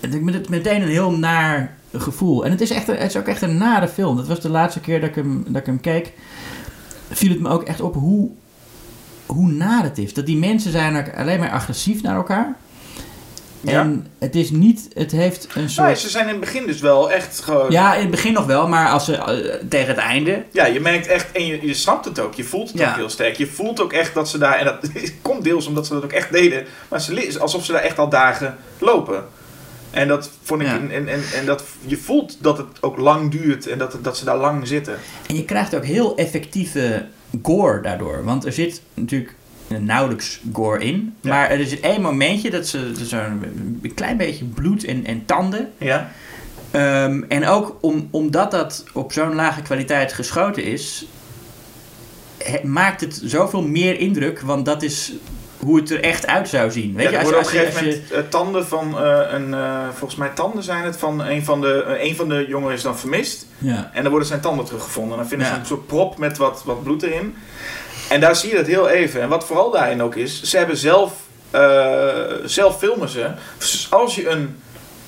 Het 0.00 0.14
is 0.14 0.20
met- 0.20 0.48
meteen 0.48 0.82
een 0.82 0.88
heel 0.88 1.10
naar 1.12 1.76
gevoel. 1.92 2.44
En 2.44 2.50
het 2.50 2.60
is, 2.60 2.70
echt 2.70 2.86
het 2.86 3.00
is 3.00 3.16
ook 3.16 3.26
echt 3.26 3.42
een 3.42 3.56
nare 3.56 3.88
film. 3.88 4.16
Dat 4.16 4.26
was 4.26 4.40
de 4.40 4.48
laatste 4.48 4.80
keer 4.80 5.00
dat 5.00 5.08
ik 5.08 5.14
hem, 5.14 5.44
dat 5.48 5.60
ik 5.60 5.66
hem 5.66 5.80
keek. 5.80 6.12
Viel 7.10 7.30
het 7.30 7.40
me 7.40 7.48
ook 7.48 7.62
echt 7.62 7.80
op 7.80 7.94
hoe, 7.94 8.30
hoe 9.26 9.50
naar 9.52 9.82
het 9.82 9.98
is. 9.98 10.14
Dat 10.14 10.26
die 10.26 10.36
mensen 10.36 10.70
zijn 10.72 10.96
ook 10.96 11.14
alleen 11.16 11.38
maar 11.38 11.50
agressief 11.50 12.02
naar 12.02 12.16
elkaar. 12.16 12.56
Ja. 13.64 13.80
En 13.80 14.06
het 14.18 14.34
is 14.36 14.50
niet, 14.50 14.88
het 14.94 15.12
heeft 15.12 15.44
een 15.54 15.60
Nee, 15.60 15.68
soort... 15.68 15.98
ze 15.98 16.08
zijn 16.08 16.24
in 16.24 16.30
het 16.30 16.40
begin 16.40 16.66
dus 16.66 16.80
wel 16.80 17.10
echt 17.12 17.40
gewoon... 17.40 17.70
Ja, 17.70 17.94
in 17.94 18.00
het 18.00 18.10
begin 18.10 18.32
nog 18.32 18.46
wel, 18.46 18.68
maar 18.68 18.88
als 18.88 19.04
ze 19.04 19.16
eh, 19.16 19.54
tegen 19.68 19.88
het 19.88 19.96
einde... 19.96 20.42
Ja, 20.52 20.66
je 20.66 20.80
merkt 20.80 21.06
echt, 21.06 21.32
en 21.32 21.46
je, 21.46 21.66
je 21.66 21.74
snapt 21.74 22.04
het 22.04 22.18
ook, 22.20 22.34
je 22.34 22.44
voelt 22.44 22.68
het 22.68 22.78
Ja. 22.78 22.90
ook 22.90 22.96
heel 22.96 23.08
sterk. 23.08 23.36
Je 23.36 23.46
voelt 23.46 23.80
ook 23.80 23.92
echt 23.92 24.14
dat 24.14 24.28
ze 24.28 24.38
daar, 24.38 24.54
en 24.58 24.64
dat 24.64 24.78
komt 25.22 25.44
deels 25.44 25.66
omdat 25.66 25.86
ze 25.86 25.92
dat 25.94 26.04
ook 26.04 26.12
echt 26.12 26.32
deden, 26.32 26.64
maar 26.88 27.00
ze, 27.00 27.36
alsof 27.40 27.64
ze 27.64 27.72
daar 27.72 27.82
echt 27.82 27.98
al 27.98 28.08
dagen 28.08 28.56
lopen. 28.78 29.24
En 29.90 30.08
dat 30.08 30.30
vond 30.42 30.60
ik, 30.60 30.66
Ja. 30.66 30.74
en, 30.74 30.90
en, 30.90 31.08
en, 31.08 31.20
en 31.34 31.46
dat, 31.46 31.64
je 31.86 31.96
voelt 31.96 32.36
dat 32.42 32.58
het 32.58 32.66
ook 32.80 32.96
lang 32.96 33.30
duurt 33.30 33.66
en 33.66 33.78
dat, 33.78 33.92
het- 33.92 34.04
dat 34.04 34.16
ze 34.16 34.24
daar 34.24 34.36
lang 34.38 34.66
zitten. 34.68 34.94
En 35.28 35.34
je 35.36 35.44
krijgt 35.44 35.76
ook 35.76 35.84
heel 35.84 36.16
effectieve 36.16 37.04
gore 37.42 37.80
daardoor. 37.82 38.24
Want 38.24 38.44
er 38.44 38.52
zit 38.52 38.82
natuurlijk 38.94 39.34
nauwelijks 39.68 40.40
gore 40.52 40.84
in. 40.84 41.14
Ja. 41.20 41.30
Maar 41.30 41.50
er 41.50 41.66
zit 41.66 41.80
één 41.80 42.00
momentje 42.02 42.50
dat 42.50 42.66
ze 42.66 42.92
zo'n 43.02 43.80
klein 43.94 44.16
beetje 44.16 44.44
bloed 44.44 44.84
en, 44.84 45.04
en 45.06 45.24
tanden. 45.26 45.72
Ja? 45.78 46.10
Ehm, 46.70 47.22
en 47.28 47.46
ook 47.46 47.76
om, 47.80 48.08
omdat 48.10 48.50
dat 48.50 48.84
op 48.92 49.12
zo'n 49.12 49.34
lage 49.34 49.62
kwaliteit 49.62 50.12
geschoten 50.12 50.64
is, 50.64 51.06
he- 52.38 52.66
maakt 52.66 53.00
het 53.00 53.20
zoveel 53.24 53.62
meer 53.62 53.98
indruk. 53.98 54.40
Want 54.40 54.64
dat 54.64 54.82
is 54.82 55.12
hoe 55.58 55.76
het 55.76 55.90
er 55.90 56.00
echt 56.02 56.26
uit 56.26 56.48
zou 56.48 56.70
zien. 56.70 56.94
Weet 56.94 57.04
ja, 57.04 57.10
je, 57.10 57.16
er 57.16 57.22
als, 57.22 57.30
worden 57.32 57.48
op 57.48 57.54
een 57.54 57.60
gegeven 57.60 57.84
moment 57.84 58.10
eh, 58.10 58.20
tanden 58.28 58.66
van 58.66 58.98
eh, 58.98 59.20
een, 59.30 59.54
eh, 59.54 59.88
volgens 59.88 60.16
mij 60.16 60.28
tanden 60.28 60.62
zijn 60.62 60.84
het, 60.84 60.96
van 60.96 61.20
een 61.24 61.44
van 61.44 61.60
de, 61.60 61.96
een 62.00 62.16
van 62.16 62.28
de 62.28 62.44
jongeren 62.48 62.74
is 62.74 62.82
dan 62.82 62.98
vermist. 62.98 63.46
ja. 63.58 63.90
En 63.92 64.00
dan 64.02 64.10
worden 64.10 64.28
zijn 64.28 64.40
tanden 64.40 64.64
teruggevonden. 64.64 65.12
En 65.12 65.18
dan 65.18 65.28
vinden 65.28 65.46
Ja. 65.46 65.52
ze 65.54 65.60
een 65.60 65.66
soort 65.66 65.86
prop 65.86 66.18
met 66.18 66.36
wat, 66.36 66.62
wat 66.64 66.82
bloed 66.82 67.02
erin. 67.02 67.34
En 68.14 68.20
daar 68.20 68.36
zie 68.36 68.50
je 68.50 68.56
dat 68.56 68.66
heel 68.66 68.88
even. 68.88 69.20
En 69.20 69.28
wat 69.28 69.46
vooral 69.46 69.70
daarin 69.70 70.02
ook 70.02 70.14
is, 70.14 70.42
ze 70.42 70.56
hebben 70.56 70.76
zelf, 70.76 71.12
eh, 71.50 72.12
zelf 72.44 72.78
filmen 72.78 73.08
ze. 73.08 73.30
Dus 73.58 73.86
als 73.90 74.14
je 74.14 74.28
een, 74.28 74.56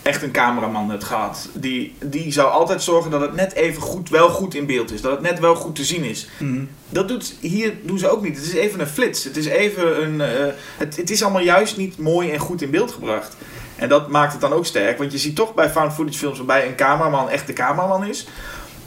echt 0.02 0.22
een 0.22 0.30
cameraman 0.30 0.90
hebt 0.90 1.04
gehad, 1.04 1.48
die, 1.52 1.94
die 2.04 2.32
zou 2.32 2.50
altijd 2.50 2.82
zorgen 2.82 3.10
dat 3.10 3.20
het 3.20 3.34
net 3.34 3.52
even 3.52 3.82
goed, 3.82 4.08
wel 4.08 4.28
goed 4.28 4.54
in 4.54 4.66
beeld 4.66 4.92
is. 4.92 5.00
Dat 5.00 5.10
het 5.10 5.20
net 5.20 5.38
wel 5.38 5.54
goed 5.54 5.74
te 5.74 5.84
zien 5.84 6.04
is. 6.04 6.28
Mhm. 6.38 6.64
Dat 6.88 7.08
doet, 7.08 7.34
hier 7.40 7.74
doen 7.82 7.98
ze 7.98 8.08
ook 8.08 8.22
niet. 8.22 8.36
Het 8.36 8.46
is 8.46 8.54
even 8.54 8.80
een 8.80 8.86
flits. 8.86 9.24
Het 9.24 9.36
is 9.36 9.46
even 9.46 10.02
een, 10.02 10.20
eh, 10.20 10.52
het, 10.76 10.96
het 10.96 11.10
is 11.10 11.22
allemaal 11.22 11.42
juist 11.42 11.76
niet 11.76 11.98
mooi 11.98 12.30
en 12.30 12.38
goed 12.38 12.62
in 12.62 12.70
beeld 12.70 12.92
gebracht. 12.92 13.36
En 13.76 13.88
dat 13.88 14.08
maakt 14.08 14.32
het 14.32 14.40
dan 14.40 14.52
ook 14.52 14.66
sterk. 14.66 14.98
Want 14.98 15.12
je 15.12 15.18
ziet 15.18 15.36
toch 15.36 15.54
bij 15.54 15.70
found 15.70 15.92
footage 15.92 16.18
films 16.18 16.36
waarbij 16.36 16.66
een 16.66 16.76
cameraman 16.76 17.28
echt 17.28 17.46
de 17.46 17.52
cameraman 17.52 18.06
is. 18.06 18.26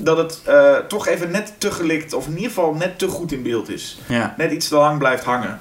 Dat 0.01 0.17
het 0.17 0.41
eh, 0.45 0.75
toch 0.75 1.07
even 1.07 1.31
net 1.31 1.53
te 1.57 1.71
gelikt, 1.71 2.13
of 2.13 2.25
in 2.25 2.35
ieder 2.35 2.47
geval 2.47 2.73
net 2.73 2.99
te 2.99 3.07
goed 3.07 3.31
in 3.31 3.43
beeld 3.43 3.69
is. 3.69 3.99
Ja. 4.07 4.33
Net 4.37 4.51
iets 4.51 4.67
te 4.67 4.75
lang 4.75 4.97
blijft 4.97 5.23
hangen. 5.23 5.59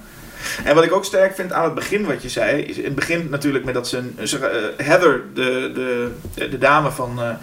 En 0.64 0.74
wat 0.74 0.85
ik 0.85 0.92
ook 0.92 1.05
sterk 1.05 1.35
vind 1.35 1.53
aan 1.53 1.64
het 1.64 1.74
begin 1.74 2.07
wat 2.07 2.22
je 2.22 2.29
zei, 2.29 2.62
is 2.62 2.77
in 2.77 2.85
het 2.85 2.94
begin 2.94 3.27
natuurlijk 3.31 3.64
met 3.64 3.74
dat 3.74 3.88
ze, 3.88 3.96
een, 3.96 4.29
ze 4.29 4.46
eh, 4.48 4.87
Heather, 4.87 5.22
de, 5.35 5.70
de, 5.74 6.48
de 6.48 6.59
dame 6.59 6.90
van 6.90 7.22
eh, 7.22 7.35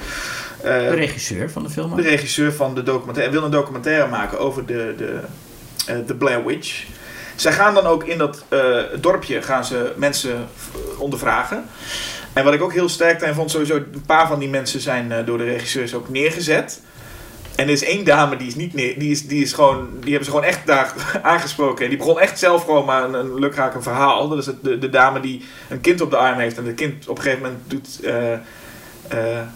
De 0.61 0.89
regisseur 0.89 1.51
van 1.51 1.63
de 1.63 1.69
film. 1.69 1.95
de 1.95 2.01
regisseur 2.01 2.53
van 2.53 2.75
de 2.75 2.83
documentaire 2.83 3.31
wil 3.31 3.43
een 3.43 3.51
documentaire 3.51 4.07
maken 4.07 4.39
over 4.39 4.65
de, 4.65 4.93
de, 4.97 5.19
de 6.05 6.15
Blair 6.15 6.45
Witch. 6.45 6.85
Zij 7.35 7.51
gaan 7.51 7.73
dan 7.73 7.85
ook 7.85 8.03
in 8.03 8.17
dat 8.17 8.45
dorpje 8.99 9.41
gaan 9.41 9.65
ze 9.65 9.93
mensen 9.95 10.47
ondervragen. 10.97 11.65
En 12.35 12.43
wat 12.43 12.53
ik 12.53 12.61
ook 12.61 12.73
heel 12.73 12.89
sterk 12.89 13.17
daarin 13.19 13.35
vond, 13.37 13.51
sowieso 13.51 13.75
een 13.75 14.03
paar 14.05 14.27
van 14.27 14.39
die 14.39 14.49
mensen 14.49 14.79
zijn 14.81 15.11
eh, 15.11 15.25
door 15.25 15.37
de 15.37 15.43
regisseurs 15.43 15.93
ook 15.93 16.09
neergezet. 16.09 16.81
En 17.55 17.65
er 17.65 17.71
is 17.71 17.83
één 17.83 18.05
dame 18.05 18.35
die 18.37 18.47
is 18.47 18.55
niet 18.55 18.73
neer, 18.73 18.99
die 18.99 19.11
is, 19.11 19.27
die 19.27 19.41
is 19.41 19.53
gewoon, 19.53 19.87
die 19.93 20.09
hebben 20.09 20.25
ze 20.25 20.31
gewoon 20.31 20.45
echt 20.45 20.65
daar 20.65 20.93
aangesproken. 21.21 21.83
En 21.83 21.89
die 21.89 21.97
begon 21.97 22.19
echt 22.19 22.39
zelf 22.39 22.63
gewoon 22.65 22.85
maar 22.85 23.03
een, 23.03 23.13
een 23.13 23.39
lukraak 23.39 23.73
een 23.75 23.83
verhaal. 23.83 24.27
Dat 24.29 24.37
is 24.37 24.45
het, 24.45 24.63
de, 24.63 24.77
de 24.77 24.89
dame 24.89 25.19
die 25.19 25.45
een 25.69 25.81
kind 25.81 26.01
op 26.01 26.09
de 26.09 26.17
arm 26.17 26.39
heeft 26.39 26.57
en 26.57 26.65
het 26.65 26.75
kind 26.75 27.07
op 27.07 27.17
een 27.17 27.23
gegeven 27.23 27.43
moment 27.43 27.61
doet 27.67 27.99
eh, 28.03 28.33
eh, 28.33 28.39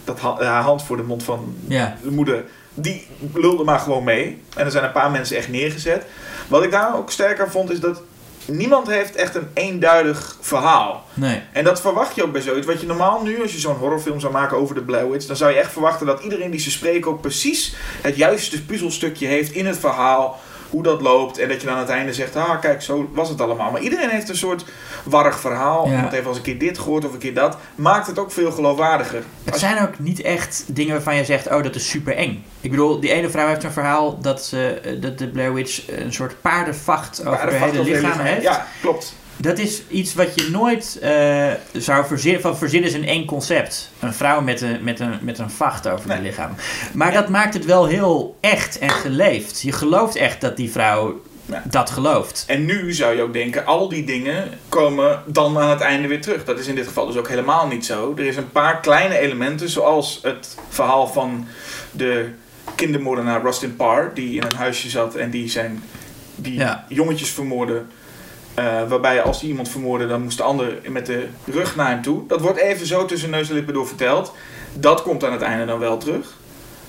dat 0.03 0.19
ha- 0.19 0.43
haar 0.43 0.63
hand 0.63 0.83
voor 0.83 0.97
de 0.97 1.03
mond 1.03 1.23
van 1.23 1.55
de 2.03 2.11
moeder, 2.11 2.43
die 2.73 3.07
lulde 3.33 3.63
maar 3.63 3.79
gewoon 3.79 4.03
mee. 4.03 4.41
En 4.55 4.65
er 4.65 4.71
zijn 4.71 4.83
een 4.83 4.91
paar 4.91 5.11
mensen 5.11 5.37
echt 5.37 5.49
neergezet. 5.49 6.05
Wat 6.47 6.63
ik 6.63 6.71
daar 6.71 6.95
ook 6.97 7.11
sterker 7.11 7.51
vond, 7.51 7.71
is 7.71 7.79
dat 7.79 8.01
niemand 8.49 8.87
heeft 8.87 9.15
echt 9.15 9.35
een 9.35 9.47
eenduidig 9.53 10.37
verhaal. 10.41 11.05
Nee. 11.13 11.41
En 11.51 11.63
dat 11.63 11.81
verwacht 11.81 12.15
je 12.15 12.23
ook 12.23 12.31
bij 12.31 12.41
zoiets. 12.41 12.67
Wat 12.67 12.81
je 12.81 12.87
normaal 12.87 13.21
nu, 13.23 13.41
als 13.41 13.51
je 13.51 13.59
zo'n 13.59 13.75
horrorfilm 13.75 14.19
zou 14.19 14.33
maken 14.33 14.57
over 14.57 14.75
de 14.75 14.81
Blair 14.81 15.11
Witch, 15.11 15.25
dan 15.25 15.35
zou 15.35 15.51
je 15.51 15.57
echt 15.57 15.71
verwachten 15.71 16.05
dat 16.05 16.23
iedereen 16.23 16.51
die 16.51 16.59
ze 16.59 16.71
spreken 16.71 17.11
ook 17.11 17.21
precies 17.21 17.75
het 18.01 18.15
juiste 18.15 18.65
puzzelstukje 18.65 19.27
heeft 19.27 19.51
in 19.51 19.65
het 19.65 19.77
verhaal. 19.77 20.39
Hoe 20.69 20.83
dat 20.83 21.01
loopt. 21.01 21.37
En 21.37 21.47
dat 21.49 21.59
je 21.61 21.65
dan 21.67 21.75
aan 21.75 21.81
het 21.81 21.89
einde 21.89 22.13
zegt, 22.13 22.35
ah 22.35 22.59
kijk, 22.61 22.81
zo 22.81 23.09
was 23.13 23.29
het 23.29 23.41
allemaal. 23.41 23.71
Maar 23.71 23.81
iedereen 23.81 24.09
heeft 24.09 24.29
een 24.29 24.35
soort 24.37 24.65
warrig 25.03 25.39
verhaal. 25.39 25.85
Ja. 25.85 25.91
Iemand 25.93 26.11
heeft 26.11 26.23
wel 26.23 26.31
eens 26.33 26.37
een 26.47 26.57
keer 26.57 26.67
dit 26.67 26.79
gehoord 26.79 27.05
of 27.05 27.13
een 27.13 27.19
keer 27.19 27.33
dat. 27.33 27.57
Maakt 27.75 28.07
het 28.07 28.19
ook 28.19 28.31
veel 28.31 28.51
geloofwaardiger. 28.51 29.23
Het 29.43 29.51
Als- 29.53 29.61
zijn 29.61 29.81
ook 29.81 29.99
niet 29.99 30.21
echt 30.21 30.63
dingen 30.67 30.93
waarvan 30.93 31.15
je 31.15 31.25
zegt, 31.25 31.47
oh 31.51 31.63
dat 31.63 31.75
is 31.75 31.89
super 31.89 32.15
eng. 32.15 32.43
Ik 32.61 32.69
bedoel, 32.71 32.99
die 32.99 33.11
ene 33.11 33.29
vrouw 33.29 33.47
heeft 33.47 33.63
een 33.63 33.71
verhaal 33.71 34.19
dat, 34.21 34.45
ze, 34.45 34.67
eh, 34.83 35.01
dat 35.01 35.17
de 35.17 35.27
Blair 35.27 35.53
Witch 35.53 35.81
een 35.91 36.13
soort 36.13 36.41
paardenvacht 36.41 37.19
over 37.25 37.39
haar 37.39 37.51
hele 37.51 37.83
lichaam 37.83 38.19
heeft. 38.19 38.41
Ja, 38.41 38.65
klopt. 38.81 39.15
Dat 39.41 39.57
is 39.57 39.81
iets 39.87 40.13
wat 40.13 40.35
je 40.35 40.49
nooit 40.51 40.97
eh, 41.01 41.47
zou 41.73 42.05
verzinnen. 42.05 42.41
Van 42.41 42.57
verzinnen 42.57 42.89
is 42.89 42.95
een 42.95 43.07
eng 43.07 43.25
concept. 43.25 43.91
Een 43.99 44.13
vrouw 44.13 44.41
met 44.41 44.61
een, 44.61 44.83
met 44.83 44.99
een, 44.99 45.17
met 45.21 45.37
een 45.39 45.49
vacht 45.49 45.87
over 45.87 46.07
Nee. 46.07 46.15
haar 46.17 46.25
lichaam. 46.25 46.55
Maar 46.93 47.11
dat 47.13 47.29
maakt 47.29 47.53
het 47.53 47.65
wel 47.65 47.85
heel 47.85 48.37
echt 48.41 48.79
en 48.79 48.89
geleefd. 48.89 49.61
Je 49.61 49.71
gelooft 49.71 50.15
echt 50.15 50.41
dat 50.41 50.57
die 50.57 50.71
vrouw 50.71 51.21
Ja. 51.45 51.63
dat 51.69 51.89
gelooft. 51.89 52.43
En 52.47 52.65
nu 52.65 52.93
zou 52.93 53.15
je 53.15 53.21
ook 53.21 53.33
denken, 53.33 53.65
al 53.65 53.89
die 53.89 54.03
dingen 54.03 54.49
komen 54.69 55.23
dan 55.25 55.57
aan 55.59 55.69
het 55.69 55.81
einde 55.81 56.07
weer 56.07 56.21
terug. 56.21 56.45
Dat 56.45 56.59
is 56.59 56.67
in 56.67 56.75
dit 56.75 56.87
geval 56.87 57.05
dus 57.05 57.15
ook 57.15 57.27
helemaal 57.29 57.67
niet 57.67 57.85
zo. 57.85 58.13
Er 58.17 58.25
is 58.25 58.35
een 58.37 58.51
paar 58.51 58.79
kleine 58.79 59.17
elementen, 59.19 59.69
zoals 59.69 60.19
het 60.23 60.57
verhaal 60.69 61.07
van 61.07 61.47
de 61.91 62.29
kindermoordenaar 62.75 63.41
Rustin 63.41 63.75
Parr, 63.75 64.11
die 64.13 64.35
in 64.35 64.43
een 64.43 64.55
huisje 64.55 64.89
zat 64.89 65.15
en 65.15 65.29
die 65.29 65.49
zijn 65.49 65.83
die 66.35 66.53
Ja. 66.53 66.85
jongetjes 66.87 67.29
vermoordde. 67.29 67.81
Eh, 68.53 68.89
waarbij 68.89 69.21
als 69.21 69.43
iemand 69.43 69.69
vermoordde, 69.69 70.07
dan 70.07 70.21
moest 70.21 70.37
de 70.37 70.43
ander 70.43 70.77
met 70.87 71.05
de 71.05 71.27
rug 71.45 71.75
naar 71.75 71.89
hem 71.89 72.01
toe. 72.01 72.27
Dat 72.27 72.41
wordt 72.41 72.59
even 72.59 72.87
zo 72.87 73.05
tussen 73.05 73.29
neus 73.29 73.49
en 73.49 73.55
lippen 73.55 73.73
door 73.73 73.87
verteld. 73.87 74.33
Dat 74.73 75.01
komt 75.01 75.23
aan 75.23 75.31
het 75.31 75.41
einde 75.41 75.65
dan 75.65 75.79
wel 75.79 75.97
terug. 75.97 76.37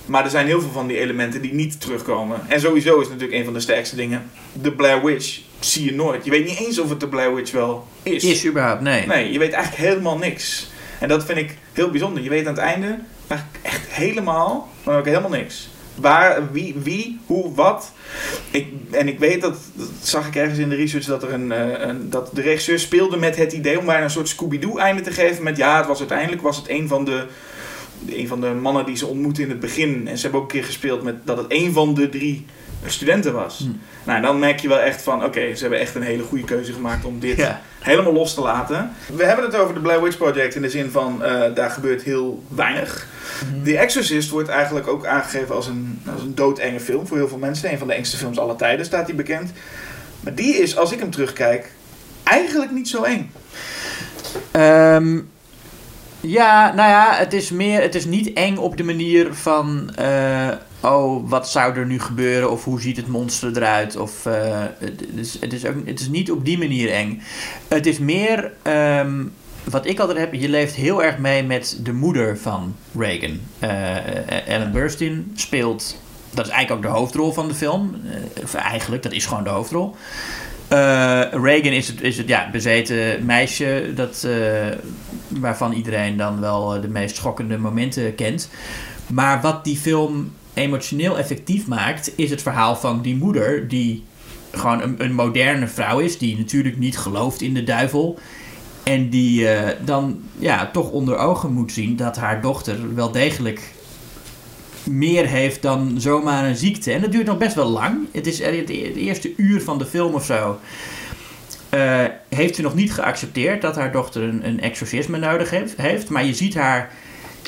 Maar 0.07 0.25
er 0.25 0.31
zijn 0.31 0.47
heel 0.47 0.61
veel 0.61 0.71
van 0.71 0.87
die 0.87 0.99
elementen 0.99 1.43
die 1.43 1.55
niet 1.55 1.81
terugkomen. 1.81 2.41
En 2.49 2.61
sowieso 2.61 3.01
is 3.01 3.09
natuurlijk 3.09 3.39
een 3.39 3.45
van 3.45 3.53
de 3.53 3.61
sterkste 3.61 3.97
dingen. 3.97 4.31
De 4.53 4.73
Blair 4.73 5.05
Witch 5.05 5.41
zie 5.61 5.85
je 5.85 5.95
nooit. 5.95 6.25
Je 6.25 6.31
weet 6.31 6.47
niet 6.47 6.59
eens 6.59 6.79
of 6.79 6.89
het 6.89 7.01
de 7.01 7.09
Blair 7.09 7.35
Witch 7.35 7.53
wel 7.53 7.87
is. 8.03 8.25
Is 8.25 8.47
überhaupt, 8.47 8.81
nee. 8.81 9.07
Nee, 9.07 9.33
je 9.33 9.39
weet 9.39 9.53
eigenlijk 9.53 9.89
helemaal 9.89 10.19
niks. 10.19 10.71
En 10.99 11.09
dat 11.09 11.25
vind 11.25 11.39
ik 11.39 11.57
heel 11.73 11.91
bijzonder. 11.91 12.23
Je 12.23 12.29
weet 12.29 12.47
aan 12.47 12.55
het 12.55 12.63
einde 12.63 12.99
eigenlijk 13.27 13.59
echt 13.63 13.87
helemaal, 13.89 14.69
maar 14.83 14.99
ook 14.99 15.05
helemaal 15.05 15.31
niks. 15.31 15.69
Waar, 15.95 16.53
wie, 16.53 16.75
wie, 16.83 17.21
hoe, 17.27 17.55
wat. 17.55 17.93
Ik, 18.51 18.67
en 18.91 19.09
ik 19.09 19.19
weet 19.19 19.41
dat, 19.41 19.57
dat 19.75 19.89
zag 20.03 20.27
ik 20.27 20.37
ergens 20.37 20.59
in 20.59 20.69
de 20.69 20.75
research, 20.77 21.05
dat, 21.05 21.23
er 21.23 21.33
een, 21.33 21.53
eh, 21.53 21.89
een, 21.89 22.11
dat 22.11 22.31
de 22.33 22.41
regisseur 22.41 22.79
speelde 22.79 23.17
met 23.17 23.37
het 23.37 23.53
idee 23.53 23.79
om 23.79 23.87
bijna 23.87 24.05
een 24.05 24.11
soort 24.11 24.29
Scooby-Doo 24.29 24.79
einde 24.79 25.03
te 25.03 25.11
geven. 25.11 25.43
Met 25.43 25.57
ja, 25.57 25.77
het 25.77 25.87
was 25.87 25.99
uiteindelijk 25.99 26.43
was 26.43 26.57
het 26.57 26.69
een 26.69 26.89
van 26.89 27.05
de, 27.05 27.27
een 28.09 28.29
van 28.29 28.41
de 28.41 28.51
mannen 28.51 28.85
die 28.85 28.97
ze 28.97 29.07
ontmoeten 29.07 29.43
in 29.43 29.51
het 29.51 29.61
begin. 29.61 30.09
En 30.09 30.17
ze 30.17 30.23
hebben 30.23 30.41
ook 30.41 30.53
een 30.53 30.59
keer 30.59 30.67
gespeeld 30.67 31.03
met 31.03 31.27
dat 31.27 31.37
het 31.37 31.47
een 31.49 31.73
van 31.73 31.95
de 31.95 32.09
drie 32.09 32.47
studenten 32.87 33.33
was. 33.33 33.59
Hm. 33.59 33.71
Nou, 34.11 34.23
dan 34.23 34.39
merk 34.39 34.61
je 34.61 34.69
wel 34.69 34.81
echt 34.81 35.03
van, 35.03 35.25
oké, 35.25 35.55
ze 35.55 35.61
hebben 35.61 35.81
echt 35.81 35.95
een 35.95 36.03
hele 36.03 36.23
goede 36.23 36.45
keuze 36.45 36.73
gemaakt 36.73 37.05
om 37.05 37.21
dit 37.21 37.37
Ja. 37.37 37.63
Helemaal 37.81 38.13
los 38.13 38.35
te 38.35 38.41
laten. 38.41 38.91
We 39.17 39.25
hebben 39.25 39.45
het 39.45 39.57
over 39.57 39.75
de 39.75 39.81
Blair 39.81 40.03
Witch 40.03 40.17
Project 40.17 40.55
in 40.55 40.63
de 40.63 40.71
zin 40.71 40.91
van, 40.91 41.25
eh, 41.25 41.55
daar 41.55 41.71
gebeurt 41.71 42.03
heel 42.03 42.43
weinig. 42.49 43.07
The 43.65 43.79
Exorcist 43.79 44.31
wordt 44.31 44.49
eigenlijk 44.49 44.89
ook 44.89 45.07
aangegeven 45.07 45.55
als 45.55 45.67
een, 45.67 46.03
als 46.13 46.23
een 46.23 46.35
doodenge 46.35 46.81
film 46.81 47.07
voor 47.07 47.17
heel 47.17 47.29
veel 47.29 47.39
mensen. 47.39 47.73
Een 47.73 47.79
van 47.79 47.87
de 47.87 47.95
engste 47.95 48.17
films 48.17 48.39
aller 48.39 48.57
tijden 48.57 48.87
staat 48.87 49.07
die 49.07 49.15
bekend. 49.15 49.53
Maar 50.21 50.35
die 50.35 50.57
is, 50.57 50.77
als 50.77 50.93
ik 50.93 50.99
hem 50.99 51.11
terugkijk, 51.11 51.73
eigenlijk 52.23 52.71
niet 52.71 52.89
zo 52.89 53.03
eng. 53.03 53.31
Ehm, 54.51 55.19
ja, 56.21 56.75
nou 56.75 56.89
ja, 56.89 57.15
het 57.15 57.33
is 57.33 57.51
meer, 57.51 57.81
het 57.81 57.95
is 57.95 58.05
niet 58.05 58.33
eng 58.33 58.57
op 58.57 58.77
de 58.77 58.85
manier 58.85 59.35
van, 59.35 59.91
eh, 59.95 60.49
oh, 60.81 61.29
wat 61.29 61.51
zou 61.51 61.77
er 61.77 61.87
nu 61.87 62.01
gebeuren 62.01 62.51
of 62.51 62.65
hoe 62.65 62.81
ziet 62.81 62.97
het 62.97 63.07
monster 63.07 63.57
eruit 63.57 63.97
of, 63.97 64.27
eh, 64.27 64.65
het, 64.79 65.05
is, 65.15 65.41
het, 65.41 65.53
is 65.53 65.67
ook, 65.67 65.75
het 65.87 66.01
is 66.01 66.09
niet 66.09 66.31
op 66.31 66.45
die 66.45 66.59
manier 66.59 66.91
eng. 66.91 67.23
Het 67.69 67.87
is 67.87 67.99
meer, 67.99 68.53
ehm, 68.63 69.25
wat 69.65 69.87
ik 69.87 69.99
altijd 69.99 70.19
heb, 70.19 70.35
je 70.35 70.49
leeft 70.49 70.75
heel 70.75 71.03
erg 71.03 71.19
mee 71.19 71.43
met 71.43 71.79
de 71.83 71.93
moeder 71.93 72.39
van 72.39 72.75
Reagan. 72.99 73.41
Eh, 73.59 74.49
Ellen 74.49 74.73
Burstyn 74.73 75.33
speelt, 75.35 76.01
dat 76.31 76.47
is 76.47 76.53
eigenlijk 76.53 76.87
ook 76.87 76.93
de 76.93 76.99
hoofdrol 76.99 77.33
van 77.33 77.49
de 77.49 77.55
film, 77.55 77.95
eigenlijk, 78.55 79.03
dat 79.03 79.13
is 79.13 79.27
gewoon 79.27 79.45
de 79.45 79.51
hoofdrol. 79.51 79.95
Reagan 81.31 81.73
is 81.73 81.89
het, 81.89 82.01
is 82.01 82.17
het 82.17 82.29
ja, 82.29 82.51
bezeten 82.51 83.25
meisje 83.25 83.93
dat, 83.95 84.27
waarvan 85.29 85.73
iedereen 85.73 86.17
dan 86.17 86.41
wel 86.41 86.81
de 86.81 86.89
meest 86.89 87.17
schokkende 87.17 87.59
momenten 87.59 88.15
kent. 88.15 88.51
Maar 89.07 89.41
wat 89.41 89.65
die 89.65 89.77
film 89.77 90.33
emotioneel 90.55 91.19
effectief 91.19 91.67
maakt, 91.67 92.13
is 92.17 92.31
het 92.31 92.43
verhaal 92.43 92.77
van 92.77 93.03
die 93.03 93.17
moeder 93.17 93.69
die 93.69 94.05
gewoon 94.53 94.83
een, 94.83 94.95
een 95.05 95.15
moderne 95.15 95.67
vrouw 95.67 95.99
is, 95.99 96.19
die 96.19 96.39
natuurlijk 96.39 96.79
niet 96.79 96.99
gelooft 96.99 97.41
in 97.41 97.55
de 97.55 97.65
duivel. 97.65 98.19
En 98.83 99.09
die 99.09 99.49
eh, 99.49 99.77
dan 99.85 100.21
ja, 100.39 100.71
toch 100.73 100.91
onder 100.91 101.17
ogen 101.17 101.53
moet 101.53 101.73
zien 101.73 101.97
dat 101.97 102.17
haar 102.17 102.41
dochter 102.41 102.95
wel 102.95 103.11
degelijk 103.11 103.73
meer 104.85 105.27
heeft 105.27 105.63
dan 105.63 105.95
zomaar 106.01 106.45
een 106.45 106.57
ziekte. 106.57 106.93
En 106.93 107.01
dat 107.01 107.13
duurt 107.13 107.27
nog 107.27 107.39
best 107.39 107.55
wel 107.55 107.69
lang. 107.69 107.99
Het 108.13 108.27
is 108.27 108.39
het 108.39 108.71
eerste 108.97 109.33
uur 109.37 109.63
van 109.63 109.79
de 109.79 109.87
film 109.87 110.15
of 110.15 110.25
zo. 110.25 110.59
eh, 111.69 112.05
heeft 112.29 112.55
ze 112.55 112.63
nog 112.63 112.75
niet 112.75 112.93
geaccepteerd 112.93 113.63
dat 113.63 113.77
haar 113.77 113.93
dochter 113.93 114.23
een, 114.23 114.47
een 114.47 114.61
exorcisme 114.61 115.19
nodig 115.19 115.51
heeft. 115.77 116.09
Maar 116.09 116.25
je 116.25 116.35
ziet 116.35 116.55
haar 116.55 116.93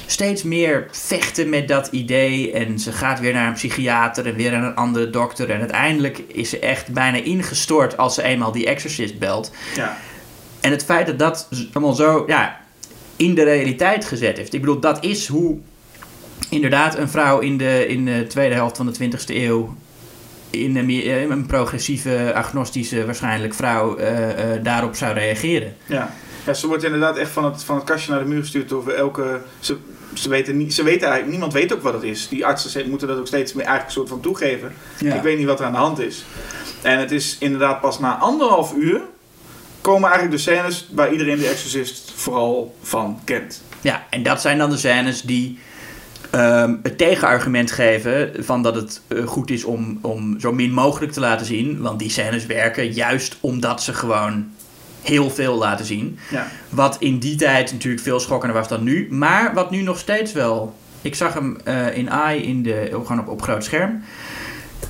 steeds 0.06 0.42
meer 0.42 0.88
vechten 0.90 1.48
met 1.48 1.68
dat 1.68 1.88
idee. 1.90 2.52
En 2.52 2.78
ze 2.78 2.92
gaat 2.92 3.20
weer 3.20 3.32
naar 3.32 3.46
een 3.46 3.52
psychiater 3.52 4.26
en 4.26 4.34
weer 4.34 4.50
naar 4.50 4.64
een 4.64 4.74
andere 4.74 5.10
dokter. 5.10 5.50
En 5.50 5.58
uiteindelijk 5.58 6.18
is 6.18 6.50
ze 6.50 6.58
echt 6.58 6.92
bijna 6.92 7.16
ingestort 7.18 7.96
als 7.96 8.14
ze 8.14 8.22
eenmaal 8.22 8.52
die 8.52 8.66
exorcist 8.66 9.18
belt. 9.18 9.52
Ja. 9.74 9.98
En 10.60 10.70
het 10.70 10.84
feit 10.84 11.06
dat 11.06 11.18
dat 11.18 11.48
allemaal 11.72 11.94
zo 11.94 12.24
ja, 12.26 12.60
in 13.16 13.34
de 13.34 13.42
realiteit 13.42 14.04
gezet 14.04 14.36
heeft. 14.36 14.54
Ik 14.54 14.60
bedoel, 14.60 14.80
dat 14.80 15.04
is 15.04 15.26
hoe 15.26 15.58
inderdaad 16.48 16.98
een 16.98 17.08
vrouw 17.08 17.38
in 17.38 17.58
de, 17.58 17.86
in 17.86 18.04
de 18.04 18.26
tweede 18.26 18.54
helft 18.54 18.76
van 18.76 18.92
de 18.92 19.10
20e 19.10 19.26
eeuw. 19.26 19.76
In 20.50 20.76
een 20.76 21.46
progressieve, 21.46 22.32
agnostische, 22.34 23.04
waarschijnlijk 23.04 23.54
vrouw 23.54 23.96
eh, 23.96 24.54
eh, 24.54 24.64
daarop 24.64 24.96
zou 24.96 25.14
reageren. 25.14 25.76
Ja. 25.86 26.14
Ja, 26.46 26.54
ze 26.54 26.66
wordt 26.66 26.84
inderdaad 26.84 27.16
echt 27.16 27.30
van 27.30 27.44
het, 27.44 27.64
van 27.64 27.76
het 27.76 27.84
kastje 27.84 28.10
naar 28.10 28.20
de 28.20 28.28
muur 28.28 28.40
gestuurd 28.40 28.72
over 28.72 28.94
elke... 28.94 29.40
Ze, 29.60 29.76
ze 30.14 30.28
weten 30.28 30.56
niet, 30.56 30.74
ze 30.74 30.82
weten 30.82 31.02
eigenlijk, 31.02 31.30
niemand 31.30 31.52
weet 31.52 31.72
ook 31.72 31.82
wat 31.82 31.92
het 31.92 32.02
is. 32.02 32.28
Die 32.28 32.46
artsen 32.46 32.90
moeten 32.90 33.08
dat 33.08 33.18
ook 33.18 33.26
steeds 33.26 33.52
meer 33.52 33.64
eigenlijk 33.66 33.86
een 33.86 34.00
soort 34.00 34.08
van 34.08 34.20
toegeven. 34.20 34.72
Ja. 34.98 35.14
Ik 35.14 35.22
weet 35.22 35.38
niet 35.38 35.46
wat 35.46 35.60
er 35.60 35.66
aan 35.66 35.72
de 35.72 35.78
hand 35.78 36.00
is. 36.00 36.24
En 36.82 36.98
het 36.98 37.10
is 37.10 37.36
inderdaad 37.40 37.80
pas 37.80 37.98
na 37.98 38.16
anderhalf 38.18 38.74
uur 38.74 39.00
komen 39.80 40.10
eigenlijk 40.10 40.36
de 40.36 40.50
scènes 40.50 40.88
waar 40.92 41.12
iedereen 41.12 41.38
de 41.38 41.46
Exorcist 41.46 42.12
vooral 42.14 42.76
van 42.82 43.20
kent. 43.24 43.62
Ja, 43.80 44.06
en 44.10 44.22
dat 44.22 44.40
zijn 44.40 44.58
dan 44.58 44.70
de 44.70 44.76
scènes 44.76 45.22
die 45.22 45.58
ehm, 46.30 46.76
het 46.82 46.98
tegenargument 46.98 47.70
geven 47.70 48.32
van 48.38 48.62
dat 48.62 48.74
het 48.74 49.00
eh, 49.08 49.26
goed 49.26 49.50
is 49.50 49.64
om, 49.64 49.98
om 50.02 50.40
zo 50.40 50.52
min 50.52 50.72
mogelijk 50.72 51.12
te 51.12 51.20
laten 51.20 51.46
zien. 51.46 51.80
Want 51.80 51.98
die 51.98 52.10
scènes 52.10 52.46
werken 52.46 52.92
juist 52.92 53.36
omdat 53.40 53.82
ze 53.82 53.94
gewoon 53.94 54.50
heel 55.02 55.30
veel 55.30 55.54
laten 55.54 55.84
zien. 55.84 56.18
Ja. 56.30 56.46
Wat 56.68 56.96
in 56.98 57.18
die 57.18 57.36
tijd 57.36 57.72
natuurlijk 57.72 58.02
veel 58.02 58.20
schokkender 58.20 58.58
was 58.58 58.68
dan 58.68 58.82
nu. 58.82 59.06
Maar 59.10 59.54
wat 59.54 59.70
nu 59.70 59.82
nog 59.82 59.98
steeds 59.98 60.32
wel. 60.32 60.74
Ik 61.02 61.14
zag 61.14 61.34
hem 61.34 61.56
eh, 61.64 61.96
in 61.96 62.10
AI 62.10 62.42
in 62.42 62.62
de, 62.62 62.88
gewoon 62.90 63.20
op, 63.20 63.28
op 63.28 63.42
groot 63.42 63.64
scherm. 63.64 64.02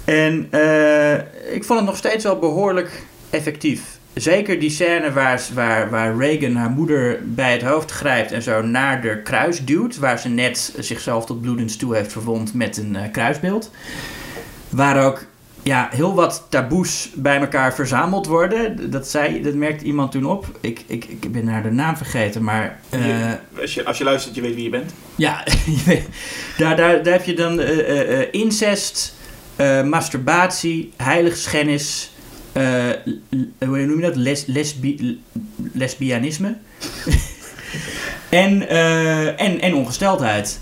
En 0.04 0.46
eh, 0.50 1.14
ik 1.54 1.64
vond 1.64 1.78
het 1.78 1.88
nog 1.88 1.96
steeds 1.96 2.24
wel 2.24 2.38
behoorlijk 2.38 3.02
effectief. 3.30 3.82
Zeker 4.14 4.60
die 4.60 4.70
scène 4.70 5.12
waar, 5.12 5.42
waar, 5.54 5.90
waar 5.90 6.16
Reagan 6.16 6.54
haar 6.54 6.70
moeder 6.70 7.18
bij 7.22 7.52
het 7.52 7.62
hoofd 7.62 7.90
grijpt 7.90 8.32
en 8.32 8.42
zo 8.42 8.62
naar 8.62 9.02
de 9.02 9.22
kruis 9.22 9.64
duwt. 9.64 9.98
Waar 9.98 10.18
ze 10.18 10.28
net 10.28 10.74
zichzelf 10.78 11.26
tot 11.26 11.40
bloedens 11.40 11.76
toe 11.76 11.96
heeft 11.96 12.12
verwond 12.12 12.54
met 12.54 12.76
een 12.76 12.96
eh, 12.96 13.12
kruisbeeld. 13.12 13.70
Waar 14.68 15.04
ook 15.04 15.24
ja, 15.62 15.88
heel 15.92 16.14
wat 16.14 16.46
taboes 16.48 17.10
bij 17.14 17.38
elkaar 17.40 17.74
verzameld 17.74 18.26
worden. 18.26 18.90
Dat, 18.90 19.08
zei, 19.08 19.42
dat 19.42 19.54
merkte 19.54 19.84
iemand 19.84 20.12
toen 20.12 20.26
op. 20.26 20.58
Ik, 20.60 20.84
ik, 20.86 21.04
ik 21.04 21.32
ben 21.32 21.44
naar 21.44 21.62
de 21.62 21.70
naam 21.70 21.96
vergeten, 21.96 22.42
maar... 22.44 22.80
eh, 22.88 23.06
Je- 23.06 23.38
als, 23.60 23.74
je, 23.74 23.84
als 23.84 23.98
je 23.98 24.04
luistert, 24.04 24.34
je 24.34 24.40
weet 24.40 24.54
wie 24.54 24.64
je 24.64 24.70
bent. 24.70 24.92
ja, 25.16 25.44
daar, 26.58 26.76
daar, 26.76 27.02
daar 27.02 27.12
heb 27.12 27.24
je 27.24 27.34
dan 27.34 27.60
eh, 27.60 28.20
eh, 28.20 28.28
incest, 28.30 29.14
masturbatie, 29.84 30.92
heiligschennis, 30.96 32.12
hoe 33.58 33.86
noem 33.86 33.96
je 33.96 34.02
dat? 34.06 34.16
Les, 34.16 34.46
lesbi, 34.46 35.20
lesbianisme. 35.72 36.56
en, 38.28 38.68
en, 39.38 39.60
en 39.60 39.74
ongesteldheid. 39.74 40.60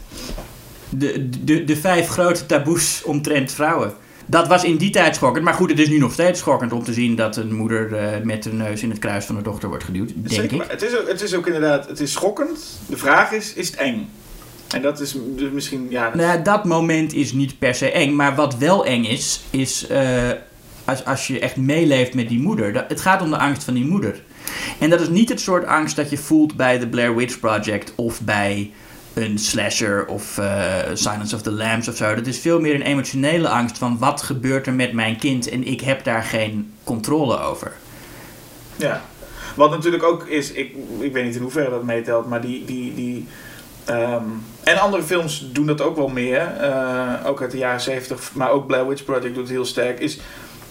De, 0.88 1.28
de, 1.44 1.64
de 1.64 1.76
vijf 1.76 2.08
grote 2.08 2.46
taboes 2.46 3.02
omtrent 3.04 3.52
vrouwen. 3.52 3.92
Dat 4.30 4.48
was 4.48 4.64
in 4.64 4.76
die 4.76 4.90
tijd 4.90 5.14
schokkend. 5.14 5.44
Maar 5.44 5.54
goed, 5.54 5.70
het 5.70 5.78
is 5.78 5.88
nu 5.88 5.98
nog 5.98 6.12
steeds 6.12 6.38
schokkend 6.40 6.72
om 6.72 6.82
te 6.84 6.92
zien 6.92 7.16
dat 7.16 7.36
een 7.36 7.54
moeder 7.54 7.94
eh, 7.94 8.20
met 8.22 8.46
een 8.46 8.56
neus 8.56 8.82
in 8.82 8.90
het 8.90 8.98
kruis 8.98 9.24
van 9.24 9.34
de 9.36 9.42
dochter 9.42 9.68
wordt 9.68 9.84
geduwd. 9.84 10.08
Denk 10.14 10.28
Zeker, 10.30 10.52
ik. 10.52 10.58
maar 10.58 10.70
Het 10.70 10.82
is, 10.82 10.96
ook, 10.96 11.08
het 11.08 11.22
is 11.22 11.34
ook 11.34 11.46
inderdaad, 11.46 11.88
het 11.88 12.00
is 12.00 12.12
schokkend. 12.12 12.80
De 12.86 12.96
vraag 12.96 13.32
is, 13.32 13.52
is 13.54 13.66
het 13.66 13.76
eng? 13.76 14.08
En 14.74 14.82
dat 14.82 15.00
is 15.00 15.16
dus 15.36 15.50
misschien, 15.52 15.86
ja... 15.90 16.04
dat- 16.04 16.14
Nou, 16.14 16.42
dat 16.42 16.64
moment 16.64 17.12
is 17.14 17.32
niet 17.32 17.58
per 17.58 17.74
se 17.74 17.90
eng. 17.90 18.14
Maar 18.14 18.34
wat 18.34 18.56
wel 18.56 18.86
eng 18.86 19.04
is, 19.04 19.40
is 19.50 19.86
eh, 19.86 20.28
als, 20.84 21.04
als 21.04 21.26
je 21.26 21.38
echt 21.38 21.56
meeleeft 21.56 22.14
met 22.14 22.28
die 22.28 22.40
moeder. 22.40 22.72
Dat, 22.72 22.84
het 22.88 23.00
gaat 23.00 23.22
om 23.22 23.30
de 23.30 23.38
angst 23.38 23.64
van 23.64 23.74
die 23.74 23.84
moeder. 23.86 24.22
En 24.78 24.90
dat 24.90 25.00
is 25.00 25.08
niet 25.08 25.28
het 25.28 25.40
soort 25.40 25.64
angst 25.66 25.96
dat 25.96 26.10
je 26.10 26.16
voelt 26.18 26.56
bij 26.56 26.78
de 26.78 26.88
Blair 26.88 27.16
Witch 27.16 27.40
Project 27.40 27.92
of 27.94 28.20
bij 28.20 28.70
een 29.14 29.38
slasher 29.38 30.06
of 30.06 30.38
eh, 30.38 30.74
Silence 30.94 31.34
of 31.34 31.42
the 31.42 31.50
Lambs 31.50 31.88
of 31.88 31.96
zo. 31.96 32.14
Dat 32.14 32.26
is 32.26 32.38
veel 32.38 32.60
meer 32.60 32.74
een 32.74 32.82
emotionele 32.82 33.48
angst 33.48 33.78
van 33.78 33.98
wat 33.98 34.22
gebeurt 34.22 34.66
er 34.66 34.72
met 34.72 34.92
mijn 34.92 35.18
kind 35.18 35.48
en 35.48 35.66
ik 35.66 35.80
heb 35.80 36.04
daar 36.04 36.22
geen 36.22 36.72
controle 36.84 37.38
over. 37.40 37.72
Ja. 38.76 39.02
Wat 39.56 39.70
natuurlijk 39.70 40.02
ook 40.02 40.26
is, 40.26 40.52
ik, 40.52 40.74
ik 40.98 41.12
weet 41.12 41.24
niet 41.24 41.34
in 41.34 41.42
hoeverre 41.42 41.70
dat 41.70 41.84
meetelt, 41.84 42.26
maar 42.26 42.40
die. 42.40 42.64
die, 42.64 42.94
die 42.94 43.26
ehm, 43.84 44.24
en 44.62 44.78
andere 44.78 45.02
films 45.02 45.52
doen 45.52 45.66
dat 45.66 45.80
ook 45.80 45.96
wel 45.96 46.08
meer, 46.08 46.40
eh, 46.40 47.26
ook 47.26 47.42
uit 47.42 47.50
de 47.50 47.58
jaren 47.58 47.80
70, 47.80 48.30
maar 48.34 48.50
ook 48.50 48.66
Blair 48.66 48.88
Witch 48.88 49.04
Project 49.04 49.34
doet 49.34 49.36
het 49.36 49.48
heel 49.48 49.64
sterk. 49.64 50.00
Is 50.00 50.18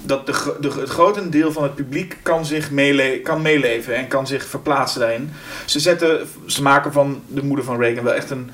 dat 0.02 0.26
de, 0.26 0.56
de, 0.60 0.72
het 0.72 0.90
grotendeel 0.90 1.52
van 1.52 1.64
het 1.64 1.76
publiek 1.76 2.18
kan, 2.22 2.46
zich 2.46 2.72
meele 2.72 3.20
kan 3.20 3.42
meeleven 3.42 3.96
en 3.96 4.08
kan 4.08 4.28
zich 4.28 4.46
verplaatsen 4.46 5.00
daarin. 5.00 5.32
Ze, 5.66 5.80
zetten, 5.80 6.28
ze 6.46 6.62
maken 6.62 6.92
van 6.92 7.22
de 7.28 7.44
moeder 7.44 7.66
van 7.66 7.80
Reagan 7.80 8.04
wel 8.04 8.14
echt 8.14 8.30
een, 8.30 8.52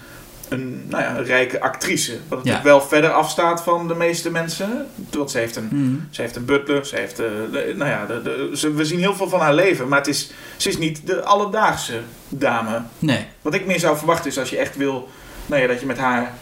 een, 0.50 0.86
nou 0.90 1.04
ja, 1.04 1.18
een 1.18 1.24
rijke 1.24 1.62
actrice. 1.62 2.18
Wat 2.28 2.38
natuurlijk 2.38 2.66
wel 2.66 2.82
verder 2.82 3.10
afstaat 3.10 3.64
van 3.64 3.88
de 3.88 3.96
meeste 3.96 4.32
mensen. 4.32 4.88
Want 5.12 5.32
ze 5.32 5.38
heeft 5.38 5.56
een 5.56 5.68
Hmm. 5.70 6.08
ze 6.12 6.22
heeft 6.22 6.36
een 6.36 6.46
butler, 6.46 6.86
ze 6.86 6.96
heeft, 6.96 7.20
eh, 7.20 7.26
de, 7.52 7.74
nou 7.76 7.90
ja, 7.90 8.06
de, 8.06 8.22
de, 8.22 8.52
ze, 8.54 8.74
we 8.74 8.86
zien 8.86 9.00
heel 9.00 9.16
veel 9.16 9.30
van 9.30 9.40
haar 9.40 9.54
leven, 9.54 9.88
maar 9.88 9.98
het 9.98 10.08
is, 10.08 10.32
ze 10.58 10.70
is 10.70 10.78
niet 10.78 11.08
de 11.08 11.24
alledaagse 11.24 12.00
dame. 12.30 12.82
Nee. 13.00 13.26
Wat 13.42 13.54
ik 13.54 13.66
meer 13.66 13.80
zou 13.80 13.98
verwachten 13.98 14.30
is 14.30 14.40
als 14.40 14.50
je 14.50 14.58
echt 14.58 14.78
wil, 14.78 15.10
nou 15.46 15.62
ja, 15.62 15.68
dat 15.68 15.80
je 15.80 15.86
met 15.86 15.98
haar 15.98 16.34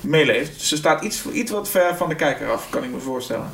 meeleeft. 0.00 0.60
Ze 0.60 0.76
staat 0.76 1.02
iets, 1.02 1.24
iets 1.32 1.50
wat 1.50 1.68
ver 1.68 1.96
van 1.96 2.08
de 2.08 2.14
kijker 2.14 2.50
af, 2.50 2.70
kan 2.70 2.84
ik 2.84 2.90
me 2.90 2.98
voorstellen. 2.98 3.52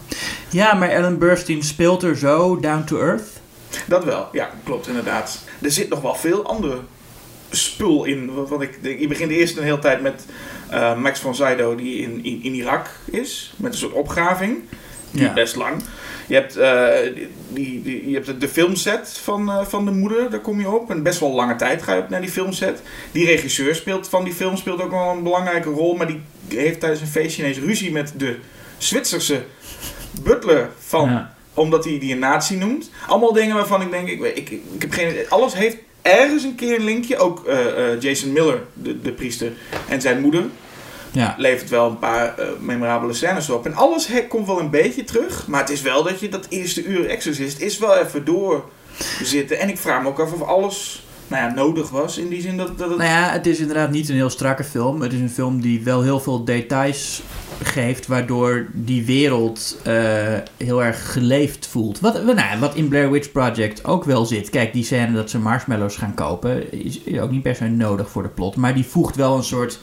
Ja, 0.51 0.75
maar 0.75 0.89
Ellen 0.89 1.19
Burstyn 1.19 1.63
speelt 1.63 2.03
er 2.03 2.17
zo 2.17 2.61
down 2.61 2.85
to 2.85 3.01
earth. 3.01 3.29
Dat 3.87 4.05
wel, 4.05 4.29
ja, 4.33 4.51
klopt 4.65 4.89
inderdaad. 4.89 5.39
Er 5.63 5.71
zit 5.71 5.89
nog 5.89 6.01
wel 6.01 6.15
veel 6.15 6.45
andere 6.47 6.79
spul 7.51 8.05
in. 8.05 8.47
Wat 8.49 8.63
ik, 8.63 8.79
je 8.99 9.07
begint 9.07 9.31
eerst 9.31 9.57
een 9.57 9.65
hele 9.65 9.79
tijd 9.79 10.03
met 10.03 10.25
eh, 10.69 10.99
Max 10.99 11.21
von 11.21 11.35
Sydow 11.35 11.79
die 11.79 11.99
in, 11.99 12.25
in, 12.25 12.43
in 12.43 12.55
Irak 12.55 12.87
is. 13.05 13.55
Met 13.57 13.73
een 13.73 13.79
soort 13.79 13.93
opgraving. 13.93 14.63
Ja. 15.11 15.33
best 15.33 15.57
lang. 15.57 15.83
Je 16.27 16.35
hebt, 16.35 16.57
eh, 16.57 16.89
die, 17.49 17.83
die, 17.83 18.09
je 18.09 18.15
hebt 18.15 18.27
de, 18.27 18.39
de 18.39 18.49
filmset 18.49 19.19
van, 19.23 19.51
eh, 19.51 19.65
van 19.67 19.85
de 19.85 19.91
moeder, 19.91 20.31
daar 20.31 20.41
kom 20.41 20.61
je 20.61 20.71
op. 20.71 20.91
En 20.91 21.03
best 21.03 21.21
wel 21.21 21.33
lange 21.33 21.57
tijd 21.57 21.83
ga 21.83 21.95
je 21.95 22.01
op 22.01 22.09
naar 22.09 22.21
die 22.21 22.31
filmset. 22.31 22.83
Die 23.13 23.27
regisseur 23.27 23.75
speelt 23.75 24.09
van 24.09 24.25
die 24.25 24.33
film 24.33 24.57
speelt 24.57 24.83
ook 24.83 24.91
wel 24.91 25.11
een 25.11 25.23
belangrijke 25.23 25.69
rol. 25.69 25.95
Maar 25.95 26.07
die 26.07 26.21
heeft 26.61 26.81
tijdens 26.81 27.01
een 27.01 27.07
feestje 27.07 27.43
ineens 27.43 27.59
ruzie 27.59 27.93
met 27.93 28.13
de 28.17 28.37
Zwitserse 28.79 29.43
butler 30.23 30.69
van 30.79 31.11
Ja. 31.11 31.35
omdat 31.55 31.85
hij 31.85 31.99
die 31.99 32.13
een 32.13 32.19
nazi 32.19 32.57
noemt. 32.57 32.91
Allemaal 33.07 33.33
dingen 33.33 33.55
waarvan 33.57 33.83
ik 33.83 33.91
denk, 33.91 34.09
ik, 34.09 34.21
weet- 34.21 34.37
ik, 34.37 34.51
ik, 34.51 34.63
ik 34.75 34.83
heb 34.83 34.93
geen 34.93 35.15
Alles 35.29 35.55
heeft 35.55 35.77
ergens 36.03 36.43
een 36.43 36.55
keer 36.55 36.75
een 36.79 36.85
linkje. 36.85 37.17
Ook 37.17 37.45
eh, 37.47 37.93
eh, 37.93 38.01
Jason 38.01 38.33
Miller, 38.33 38.63
de, 38.73 39.01
de 39.01 39.13
priester, 39.13 39.53
en 39.89 40.01
zijn 40.01 40.21
moeder 40.21 40.45
Ja. 41.11 41.35
levert 41.39 41.71
wel 41.71 41.87
een 41.91 41.99
paar 41.99 42.39
eh, 42.39 42.47
memorabele 42.61 43.13
scènes 43.13 43.51
op. 43.51 43.67
En 43.67 43.75
alles 43.75 44.07
he- 44.07 44.27
komt 44.27 44.47
wel 44.47 44.61
een 44.61 44.71
beetje 44.71 45.05
terug. 45.05 45.47
Maar 45.47 45.61
het 45.61 45.71
is 45.71 45.83
wel 45.83 46.03
dat 46.03 46.21
je 46.21 46.29
dat 46.29 46.47
eerste 46.49 46.85
uur 46.85 47.07
Exorcist 47.09 47.61
is 47.61 47.79
wel 47.79 47.97
even 47.97 48.25
doorzitten. 48.25 49.59
En 49.59 49.69
ik 49.69 49.79
vraag 49.79 50.03
me 50.03 50.09
ook 50.09 50.21
af 50.21 50.33
of 50.33 50.43
alles 50.43 51.05
nou 51.41 51.55
nodig 51.55 51.91
was. 51.91 52.19
In 52.19 52.29
die 52.29 52.41
zin 52.41 52.57
dat, 52.57 52.79
dat 52.79 52.89
het... 52.89 52.99
Nou 52.99 53.11
ja, 53.11 53.31
het 53.31 53.47
is 53.47 53.59
inderdaad 53.59 53.91
niet 53.91 54.09
een 54.09 54.15
heel 54.15 54.31
strakke 54.31 54.65
film. 54.65 55.01
Het 55.01 55.13
is 55.13 55.21
een 55.21 55.31
film 55.31 55.61
die 55.61 55.83
wel 55.83 56.03
heel 56.03 56.21
veel 56.21 56.45
details 56.45 57.23
geeft, 57.63 58.07
waardoor 58.07 58.67
die 58.73 59.05
wereld 59.05 59.79
eh, 59.83 59.95
heel 60.57 60.85
erg 60.85 61.13
geleefd 61.13 61.67
voelt. 61.67 62.01
Wat, 62.01 62.25
nou, 62.25 62.37
ja, 62.37 62.59
wat 62.59 62.75
in 62.75 62.89
Blair 62.89 63.11
Witch 63.11 63.33
Project 63.33 63.85
ook 63.85 64.05
wel 64.05 64.25
zit. 64.27 64.51
Kijk, 64.51 64.73
die 64.73 64.85
scène 64.85 65.13
dat 65.13 65.31
ze 65.31 65.39
marshmallows 65.39 65.97
gaan 65.97 66.15
kopen, 66.15 66.73
is 66.85 67.19
ook 67.21 67.31
niet 67.31 67.43
per 67.43 67.55
se 67.55 67.65
nodig 67.65 68.11
voor 68.11 68.23
de 68.23 68.29
plot. 68.29 68.57
Maar 68.57 68.75
die 68.75 68.85
voegt 68.85 69.17
wel 69.17 69.37
een 69.37 69.45
soort 69.45 69.81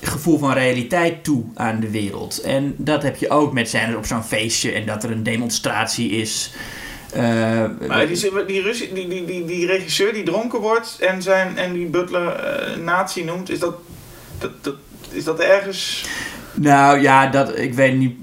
gevoel 0.00 0.38
van 0.38 0.52
realiteit 0.52 1.24
toe 1.24 1.44
aan 1.54 1.80
de 1.80 1.90
wereld. 1.90 2.40
En 2.40 2.74
dat 2.76 3.02
heb 3.02 3.16
je 3.16 3.30
ook 3.30 3.52
met 3.52 3.68
scènes 3.68 3.96
op 3.96 4.06
zo'n 4.06 4.22
feestje 4.22 4.72
en 4.72 4.86
dat 4.86 5.04
er 5.04 5.10
een 5.10 5.22
demonstratie 5.22 6.10
is. 6.10 6.54
Eh, 7.14 7.88
Maar 7.88 8.06
die, 8.06 8.20
die, 8.46 8.62
die, 8.92 9.08
die, 9.08 9.24
die, 9.24 9.44
die 9.44 9.66
regisseur 9.66 10.12
die 10.12 10.22
dronken 10.22 10.60
wordt 10.60 10.96
en, 11.00 11.22
zijn, 11.22 11.58
en 11.58 11.72
die 11.72 11.86
butler 11.86 12.28
eh 12.28 12.76
nazi 12.76 13.24
noemt, 13.24 13.50
is 13.50 13.58
dat, 13.58 13.74
dat, 14.38 14.50
dat, 14.60 14.74
is 15.10 15.24
dat 15.24 15.40
ergens... 15.40 16.04
Nou 16.54 17.00
ja, 17.00 17.26
dat, 17.26 17.58
ik 17.58 17.74
weet 17.74 17.96
niet. 17.96 18.16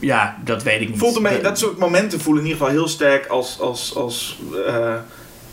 Ja, 0.00 0.36
dat 0.44 0.62
weet 0.62 0.80
ik 0.80 0.88
niet. 0.88 0.98
Voelt 0.98 1.14
De- 1.14 1.38
dat 1.42 1.58
soort 1.58 1.78
momenten 1.78 2.20
voelen 2.20 2.42
in 2.42 2.48
ieder 2.48 2.62
geval 2.66 2.78
heel 2.80 2.88
sterk 2.88 3.26
als... 3.26 3.60
als, 3.60 3.94
als 3.96 4.38
eh, 4.66 4.94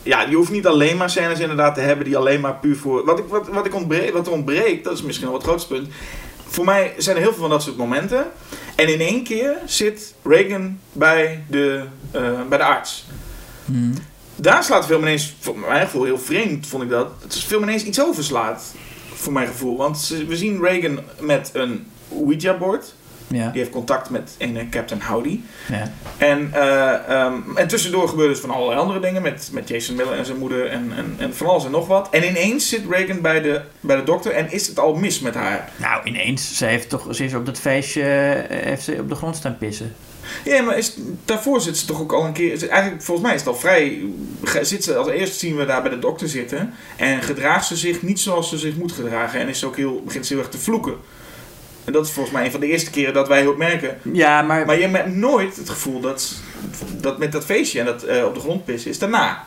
ja, 0.03 0.21
je 0.21 0.35
hoeft 0.35 0.51
niet 0.51 0.67
alleen 0.67 0.97
maar 0.97 1.09
scènes 1.09 1.39
inderdaad 1.39 1.75
te 1.75 1.81
hebben 1.81 2.05
die 2.05 2.17
alleen 2.17 2.41
maar 2.41 2.55
puur 2.55 2.75
voor... 2.75 3.05
Wat, 3.05 3.19
ik, 3.19 3.25
wat, 3.27 3.47
wat, 3.47 3.65
ik 3.65 3.75
ontbreek, 3.75 4.13
wat 4.13 4.27
er 4.27 4.33
ontbreekt, 4.33 4.83
dat 4.83 4.93
is 4.93 5.01
misschien 5.01 5.27
wel 5.27 5.35
het 5.37 5.45
grootste 5.45 5.73
punt. 5.73 5.87
Voor 6.49 6.65
mij 6.65 6.93
zijn 6.97 7.15
er 7.15 7.21
heel 7.21 7.31
veel 7.31 7.41
van 7.41 7.49
dat 7.49 7.63
soort 7.63 7.77
momenten. 7.77 8.31
En 8.75 8.87
in 8.93 8.99
één 8.99 9.23
keer 9.23 9.57
zit 9.65 10.13
Reagan 10.23 10.79
bij 10.91 11.43
de, 11.47 11.83
eh, 12.11 12.41
bij 12.49 12.57
de 12.57 12.63
arts. 12.63 13.05
Hmm. 13.65 13.93
Daar 14.35 14.63
slaat 14.63 14.85
film 14.85 15.01
ineens, 15.01 15.35
voor 15.39 15.57
mijn 15.59 15.85
gevoel 15.85 16.03
heel 16.03 16.19
vreemd 16.19 16.67
vond 16.67 16.83
ik 16.83 16.89
dat, 16.89 17.31
de 17.31 17.39
film 17.39 17.63
ineens 17.63 17.83
iets 17.83 18.01
overslaat. 18.01 18.73
Voor 19.13 19.33
mijn 19.33 19.47
gevoel. 19.47 19.77
Want 19.77 20.13
we 20.27 20.37
zien 20.37 20.61
Reagan 20.61 20.99
met 21.19 21.49
een 21.53 21.87
Ouija-bord. 22.09 22.93
Ja, 23.29 23.49
Die 23.49 23.61
heeft 23.61 23.73
contact 23.73 24.09
met 24.09 24.31
ene 24.37 24.69
Captain 24.69 25.01
Howdy. 25.01 25.39
ja. 25.67 25.91
En, 26.17 26.49
eh, 26.53 27.09
ehm, 27.09 27.33
en 27.55 27.67
tussendoor 27.67 28.07
gebeuren 28.07 28.33
dus 28.33 28.41
van 28.43 28.51
allerlei 28.51 28.79
andere 28.79 28.99
dingen 28.99 29.21
met, 29.21 29.49
met 29.51 29.67
Jason 29.67 29.95
Miller 29.95 30.17
en 30.17 30.25
zijn 30.25 30.37
moeder 30.37 30.67
en, 30.67 30.91
en, 30.95 31.15
en 31.17 31.35
van 31.35 31.47
alles 31.47 31.65
en 31.65 31.71
nog 31.71 31.87
wat. 31.87 32.07
En 32.11 32.27
ineens 32.27 32.69
zit 32.69 32.81
Reagan 32.89 33.21
bij 33.21 33.41
de, 33.41 33.61
bij 33.79 33.95
de 33.95 34.03
dokter 34.03 34.31
en 34.31 34.51
is 34.51 34.67
het 34.67 34.79
al 34.79 34.95
mis 34.95 35.19
met 35.19 35.33
haar. 35.35 35.69
Nou, 35.75 36.03
ineens. 36.03 36.57
Ze, 36.57 36.65
heeft 36.65 36.89
toch, 36.89 37.15
ze 37.15 37.23
is 37.23 37.33
op 37.33 37.45
dat 37.45 37.59
feestje 37.59 38.01
eh, 38.01 38.65
heeft 38.65 38.83
ze 38.83 38.97
op 38.99 39.09
de 39.09 39.15
grond 39.15 39.35
staan 39.35 39.57
pissen. 39.57 39.95
Ja, 40.43 40.61
maar 40.61 40.77
is, 40.77 40.95
daarvoor 41.25 41.61
zit 41.61 41.77
ze 41.77 41.85
toch 41.85 42.01
ook 42.01 42.13
al 42.13 42.25
een 42.25 42.33
keer. 42.33 42.69
Eigenlijk, 42.69 43.03
volgens 43.03 43.27
mij 43.27 43.35
is 43.35 43.41
het 43.41 43.49
al 43.49 43.59
vrij. 43.59 44.01
Zit 44.61 44.83
ze, 44.83 44.95
als 44.95 45.07
eerste 45.07 45.37
zien 45.37 45.55
we 45.55 45.65
daar 45.65 45.81
bij 45.81 45.91
de 45.91 45.99
dokter 45.99 46.29
zitten. 46.29 46.73
En 46.97 47.21
gedraagt 47.21 47.65
ze 47.65 47.75
zich 47.75 48.01
niet 48.01 48.19
zoals 48.19 48.49
ze 48.49 48.57
zich 48.57 48.75
moet 48.75 48.91
gedragen. 48.91 49.39
En 49.39 49.47
is 49.47 49.59
ze 49.59 49.65
ook 49.65 49.77
heel, 49.77 50.01
begint 50.05 50.25
ze 50.25 50.33
heel 50.33 50.41
erg 50.41 50.51
te 50.51 50.57
vloeken. 50.57 50.93
En 51.89 51.95
dat 51.95 52.05
is 52.05 52.11
volgens 52.11 52.35
mij 52.35 52.45
een 52.45 52.51
van 52.51 52.59
de 52.59 52.67
eerste 52.67 52.89
keren 52.89 53.13
dat 53.13 53.27
wij 53.27 53.47
ook 53.47 53.57
merken. 53.57 53.97
Ja, 54.13 54.41
maar, 54.41 54.65
Maar 54.65 54.79
je 54.79 54.87
hebt 54.87 55.15
nooit 55.15 55.55
het 55.55 55.69
gevoel 55.69 55.99
dat, 55.99 56.33
dat 57.01 57.17
met 57.17 57.31
dat 57.31 57.45
feestje 57.45 57.79
en 57.79 57.85
dat 57.85 58.03
eh, 58.03 58.25
op 58.25 58.33
de 58.33 58.39
grond 58.39 58.65
pissen 58.65 58.91
is 58.91 58.99
daarna. 58.99 59.43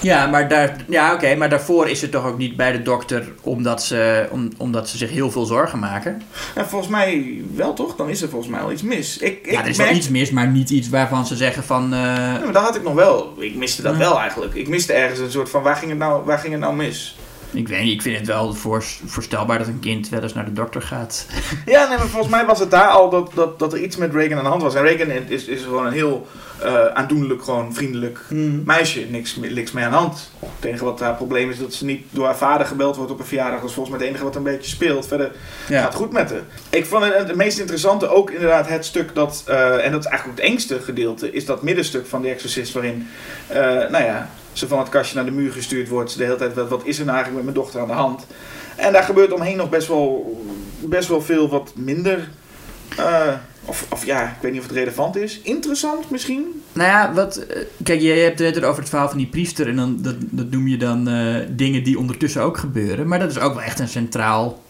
ja, 0.00 0.26
maar, 0.26 0.48
daar, 0.48 0.76
ja, 0.88 1.14
oké, 1.14 1.34
maar 1.34 1.48
daarvoor 1.48 1.88
is 1.88 1.98
ze 1.98 2.08
toch 2.08 2.26
ook 2.26 2.38
niet 2.38 2.56
bij 2.56 2.72
de 2.72 2.82
dokter 2.82 3.32
omdat 3.40 3.82
ze, 3.82 4.26
om, 4.30 4.48
omdat 4.56 4.88
ze 4.88 4.96
zich 4.96 5.10
heel 5.10 5.30
veel 5.30 5.44
zorgen 5.44 5.78
maken. 5.78 6.22
En 6.54 6.66
volgens 6.68 6.90
mij 6.90 7.40
wel 7.54 7.74
toch? 7.74 7.96
Dan 7.96 8.08
is 8.08 8.22
er 8.22 8.28
volgens 8.28 8.50
mij 8.50 8.60
al 8.60 8.72
iets 8.72 8.82
mis. 8.82 9.18
Ik, 9.18 9.38
ik 9.46 9.50
Ja, 9.52 9.60
er 9.62 9.68
is 9.68 9.76
wel 9.76 9.86
merk- 9.86 9.98
iets 9.98 10.08
mis, 10.08 10.30
maar 10.30 10.46
niet 10.48 10.70
iets 10.70 10.88
waarvan 10.88 11.26
ze 11.26 11.36
zeggen 11.36 11.64
van... 11.64 11.84
eh, 11.92 11.98
Ja, 12.00 12.40
maar 12.44 12.52
dat 12.52 12.62
had 12.62 12.76
ik 12.76 12.82
nog 12.82 12.94
wel. 12.94 13.34
Ik 13.38 13.54
miste 13.54 13.82
dat 13.82 13.92
Ja. 13.92 13.98
wel 13.98 14.18
eigenlijk. 14.20 14.54
Ik 14.54 14.68
miste 14.68 14.92
ergens 14.92 15.18
een 15.18 15.30
soort 15.30 15.50
van 15.50 15.62
waar 15.62 15.76
ging 15.76 15.90
het 15.90 15.98
nou, 16.00 16.24
waar 16.24 16.38
ging 16.38 16.52
het 16.52 16.62
nou 16.62 16.74
mis? 16.74 17.16
Ik 17.52 17.68
weet 17.68 17.82
niet, 17.82 17.92
ik 17.92 18.02
vind 18.02 18.18
het 18.18 18.26
wel 18.26 18.54
voor, 18.54 18.84
voorstelbaar 19.04 19.58
dat 19.58 19.66
een 19.66 19.80
kind 19.80 20.08
wel 20.08 20.22
eens 20.22 20.34
naar 20.34 20.44
de 20.44 20.52
dokter 20.52 20.82
gaat. 20.82 21.26
Ja, 21.66 21.88
nee, 21.88 21.98
maar 21.98 22.06
volgens 22.06 22.32
mij 22.32 22.46
was 22.46 22.58
het 22.58 22.70
daar 22.70 22.88
al 22.88 23.10
dat, 23.10 23.30
dat, 23.34 23.58
dat 23.58 23.72
er 23.72 23.82
iets 23.82 23.96
met 23.96 24.14
Reagan 24.14 24.38
aan 24.38 24.44
de 24.44 24.50
hand 24.50 24.62
was. 24.62 24.74
En 24.74 24.82
Reagan 24.82 25.10
is, 25.28 25.44
is 25.44 25.62
gewoon 25.62 25.86
een 25.86 25.92
heel 25.92 26.26
eh, 26.62 26.86
aandoenlijk, 26.86 27.42
gewoon 27.42 27.74
vriendelijk 27.74 28.18
meisje. 28.64 29.06
Niks, 29.10 29.36
niks 29.36 29.72
mee 29.72 29.84
aan 29.84 29.90
de 29.90 29.96
hand. 29.96 30.30
Het 30.38 30.64
enige 30.64 30.84
wat 30.84 31.00
haar 31.00 31.14
probleem 31.14 31.50
is 31.50 31.58
dat 31.58 31.74
ze 31.74 31.84
niet 31.84 32.04
door 32.10 32.24
haar 32.24 32.36
vader 32.36 32.66
gebeld 32.66 32.96
wordt 32.96 33.10
op 33.10 33.18
een 33.18 33.24
verjaardag. 33.24 33.60
Dat 33.60 33.68
is 33.68 33.74
volgens 33.74 33.96
mij 33.96 34.06
het 34.06 34.14
enige 34.14 34.28
wat 34.28 34.36
een 34.36 34.52
beetje 34.52 34.70
speelt. 34.70 35.06
Verder 35.06 35.32
gaat 35.66 35.84
het 35.84 35.94
goed 35.94 36.12
met 36.12 36.30
haar. 36.30 36.40
Ik 36.70 36.86
vond 36.86 37.04
het, 37.04 37.14
het 37.14 37.36
meest 37.36 37.58
interessante 37.58 38.08
ook 38.08 38.30
inderdaad 38.30 38.68
het 38.68 38.84
stuk 38.84 39.14
dat, 39.14 39.42
eh, 39.46 39.84
en 39.84 39.92
dat 39.92 40.04
is 40.04 40.10
eigenlijk 40.10 40.26
ook 40.26 40.44
het 40.44 40.52
engste 40.52 40.80
gedeelte, 40.80 41.32
is 41.32 41.46
dat 41.46 41.62
middenstuk 41.62 42.06
van 42.06 42.22
The 42.22 42.28
Exorcist 42.28 42.72
waarin, 42.72 43.08
eh, 43.46 43.56
nou 43.64 44.04
ja, 44.04 44.30
ze 44.52 44.68
van 44.68 44.78
het 44.78 44.88
kastje 44.88 45.16
naar 45.16 45.24
de 45.24 45.30
muur 45.30 45.52
gestuurd 45.52 45.88
wordt. 45.88 46.10
Ze 46.10 46.18
de 46.18 46.24
hele 46.24 46.36
tijd, 46.36 46.54
wat, 46.54 46.68
wat 46.68 46.84
is 46.84 46.98
er 46.98 47.04
nou 47.04 47.16
eigenlijk 47.16 47.44
met 47.44 47.54
mijn 47.54 47.64
dochter 47.64 47.80
aan 47.80 47.96
de 47.96 48.02
hand? 48.02 48.26
En 48.76 48.92
daar 48.92 49.02
gebeurt 49.02 49.32
omheen 49.32 49.56
nog 49.56 49.68
best 49.68 49.88
wel, 49.88 50.40
best 50.80 51.08
wel 51.08 51.22
veel 51.22 51.48
wat 51.48 51.72
minder, 51.76 52.28
eh, 52.96 53.32
of, 53.64 53.86
of 53.90 54.04
ja, 54.06 54.22
ik 54.22 54.36
weet 54.40 54.52
niet 54.52 54.60
of 54.60 54.66
het 54.66 54.76
relevant 54.76 55.16
is. 55.16 55.40
Interessant 55.40 56.10
misschien? 56.10 56.62
Nou 56.72 56.88
ja, 56.88 57.12
wat, 57.14 57.36
eh, 57.36 57.62
kijk, 57.82 58.00
je 58.00 58.10
hebt 58.10 58.38
het 58.38 58.64
over 58.64 58.80
het 58.80 58.88
verhaal 58.88 59.08
van 59.08 59.18
die 59.18 59.26
priester 59.26 59.68
en 59.68 59.76
dan, 59.76 59.98
dat, 60.00 60.14
dat 60.18 60.50
noem 60.50 60.68
je 60.68 60.76
dan 60.76 61.08
eh, 61.08 61.36
dingen 61.50 61.84
die 61.84 61.98
ondertussen 61.98 62.42
ook 62.42 62.56
gebeuren. 62.56 63.08
Maar 63.08 63.18
dat 63.18 63.30
is 63.30 63.38
ook 63.38 63.54
wel 63.54 63.62
echt 63.62 63.78
een 63.78 63.88
centraal 63.88 64.62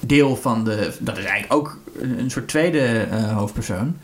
deel 0.00 0.36
van 0.36 0.64
de... 0.64 0.92
Dat 0.98 1.18
is 1.18 1.24
eigenlijk 1.24 1.52
ook 1.52 1.78
een, 2.18 2.30
soort 2.30 2.48
tweede 2.48 3.06
hoofdpersoon. 3.34 3.96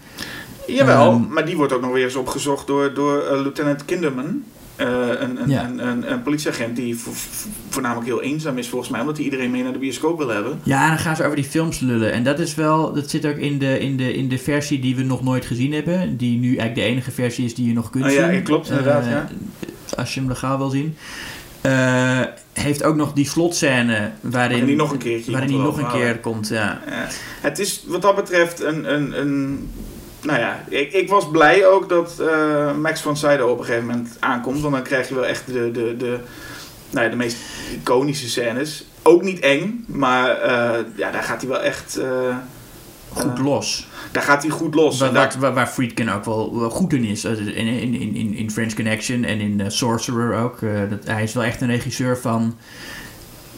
Jawel, 0.66 1.10
Ehm, 1.10 1.28
maar 1.28 1.46
die 1.46 1.56
wordt 1.56 1.72
ook 1.72 1.80
nog 1.80 1.92
weer 1.92 2.04
eens 2.04 2.14
opgezocht 2.14 2.66
door, 2.66 2.94
door 2.94 3.36
Lieutenant 3.36 3.84
Kinderman. 3.84 4.44
Eh, 4.76 4.86
een, 5.20 5.42
een, 5.42 5.48
Ja. 5.50 5.70
een, 5.76 6.22
politieagent 6.22 6.76
die 6.76 6.96
vo- 6.96 7.10
vo- 7.12 7.48
voornamelijk 7.68 8.06
heel 8.06 8.22
eenzaam 8.22 8.58
is 8.58 8.68
volgens 8.68 8.90
mij, 8.90 9.00
omdat 9.00 9.16
hij 9.16 9.24
iedereen 9.24 9.50
mee 9.50 9.62
naar 9.62 9.72
de 9.72 9.78
bioscoop 9.78 10.18
wil 10.18 10.28
hebben. 10.28 10.60
Ja, 10.62 10.88
dan 10.88 10.98
gaan 10.98 11.16
ze 11.16 11.22
over 11.24 11.36
die 11.36 11.44
films 11.44 11.78
lullen. 11.80 12.12
En 12.12 12.24
dat 12.24 12.38
is 12.38 12.54
wel, 12.54 12.92
dat 12.92 13.10
zit 13.10 13.26
ook 13.26 13.36
in 13.36 13.58
de, 13.58 13.78
in 13.80 13.96
de, 13.96 14.14
in 14.14 14.28
de 14.28 14.38
versie 14.38 14.80
die 14.80 14.96
we 14.96 15.02
nog 15.02 15.22
nooit 15.22 15.44
gezien 15.44 15.72
hebben. 15.72 16.16
Die 16.16 16.38
nu 16.38 16.46
eigenlijk 16.46 16.74
de 16.74 16.82
enige 16.82 17.10
versie 17.10 17.44
is 17.44 17.54
die 17.54 17.66
je 17.66 17.72
nog 17.72 17.90
kunt 17.90 18.04
Oh 18.04 18.10
ja, 18.10 18.24
zien. 18.26 18.34
ja, 18.34 18.40
klopt, 18.40 18.68
inderdaad, 18.68 19.04
Eh, 19.04 19.10
ja. 19.10 19.28
Als 19.96 20.14
je 20.14 20.20
hem 20.20 20.28
legaal 20.28 20.58
wil 20.58 20.68
zien. 20.70 20.96
Eh, 21.60 22.20
heeft 22.52 22.82
ook 22.82 22.96
nog 22.96 23.12
die 23.12 23.26
slotscène 23.28 24.10
waarin, 24.20 24.30
Waarin 24.30 24.64
die 24.66 24.76
nog 24.76 24.92
een 24.92 24.98
keertje 24.98 25.30
waarin 25.32 25.48
die 25.50 25.58
nog 25.58 25.78
een 25.78 25.90
keer 25.90 26.18
komt. 26.18 26.48
Ja. 26.48 26.80
Het 27.40 27.58
is 27.58 27.84
wat 27.86 28.02
dat 28.02 28.16
betreft 28.16 28.60
een. 28.62 28.94
een, 28.94 29.20
een 29.20 29.70
nou 30.24 30.38
ja, 30.38 30.64
ik, 30.68 30.92
ik 30.92 31.08
was 31.08 31.30
blij 31.30 31.66
ook 31.66 31.88
dat 31.88 32.18
eh, 32.20 32.74
Max 32.76 33.00
von 33.00 33.16
Sydow 33.16 33.50
op 33.50 33.58
een 33.58 33.64
gegeven 33.64 33.86
moment 33.86 34.16
aankomt. 34.20 34.60
Want 34.60 34.74
dan 34.74 34.82
krijg 34.82 35.08
je 35.08 35.14
wel 35.14 35.26
echt 35.26 35.46
de, 35.46 35.70
de, 35.70 35.96
de, 35.96 36.18
nou 36.90 37.04
ja, 37.04 37.10
de 37.10 37.16
meest 37.16 37.36
iconische 37.80 38.28
scènes. 38.28 38.84
Ook 39.02 39.22
niet 39.22 39.40
eng, 39.40 39.84
maar 39.88 40.30
eh, 40.30 40.78
ja, 40.96 41.10
daar 41.10 41.22
gaat 41.22 41.40
hij 41.40 41.50
wel 41.50 41.60
echt. 41.60 41.96
eh, 41.96 42.36
Goed 43.12 43.38
los. 43.38 43.88
daar 44.12 44.22
gaat 44.22 44.42
hij 44.42 44.50
goed 44.50 44.74
los. 44.74 44.98
Waar, 44.98 45.12
daar- 45.12 45.54
waar, 45.54 45.66
Friedkin 45.66 46.10
ook 46.10 46.24
wel, 46.24 46.58
wel 46.58 46.70
goed 46.70 46.92
in 46.92 47.04
is. 47.04 47.24
In, 47.24 47.54
in, 47.56 47.94
in, 48.14 48.34
in, 48.34 48.50
French 48.50 48.74
Connection 48.74 49.24
en 49.24 49.40
in 49.40 49.62
Sorcerer 49.70 50.36
ook. 50.42 50.58
Dat, 50.90 51.04
hij 51.04 51.22
is 51.22 51.32
wel 51.34 51.44
echt 51.44 51.60
een 51.60 51.68
regisseur 51.68 52.18
van... 52.18 52.56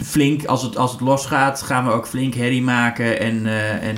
Flink, 0.02 0.44
als 0.44 0.62
het, 0.62 0.76
als 0.76 0.92
het 0.92 1.00
losgaat, 1.00 1.62
gaan 1.62 1.87
we 1.87 1.92
ook 1.92 2.07
flink 2.07 2.35
herrie 2.35 2.62
maken. 2.62 3.20
En, 3.20 3.46
en 3.81 3.96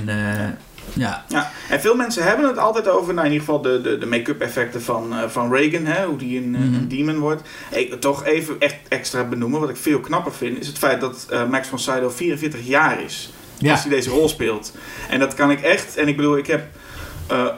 ja, 0.92 1.24
Ja, 1.28 1.50
en 1.68 1.80
veel 1.80 1.94
mensen 1.94 2.22
hebben 2.24 2.46
het 2.46 2.58
altijd 2.58 2.88
over, 2.88 3.14
nou 3.14 3.26
in 3.26 3.32
ieder 3.32 3.46
geval 3.46 3.62
de, 3.62 3.80
de, 3.80 3.98
de 3.98 4.06
make-up 4.06 4.40
effecten 4.40 4.82
van, 4.82 5.12
eh, 5.14 5.28
van 5.28 5.52
Reagan, 5.52 5.84
hè, 5.84 6.04
hoe 6.06 6.16
die 6.18 6.38
een, 6.42 6.54
eh, 6.54 6.60
Mhm. 6.60 6.74
een 6.74 6.88
demon 6.88 7.18
wordt. 7.18 7.42
Ik 7.70 8.00
toch 8.00 8.24
even 8.24 8.56
echt 8.58 8.76
extra 8.88 9.24
benoemen, 9.24 9.60
wat 9.60 9.68
ik 9.68 9.76
veel 9.76 10.00
knapper 10.00 10.32
vind, 10.32 10.58
is 10.60 10.66
het 10.66 10.78
feit 10.78 11.00
dat 11.00 11.26
eh, 11.30 11.48
Max 11.48 11.68
von 11.68 11.78
Sydow 11.78 12.10
44 12.10 12.66
jaar 12.66 13.02
is. 13.02 13.32
Ja. 13.58 13.72
Als 13.72 13.80
hij 13.80 13.90
deze 13.90 14.10
rol 14.10 14.28
speelt. 14.28 14.72
En 15.08 15.18
dat 15.18 15.34
kan 15.34 15.50
ik 15.50 15.60
echt, 15.60 15.96
en 15.96 16.08
ik 16.08 16.16
bedoel, 16.16 16.36
ik 16.36 16.46
heb 16.46 16.62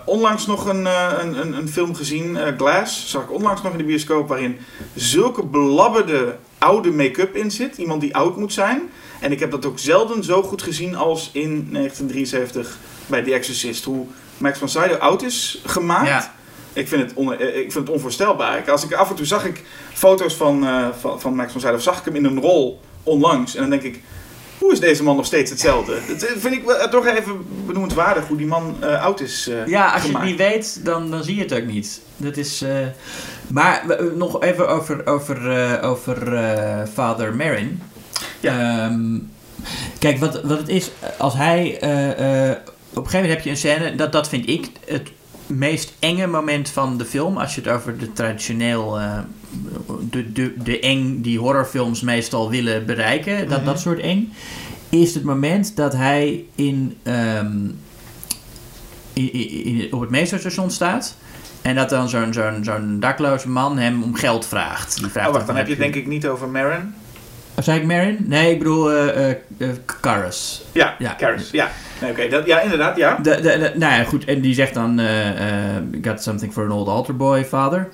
onlangs 0.04 0.46
nog 0.46 0.66
een, 0.66 0.86
een, 1.20 1.40
een, 1.40 1.52
een 1.52 1.68
film 1.68 1.94
gezien, 1.94 2.38
Glass, 2.56 3.10
zag 3.10 3.22
ik 3.22 3.32
onlangs 3.32 3.62
nog 3.62 3.72
in 3.72 3.78
de 3.78 3.84
bioscoop, 3.84 4.28
waarin 4.28 4.58
zulke 4.94 5.44
belabberde 5.46 6.36
oude 6.58 6.90
make-up 6.90 7.36
in 7.36 7.50
zit. 7.50 7.76
Iemand 7.76 8.00
die 8.00 8.16
oud 8.16 8.36
moet 8.36 8.52
zijn. 8.52 8.80
En 9.20 9.32
ik 9.32 9.40
heb 9.40 9.50
dat 9.50 9.66
ook 9.66 9.78
zelden 9.78 10.24
zo 10.24 10.42
goed 10.42 10.62
gezien 10.62 10.96
als 10.96 11.30
in 11.32 11.68
1973 11.72 12.78
bij 13.10 13.22
The 13.22 13.32
Exorcist. 13.34 13.84
Hoe 13.84 14.06
Max 14.38 14.58
von 14.58 14.68
Sydow 14.68 14.98
oud 15.00 15.22
is 15.22 15.62
gemaakt. 15.66 16.08
Ja. 16.08 16.32
Ik 16.72 16.88
vind, 16.88 17.02
het 17.02 17.12
on- 17.14 17.34
eh, 17.38 17.46
ik 17.56 17.72
vind 17.72 17.86
het 17.86 17.90
onvoorstelbaar. 17.96 18.70
Als 18.70 18.84
ik, 18.84 18.92
af 18.92 19.10
en 19.10 19.16
toe 19.16 19.26
zag 19.26 19.44
ik 19.44 19.62
foto's 19.92 20.34
van, 20.34 20.66
eh, 20.66 20.86
van, 21.00 21.20
van 21.20 21.34
Max 21.34 21.52
von 21.52 21.60
Sydow. 21.60 21.80
Zag 21.80 21.98
ik 21.98 22.04
hem 22.04 22.14
in 22.14 22.24
een 22.24 22.40
rol 22.40 22.80
onlangs. 23.02 23.54
En 23.54 23.60
dan 23.60 23.70
denk 23.70 23.82
ik, 23.82 24.02
hoe 24.58 24.72
is 24.72 24.80
deze 24.80 25.02
man 25.02 25.16
nog 25.16 25.26
steeds 25.26 25.50
hetzelfde? 25.50 25.98
Dat 26.08 26.22
eh, 26.22 26.36
vind 26.36 26.54
ik 26.54 26.64
wel, 26.64 26.88
toch 26.88 27.06
even 27.06 27.46
benoemenswaardig 27.66 28.26
hoe 28.26 28.36
die 28.36 28.46
man 28.46 28.76
eh, 28.80 29.02
oud 29.02 29.20
is 29.20 29.48
eh, 29.48 29.66
Ja, 29.66 29.92
als 29.92 30.02
je 30.02 30.12
het 30.12 30.22
niet 30.22 30.36
weet, 30.36 30.84
dan, 30.84 31.10
dan 31.10 31.24
zie 31.24 31.34
je 31.34 31.42
het 31.42 31.54
ook 31.54 31.64
niet. 31.66 32.00
Dat 32.16 32.36
is, 32.36 32.64
maar 33.46 33.84
nog 34.14 34.42
even 34.42 34.68
over, 34.68 35.06
over, 35.06 35.82
over 35.82 36.16
Father 36.92 37.34
Marin. 37.34 37.82
Ja. 38.40 38.84
Ehm, 38.84 39.18
kijk, 39.98 40.18
wat, 40.18 40.42
wat 40.42 40.58
het 40.58 40.68
is, 40.68 40.90
als 41.18 41.34
hij... 41.34 41.78
op 42.90 42.96
een 43.04 43.10
gegeven 43.10 43.20
moment 43.20 43.34
heb 43.34 43.44
je 43.44 43.50
een 43.50 43.56
scène, 43.56 43.94
dat, 43.94 44.12
dat 44.12 44.28
vind 44.28 44.48
ik 44.48 44.70
het 44.86 45.10
meest 45.46 45.92
enge 45.98 46.26
moment 46.26 46.68
van 46.68 46.98
de 46.98 47.04
film. 47.04 47.36
Als 47.38 47.54
je 47.54 47.60
het 47.60 47.70
over 47.70 47.98
de 47.98 48.12
traditioneel... 48.12 48.98
eh, 49.00 49.18
de, 50.10 50.32
de, 50.32 50.54
de 50.62 50.80
eng 50.80 51.20
die 51.20 51.38
horrorfilms 51.38 52.00
meestal 52.00 52.50
willen 52.50 52.86
bereiken, 52.86 53.48
dat, 53.48 53.64
dat 53.64 53.80
soort 53.80 53.98
eng. 54.00 54.32
Is 54.88 55.14
het 55.14 55.24
moment 55.24 55.76
dat 55.76 55.92
hij 55.92 56.44
in... 56.54 56.96
ehm, 57.02 57.56
in, 59.12 59.32
in- 59.32 59.64
in- 59.64 59.92
op 59.92 60.00
het 60.00 60.10
meesterstation 60.10 60.70
staat. 60.70 61.16
En 61.62 61.74
dat 61.74 61.88
dan 61.90 62.08
zo'n 62.08 62.32
zo'n 62.32 62.58
zo'n 62.64 63.00
dakloze 63.00 63.48
man 63.48 63.78
hem 63.78 64.02
om 64.02 64.14
geld 64.14 64.46
vraagt. 64.46 64.96
Die 64.98 65.06
vraagt 65.06 65.28
Oh, 65.28 65.34
wacht, 65.34 65.46
dan 65.46 65.56
heb 65.56 65.64
je 65.66 65.72
het 65.72 65.80
denk 65.82 65.94
ik 65.94 66.06
niet 66.06 66.26
over 66.26 66.48
Marin. 66.48 66.94
Of 67.60 67.66
zei 67.66 67.80
ik 67.80 67.86
Marin? 67.86 68.16
Nee, 68.26 68.52
ik 68.52 68.58
bedoel 68.58 68.90
Karras. 70.00 70.62
Ja, 70.72 70.94
Ja. 70.98 71.16
Ja, 71.52 71.70
nee, 72.00 72.10
oké. 72.10 72.28
dat 72.28 72.46
Ja, 72.46 72.60
inderdaad, 72.60 72.96
ja. 72.96 73.16
De, 73.22 73.34
de, 73.34 73.40
de- 73.42 73.72
nou 73.76 73.92
ja, 73.94 74.04
goed. 74.04 74.24
En 74.24 74.40
die 74.40 74.54
zegt 74.54 74.74
dan... 74.74 75.00
got 76.02 76.22
something 76.22 76.52
for 76.52 76.64
an 76.64 76.70
old 76.72 76.88
altar 76.88 77.16
boy, 77.16 77.44
father. 77.44 77.88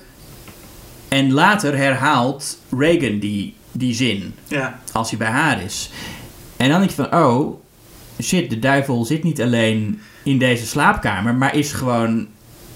En 1.07 1.31
later 1.33 1.77
herhaalt 1.77 2.57
Reagan 2.77 3.19
die, 3.19 3.55
die 3.71 3.93
zin. 3.93 4.35
Ja, 4.47 4.79
Als 4.91 5.09
hij 5.09 5.19
bij 5.19 5.27
haar 5.29 5.61
is. 5.63 5.89
En 6.57 6.69
dan 6.69 6.79
denk 6.79 6.91
je 6.91 7.03
van... 7.03 7.15
Oh, 7.23 7.61
shit, 8.21 8.49
de 8.49 8.59
duivel 8.59 9.05
zit 9.05 9.23
niet 9.23 9.41
alleen 9.41 10.01
in 10.23 10.37
deze 10.37 10.65
slaapkamer... 10.65 11.35
maar 11.35 11.55
is 11.55 11.71
gewoon 11.73 12.27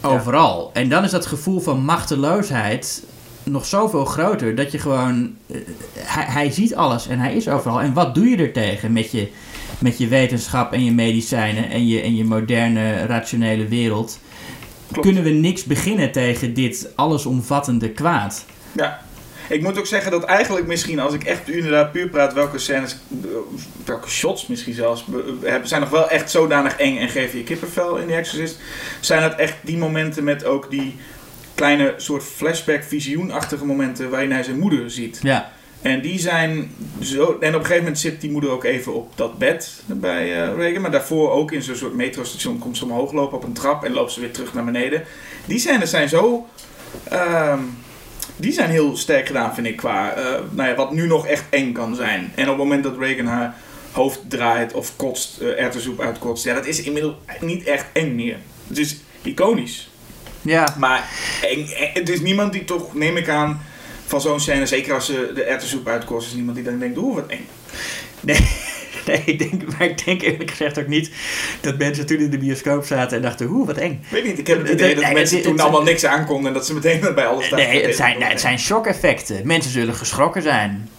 overal. 0.01 0.69
En 0.73 0.89
dan 0.89 1.03
is 1.03 1.11
dat 1.11 1.25
gevoel 1.25 1.59
van 1.59 1.83
machteloosheid 1.83 3.03
nog 3.51 3.65
zoveel 3.65 4.05
groter... 4.05 4.55
dat 4.55 4.71
je 4.71 4.79
gewoon... 4.79 5.35
eh, 5.47 5.57
hij, 5.97 6.25
hij 6.27 6.51
ziet 6.51 6.75
alles 6.75 7.07
en 7.07 7.19
hij 7.19 7.35
is 7.35 7.47
overal. 7.47 7.81
En 7.81 7.93
wat 7.93 8.15
doe 8.15 8.29
je 8.29 8.37
er 8.37 8.51
tegen 8.51 8.93
met 8.93 9.11
je, 9.11 9.27
met 9.79 9.97
je 9.97 10.07
wetenschap 10.07 10.73
en 10.73 10.85
je 10.85 10.91
medicijnen... 10.91 11.69
en 11.69 11.87
je, 11.87 12.01
en 12.01 12.15
je 12.15 12.23
moderne, 12.23 13.05
rationele 13.05 13.67
wereld... 13.67 14.19
Klopt. 14.91 15.07
Kunnen 15.07 15.23
we 15.23 15.29
niks 15.29 15.63
beginnen 15.63 16.11
tegen 16.11 16.53
dit 16.53 16.89
allesomvattende 16.95 17.89
kwaad? 17.89 18.45
ja. 18.71 19.01
Ik 19.51 19.61
moet 19.61 19.77
ook 19.77 19.85
zeggen 19.85 20.11
dat 20.11 20.23
eigenlijk 20.23 20.67
misschien, 20.67 20.99
als 20.99 21.13
ik 21.13 21.23
echt 21.23 21.49
inderdaad 21.49 21.91
puur 21.91 22.09
praat, 22.09 22.33
welke 22.33 22.57
scènes, 22.57 22.97
eh, 23.23 23.29
welke 23.85 24.09
shots 24.09 24.47
misschien 24.47 24.73
zelfs, 24.73 25.05
hebben, 25.41 25.67
zijn 25.67 25.81
nog 25.81 25.89
wel 25.89 26.09
echt 26.09 26.31
zodanig 26.31 26.75
eng 26.75 26.97
en 26.97 27.09
geven 27.09 27.37
je 27.37 27.43
kippenvel 27.43 27.97
in 27.97 28.07
The 28.07 28.13
Exorcist. 28.13 28.59
Zijn 28.99 29.23
het 29.23 29.35
echt 29.35 29.55
die 29.61 29.77
momenten 29.77 30.23
met 30.23 30.45
ook 30.45 30.69
die 30.69 30.95
kleine 31.55 31.93
soort 31.97 32.23
flashback, 32.23 32.83
visioenachtige 32.83 33.65
momenten 33.65 34.09
waarin 34.09 34.31
hij 34.31 34.43
zijn 34.43 34.59
moeder 34.59 34.91
ziet. 34.91 35.19
Ja, 35.21 35.51
En 35.81 36.01
die 36.01 36.19
zijn 36.19 36.71
zo. 37.01 37.23
En 37.23 37.29
op 37.31 37.41
een 37.41 37.51
gegeven 37.53 37.77
moment 37.77 37.99
zit 37.99 38.21
die 38.21 38.31
moeder 38.31 38.49
ook 38.49 38.63
even 38.63 38.93
op 38.93 39.17
dat 39.17 39.37
bed 39.37 39.83
bij 39.85 40.43
eh, 40.43 40.55
Reagan. 40.55 40.81
Maar 40.81 40.91
daarvoor 40.91 41.31
ook 41.31 41.51
in 41.51 41.61
zo'n 41.61 41.75
soort 41.75 41.93
metrostation 41.93 42.59
komt 42.59 42.77
ze 42.77 42.83
omhoog 42.83 43.11
lopen 43.11 43.37
op 43.37 43.43
een 43.43 43.53
trap 43.53 43.83
en 43.83 43.93
loopt 43.93 44.11
ze 44.11 44.19
weer 44.19 44.31
terug 44.31 44.53
naar 44.53 44.65
beneden. 44.65 45.03
Die 45.45 45.59
scènes 45.59 45.89
zijn 45.89 46.09
zo. 46.09 46.47
ehm, 47.09 47.59
die 48.35 48.51
zijn 48.51 48.69
heel 48.69 48.97
sterk 48.97 49.27
gedaan, 49.27 49.53
vind 49.53 49.67
ik, 49.67 49.75
qua 49.75 50.13
eh, 50.13 50.23
nou 50.51 50.69
ja, 50.69 50.75
wat 50.75 50.91
nu 50.91 51.07
nog 51.07 51.27
echt 51.27 51.43
eng 51.49 51.71
kan 51.71 51.95
zijn. 51.95 52.31
En 52.35 52.43
op 52.43 52.49
het 52.49 52.57
moment 52.57 52.83
dat 52.83 52.97
Reagan 52.97 53.25
haar 53.25 53.55
hoofd 53.91 54.19
draait 54.27 54.73
of 54.73 54.95
kotst, 54.95 55.41
uh, 55.41 55.59
erwtensoep 55.61 56.01
uitkotst, 56.01 56.43
ja, 56.43 56.53
dat 56.53 56.65
is 56.65 56.81
inmiddels 56.81 57.13
niet 57.39 57.63
echt 57.63 57.85
eng 57.93 58.15
meer. 58.15 58.37
Het 58.67 58.77
is 58.77 58.97
iconisch. 59.21 59.90
Ja. 60.41 60.75
Maar 60.77 61.09
eng- 61.41 61.69
het 61.93 62.09
is 62.09 62.21
niemand 62.21 62.53
die 62.53 62.63
toch, 62.65 62.93
neem 62.95 63.17
ik 63.17 63.29
aan, 63.29 63.61
van 64.05 64.21
zo'n 64.21 64.39
scène, 64.39 64.65
zeker 64.65 64.93
als 64.93 65.05
ze 65.05 65.31
de 65.35 65.43
erwtensoep 65.43 65.87
uitkost, 65.87 66.27
is 66.27 66.33
niemand 66.33 66.55
die 66.55 66.65
dan 66.65 66.79
denkt, 66.79 66.97
oeh, 66.97 67.15
wat 67.15 67.27
eng. 67.27 67.45
Nee, 68.19 68.37
nee 69.07 69.21
ik 69.25 69.39
denk, 69.39 69.77
maar 69.77 69.87
ik 69.87 70.05
denk 70.05 70.21
eerlijk 70.21 70.49
gezegd 70.49 70.79
ook 70.79 70.87
niet 70.87 71.11
dat 71.61 71.77
mensen 71.77 72.05
toen 72.05 72.17
in 72.17 72.29
de 72.29 72.37
bioscoop 72.37 72.85
zaten 72.85 73.17
en 73.17 73.23
dachten, 73.23 73.45
hoe 73.45 73.65
wat 73.65 73.77
eng. 73.77 73.91
Ik 73.91 74.09
weet 74.11 74.25
niet, 74.25 74.39
ik 74.39 74.47
heb 74.47 74.61
het 74.61 74.69
idee 74.71 74.95
dat 74.95 75.03
Nee, 75.03 75.13
mensen 75.13 75.35
het- 75.35 75.45
toen 75.45 75.53
het- 75.53 75.61
allemaal 75.61 75.83
niks 75.83 76.05
aankonden 76.05 76.47
en 76.47 76.53
dat 76.53 76.65
ze 76.65 76.73
meteen 76.73 76.99
bij 77.15 77.25
alles 77.25 77.49
dachten. 77.49 77.69
Nee, 77.69 77.85
het 77.85 77.95
zijn, 77.95 78.19
nee, 78.19 78.29
het 78.29 78.41
zijn 78.41 78.59
shock-effecten. 78.59 79.41
Mensen 79.47 79.71
zullen 79.71 79.93
geschrokken 79.95 80.41
zijn. 80.41 80.89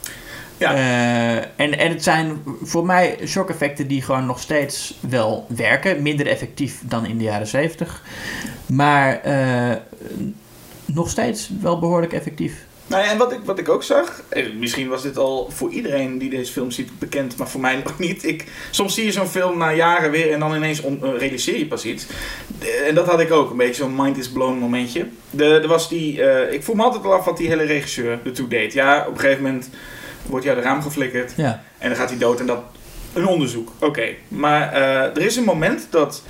Ja. 0.62 0.74
Eh, 0.74 1.36
en, 1.36 1.78
en 1.78 1.90
het 1.92 2.02
zijn 2.02 2.42
voor 2.62 2.86
mij 2.86 3.18
shock-effecten 3.26 3.86
die 3.86 4.02
gewoon 4.02 4.26
nog 4.26 4.40
steeds 4.40 4.98
wel 5.00 5.46
werken. 5.56 6.02
Minder 6.02 6.26
effectief 6.26 6.80
dan 6.84 7.06
in 7.06 7.18
de 7.18 7.24
jaren 7.24 7.46
70. 7.46 8.02
Maar 8.66 9.20
eh, 9.20 9.76
nog 10.84 11.10
steeds 11.10 11.50
wel 11.60 11.78
behoorlijk 11.78 12.12
effectief. 12.12 12.54
Nou 12.86 13.04
ja, 13.04 13.10
en 13.10 13.18
wat 13.18 13.32
ik, 13.32 13.38
wat 13.44 13.58
ik 13.58 13.68
ook 13.68 13.82
zag, 13.82 14.22
eh, 14.28 14.46
misschien 14.58 14.88
was 14.88 15.02
dit 15.02 15.18
al 15.18 15.50
voor 15.50 15.70
iedereen 15.70 16.18
die 16.18 16.30
deze 16.30 16.52
film 16.52 16.70
ziet 16.70 16.98
bekend, 16.98 17.36
maar 17.36 17.48
voor 17.48 17.60
mij 17.60 17.76
nog 17.84 17.98
niet. 17.98 18.24
Ik, 18.24 18.46
soms 18.70 18.94
zie 18.94 19.04
je 19.04 19.12
zo'n 19.12 19.26
film 19.26 19.58
na 19.58 19.72
jaren 19.72 20.10
weer 20.10 20.32
en 20.32 20.40
dan 20.40 20.54
ineens 20.54 20.80
on, 20.80 21.00
realiseer 21.18 21.58
je 21.58 21.66
pas 21.66 21.84
iets. 21.84 22.06
En 22.86 22.94
dat 22.94 23.06
had 23.06 23.20
ik 23.20 23.32
ook, 23.32 23.50
een 23.50 23.56
beetje 23.56 23.82
zo'n 23.82 23.96
mind 23.96 24.18
is 24.18 24.30
blown 24.30 24.58
momentje. 24.58 25.06
De, 25.30 25.66
was 25.66 25.88
die, 25.88 26.20
ik 26.50 26.62
voel 26.62 26.74
me 26.74 26.82
altijd 26.82 27.02
wel 27.02 27.12
af 27.12 27.24
wat 27.24 27.36
die 27.36 27.48
hele 27.48 27.64
regisseur 27.64 28.20
ertoe 28.24 28.48
deed. 28.48 28.72
Ja, 28.72 29.04
op 29.08 29.14
een 29.14 29.20
gegeven 29.20 29.42
moment 29.42 29.70
wordt 30.26 30.44
hij 30.44 30.54
uit 30.54 30.64
het 30.64 30.72
raam 30.72 30.82
geflikkerd 30.82 31.32
Ja. 31.36 31.62
en 31.78 31.88
dan 31.88 31.98
gaat 31.98 32.08
hij 32.08 32.18
dood 32.18 32.40
en 32.40 32.46
dat, 32.46 32.62
een 33.12 33.26
onderzoek. 33.26 33.72
Oké, 33.78 34.08
maar 34.28 34.72
eh, 34.72 34.82
er 35.16 35.20
is 35.22 35.36
een 35.36 35.44
moment 35.44 35.86
dat 35.90 36.22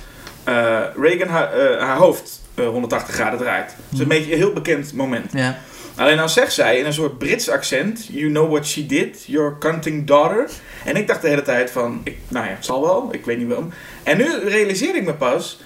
eh, 0.43 0.79
Reagan 0.97 1.27
haar, 1.27 1.53
eh, 1.53 1.79
haar 1.81 1.97
hoofd 1.97 2.41
eh, 2.55 2.67
180 2.67 3.13
graden 3.15 3.39
draait. 3.39 3.67
Dat 3.67 3.75
is 3.93 3.99
een 3.99 4.07
beetje 4.07 4.31
een 4.31 4.37
heel 4.37 4.53
bekend 4.53 4.93
moment. 4.93 5.31
ja. 5.33 5.57
Alleen 5.95 6.17
dan 6.17 6.29
zegt 6.29 6.53
zij 6.53 6.77
in 6.79 6.85
een 6.85 6.93
soort 6.93 7.17
Brits 7.17 7.49
accent: 7.49 8.07
You 8.11 8.29
know 8.29 8.49
what 8.51 8.65
she 8.65 8.85
did, 8.85 9.23
your 9.27 9.55
cunting 9.59 10.07
daughter. 10.07 10.49
En 10.85 10.95
ik 10.95 11.07
dacht 11.07 11.21
de 11.21 11.27
hele 11.27 11.41
tijd 11.41 11.71
van: 11.71 12.01
ik, 12.03 12.17
Nou 12.27 12.45
ja, 12.45 12.51
het 12.51 12.65
zal 12.65 12.81
wel, 12.81 13.09
ik 13.11 13.25
weet 13.25 13.37
niet 13.37 13.47
waarom. 13.47 13.73
En 14.03 14.17
nu 14.17 14.33
realiseerde 14.47 14.97
ik 14.97 15.05
me 15.05 15.13
pas: 15.13 15.59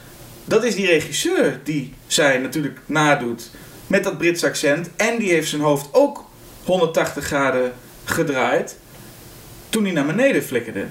dat 0.45 0.63
is 0.63 0.75
die 0.75 0.85
regisseur 0.87 1.59
die 1.63 1.93
zij 2.07 2.37
natuurlijk 2.37 2.79
nadoet 2.85 3.51
met 3.87 4.03
dat 4.03 4.17
Brits 4.17 4.43
accent. 4.43 4.89
En 4.95 5.17
die 5.17 5.29
heeft 5.31 5.49
zijn 5.49 5.61
hoofd 5.61 5.87
ook 5.91 6.25
180 6.65 7.25
graden 7.25 7.73
gedraaid 8.11 8.77
toen 9.69 9.83
hij 9.83 9.93
naar 9.93 10.05
beneden 10.05 10.43
flikkerde. 10.43 10.85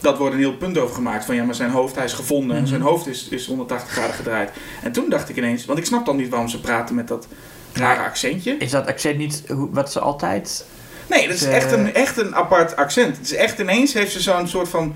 Dat 0.00 0.18
wordt 0.18 0.32
een 0.34 0.40
heel 0.40 0.56
punt 0.56 0.78
over 0.78 0.94
gemaakt 0.94 1.24
van 1.24 1.34
ja, 1.34 1.44
maar 1.44 1.54
zijn 1.54 1.70
hoofd, 1.70 1.94
hij 1.94 2.04
is 2.04 2.12
gevonden 2.12 2.56
en 2.56 2.62
Mhm. 2.62 2.70
zijn 2.70 2.80
hoofd 2.82 3.06
is, 3.06 3.28
is 3.30 3.46
180 3.46 3.92
graden 3.92 4.14
gedraaid. 4.14 4.50
En 4.82 4.92
toen 4.92 5.08
dacht 5.10 5.28
ik 5.28 5.36
ineens, 5.36 5.64
want 5.64 5.78
ik 5.78 5.84
snap 5.84 6.06
dan 6.06 6.16
niet 6.16 6.28
waarom 6.28 6.48
ze 6.48 6.60
praten 6.60 6.94
met 6.94 7.08
dat 7.08 7.26
rare 7.72 8.02
accentje. 8.02 8.56
Is 8.58 8.70
dat 8.70 8.86
accent 8.86 9.18
niet 9.18 9.42
wat 9.70 9.92
ze 9.92 10.00
altijd... 10.00 10.66
Nee, 11.06 11.26
dat 11.26 11.36
is 11.36 11.42
echt 11.44 11.72
een, 11.72 11.94
echt 11.94 12.16
een 12.18 12.34
apart 12.34 12.76
accent. 12.76 13.16
Het 13.16 13.26
is 13.26 13.34
echt 13.34 13.58
ineens 13.58 13.92
heeft 13.92 14.12
ze 14.12 14.20
zo'n 14.20 14.48
soort 14.48 14.68
van 14.68 14.94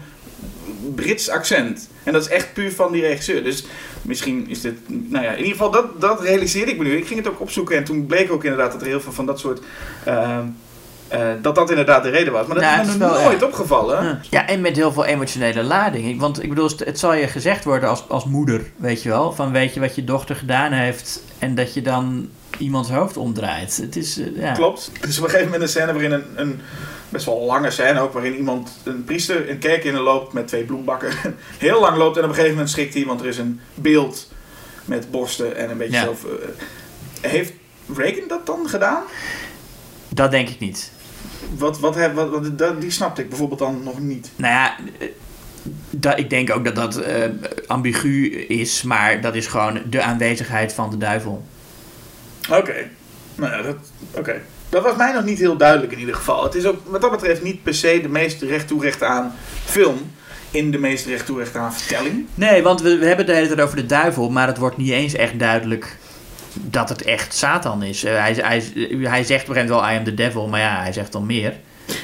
Brits 0.94 1.28
accent. 1.28 1.88
En 2.04 2.12
dat 2.12 2.22
is 2.22 2.28
echt 2.28 2.52
puur 2.52 2.72
van 2.72 2.92
die 2.92 3.02
regisseur. 3.02 3.44
Dus 3.44 3.64
misschien 4.02 4.48
is 4.48 4.60
dit. 4.60 4.74
Nou 4.88 5.24
ja, 5.24 5.30
in 5.30 5.36
ieder 5.38 5.52
geval, 5.52 5.70
dat, 5.70 6.00
dat 6.00 6.20
realiseerde 6.20 6.70
ik 6.72 6.78
me 6.78 6.84
nu. 6.84 6.96
Ik 6.96 7.06
ging 7.06 7.18
het 7.18 7.28
ook 7.28 7.40
opzoeken 7.40 7.76
en 7.76 7.84
toen 7.84 8.06
bleek 8.06 8.32
ook 8.32 8.44
inderdaad 8.44 8.72
dat 8.72 8.80
er 8.80 8.86
heel 8.86 9.00
veel 9.00 9.12
van 9.12 9.26
dat 9.26 9.38
soort. 9.40 9.60
ehm, 10.04 10.46
eh, 11.12 11.28
dat 11.42 11.54
dat 11.54 11.70
inderdaad 11.70 12.02
de 12.02 12.08
reden 12.10 12.32
was. 12.32 12.46
Maar 12.46 12.54
dat 12.54 12.64
is 12.64 12.70
het 12.70 12.86
me 12.86 12.92
is 12.92 12.98
nog 12.98 13.22
nooit 13.22 13.40
ja. 13.40 13.46
opgevallen. 13.46 14.20
Ja, 14.30 14.46
en 14.46 14.60
met 14.60 14.76
heel 14.76 14.92
veel 14.92 15.04
emotionele 15.04 15.62
lading. 15.62 16.20
Want 16.20 16.42
ik 16.42 16.48
bedoel, 16.48 16.70
het 16.76 16.98
zal 16.98 17.14
je 17.14 17.26
gezegd 17.28 17.64
worden 17.64 17.88
als, 17.88 18.08
als 18.08 18.24
moeder, 18.24 18.70
weet 18.76 19.02
je 19.02 19.08
wel. 19.08 19.32
Van 19.32 19.52
weet 19.52 19.74
je 19.74 19.80
wat 19.80 19.94
je 19.94 20.04
dochter 20.04 20.36
gedaan 20.36 20.72
heeft 20.72 21.22
en 21.38 21.54
dat 21.54 21.74
je 21.74 21.82
dan 21.82 22.28
iemands 22.58 22.90
hoofd 22.90 23.16
omdraait. 23.16 23.76
Het 23.76 23.96
is, 23.96 24.18
eh, 24.18 24.26
ja. 24.36 24.52
Klopt. 24.52 24.90
Dus 25.00 25.18
op 25.18 25.24
een 25.24 25.30
gegeven 25.30 25.50
moment 25.52 25.62
een 25.62 25.68
scène 25.68 25.92
waarin 25.92 26.12
een, 26.12 26.24
een 26.34 26.60
best 27.08 27.24
wel 27.26 27.40
lange 27.40 27.70
scène 27.70 28.00
ook, 28.00 28.12
waarin 28.12 28.34
iemand, 28.36 28.70
een 28.84 29.04
priester, 29.04 29.50
een 29.50 29.58
kerk 29.58 29.84
in 29.84 29.94
loopt 29.98 30.32
met 30.32 30.48
twee 30.48 30.64
bloembakken. 30.64 31.10
Heel 31.58 31.80
lang 31.80 31.96
loopt 31.96 32.16
en 32.16 32.22
op 32.22 32.28
een 32.28 32.34
gegeven 32.34 32.54
moment 32.54 32.70
schrikt 32.72 32.94
hij, 32.94 33.04
want 33.04 33.20
er 33.20 33.26
is 33.26 33.38
een 33.38 33.60
beeld 33.74 34.28
met 34.84 35.10
borsten 35.10 35.56
en 35.56 35.70
een 35.70 35.78
beetje 35.78 35.92
Ja. 35.96 36.02
zo. 36.04 36.10
eh, 37.22 37.30
heeft 37.30 37.52
Reagan 37.96 38.28
dat 38.28 38.46
dan 38.46 38.68
gedaan? 38.68 39.02
Dat 40.08 40.30
denk 40.30 40.48
ik 40.48 40.58
niet. 40.58 40.90
Wat, 41.58 41.80
wat, 41.80 41.94
heb- 41.94 42.14
wat, 42.14 42.30
wat, 42.30 42.58
dat, 42.58 42.80
die 42.80 42.90
snapte 42.90 43.22
ik 43.22 43.28
bijvoorbeeld 43.28 43.58
dan 43.60 43.80
nog 43.84 43.98
niet. 44.00 44.30
Nou 44.36 44.52
ja, 44.54 44.76
eh, 44.98 45.08
dat, 45.90 46.18
ik 46.18 46.30
denk 46.30 46.50
ook 46.50 46.64
dat 46.64 46.74
dat 46.74 46.96
eh, 46.96 47.24
ambigu 47.66 48.30
is, 48.36 48.82
maar 48.82 49.20
dat 49.20 49.34
is 49.34 49.46
gewoon 49.46 49.80
de 49.90 50.02
aanwezigheid 50.02 50.72
van 50.72 50.90
de 50.90 50.96
duivel. 50.96 51.44
Oké. 52.50 52.74
Nou 53.34 53.52
ja, 53.52 53.62
dat. 53.62 53.76
Oké. 54.10 54.40
Dat 54.68 54.82
was 54.82 54.96
mij 54.96 55.12
nog 55.12 55.24
niet 55.24 55.38
heel 55.38 55.56
duidelijk 55.56 55.92
in 55.92 55.98
ieder 55.98 56.14
geval. 56.14 56.44
Het 56.44 56.54
is 56.54 56.66
ook 56.66 56.76
wat 56.84 57.00
dat 57.00 57.10
betreft 57.10 57.42
niet 57.42 57.62
per 57.62 57.74
se 57.74 57.98
de 58.02 58.08
meest 58.08 58.42
recht 58.42 58.68
toe 58.68 58.82
recht 58.82 59.02
aan 59.02 59.34
film. 59.64 59.96
In 60.50 60.70
de 60.70 60.78
meest 60.78 61.06
recht 61.06 61.26
toe 61.26 61.38
recht 61.38 61.56
aan 61.56 61.72
vertelling. 61.74 62.26
Nee, 62.34 62.62
want 62.62 62.80
we, 62.82 62.88
we 62.98 63.06
hebben 63.06 63.16
het 63.16 63.26
de 63.26 63.32
hele 63.32 63.46
tijd 63.46 63.60
over 63.60 63.76
de 63.76 63.86
duivel, 63.86 64.30
maar 64.30 64.46
het 64.46 64.58
wordt 64.58 64.76
niet 64.76 64.90
eens 64.90 65.14
echt 65.14 65.38
duidelijk 65.38 65.96
dat 66.60 66.88
het 66.88 67.02
echt 67.02 67.34
Satan 67.34 67.82
is. 67.82 68.04
Eh, 68.04 68.18
hij, 68.18 68.32
hij, 68.34 68.62
hij 69.00 69.24
zegt 69.24 69.42
op 69.42 69.48
een 69.48 69.54
gegeven 69.54 69.54
moment 69.54 69.68
wel 69.68 69.90
I 69.90 69.96
am 69.96 70.04
the 70.04 70.14
devil, 70.14 70.48
maar 70.48 70.60
ja, 70.60 70.80
hij 70.80 70.92
zegt 70.92 71.12
dan 71.12 71.26
meer. 71.26 71.54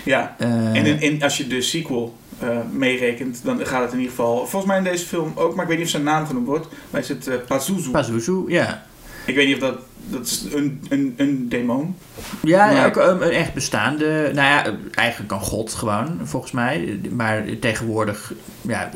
Ja, 0.05 0.35
Eh, 0.39 0.49
en 0.49 0.87
in, 0.87 1.01
in- 1.01 1.23
als 1.23 1.37
je 1.37 1.47
de 1.47 1.63
sequel 1.63 2.17
eh, 2.39 2.49
meerekent, 2.73 3.41
dan 3.45 3.67
gaat 3.67 3.83
het 3.83 3.93
in 3.93 3.99
ieder 3.99 4.11
geval... 4.15 4.37
Volgens 4.37 4.65
mij 4.65 4.77
in 4.79 4.85
deze 4.85 5.07
film 5.07 5.33
ook, 5.35 5.55
maar 5.55 5.63
ik 5.63 5.69
weet 5.69 5.77
niet 5.77 5.87
of 5.87 5.93
zijn 5.93 6.03
naam 6.03 6.27
genoemd 6.27 6.47
wordt. 6.47 6.67
Maar 6.91 7.01
is 7.01 7.09
het 7.09 7.47
Pazuzu. 7.47 7.91
Pazuzu, 7.91 8.45
ja. 8.47 8.83
ik 9.25 9.35
weet 9.35 9.47
niet 9.47 9.55
of 9.55 9.61
dat... 9.61 9.79
Dat 10.11 10.27
is 10.27 10.45
een, 10.55 10.87
een, 10.89 11.15
een 11.17 11.49
demon. 11.49 11.97
Ja, 12.43 12.73
Maar- 12.73 12.87
ook 12.87 12.97
een, 12.97 13.23
een 13.23 13.31
echt 13.31 13.55
bestaande. 13.55 14.31
Nou 14.35 14.49
ja, 14.49 14.75
eigenlijk 14.95 15.33
een 15.33 15.41
god 15.41 15.75
gewoon, 15.75 16.21
volgens 16.23 16.53
mij. 16.53 17.01
Maar 17.11 17.45
tegenwoordig, 17.61 18.33
ja, 18.61 18.91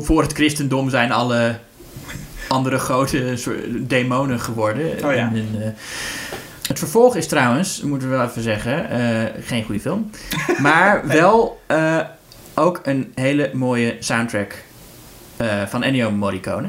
voor 0.00 0.22
het 0.22 0.32
christendom 0.32 0.90
zijn 0.90 1.12
alle 1.12 1.58
andere 2.50 2.78
grote 2.78 3.32
soort 3.36 3.58
demonen 3.70 4.40
geworden. 4.40 4.86
Oh 5.04 5.12
ja. 5.14 5.16
En, 5.16 5.34
en, 5.34 5.48
eh, 5.62 5.68
het 6.68 6.78
vervolg 6.78 7.16
is 7.16 7.26
trouwens, 7.26 7.82
moeten 7.82 8.10
we 8.10 8.16
wel 8.16 8.26
even 8.26 8.42
zeggen, 8.42 8.90
eh, 8.90 9.00
geen 9.46 9.64
goede 9.64 9.80
film. 9.80 10.10
Maar 10.58 11.06
wel 11.06 11.60
eh, 11.66 11.98
ook 12.54 12.80
een 12.82 13.12
hele 13.14 13.50
mooie 13.52 13.96
soundtrack 13.98 14.54
van 15.68 15.82
Ennio 15.82 16.10
Morricone. 16.10 16.68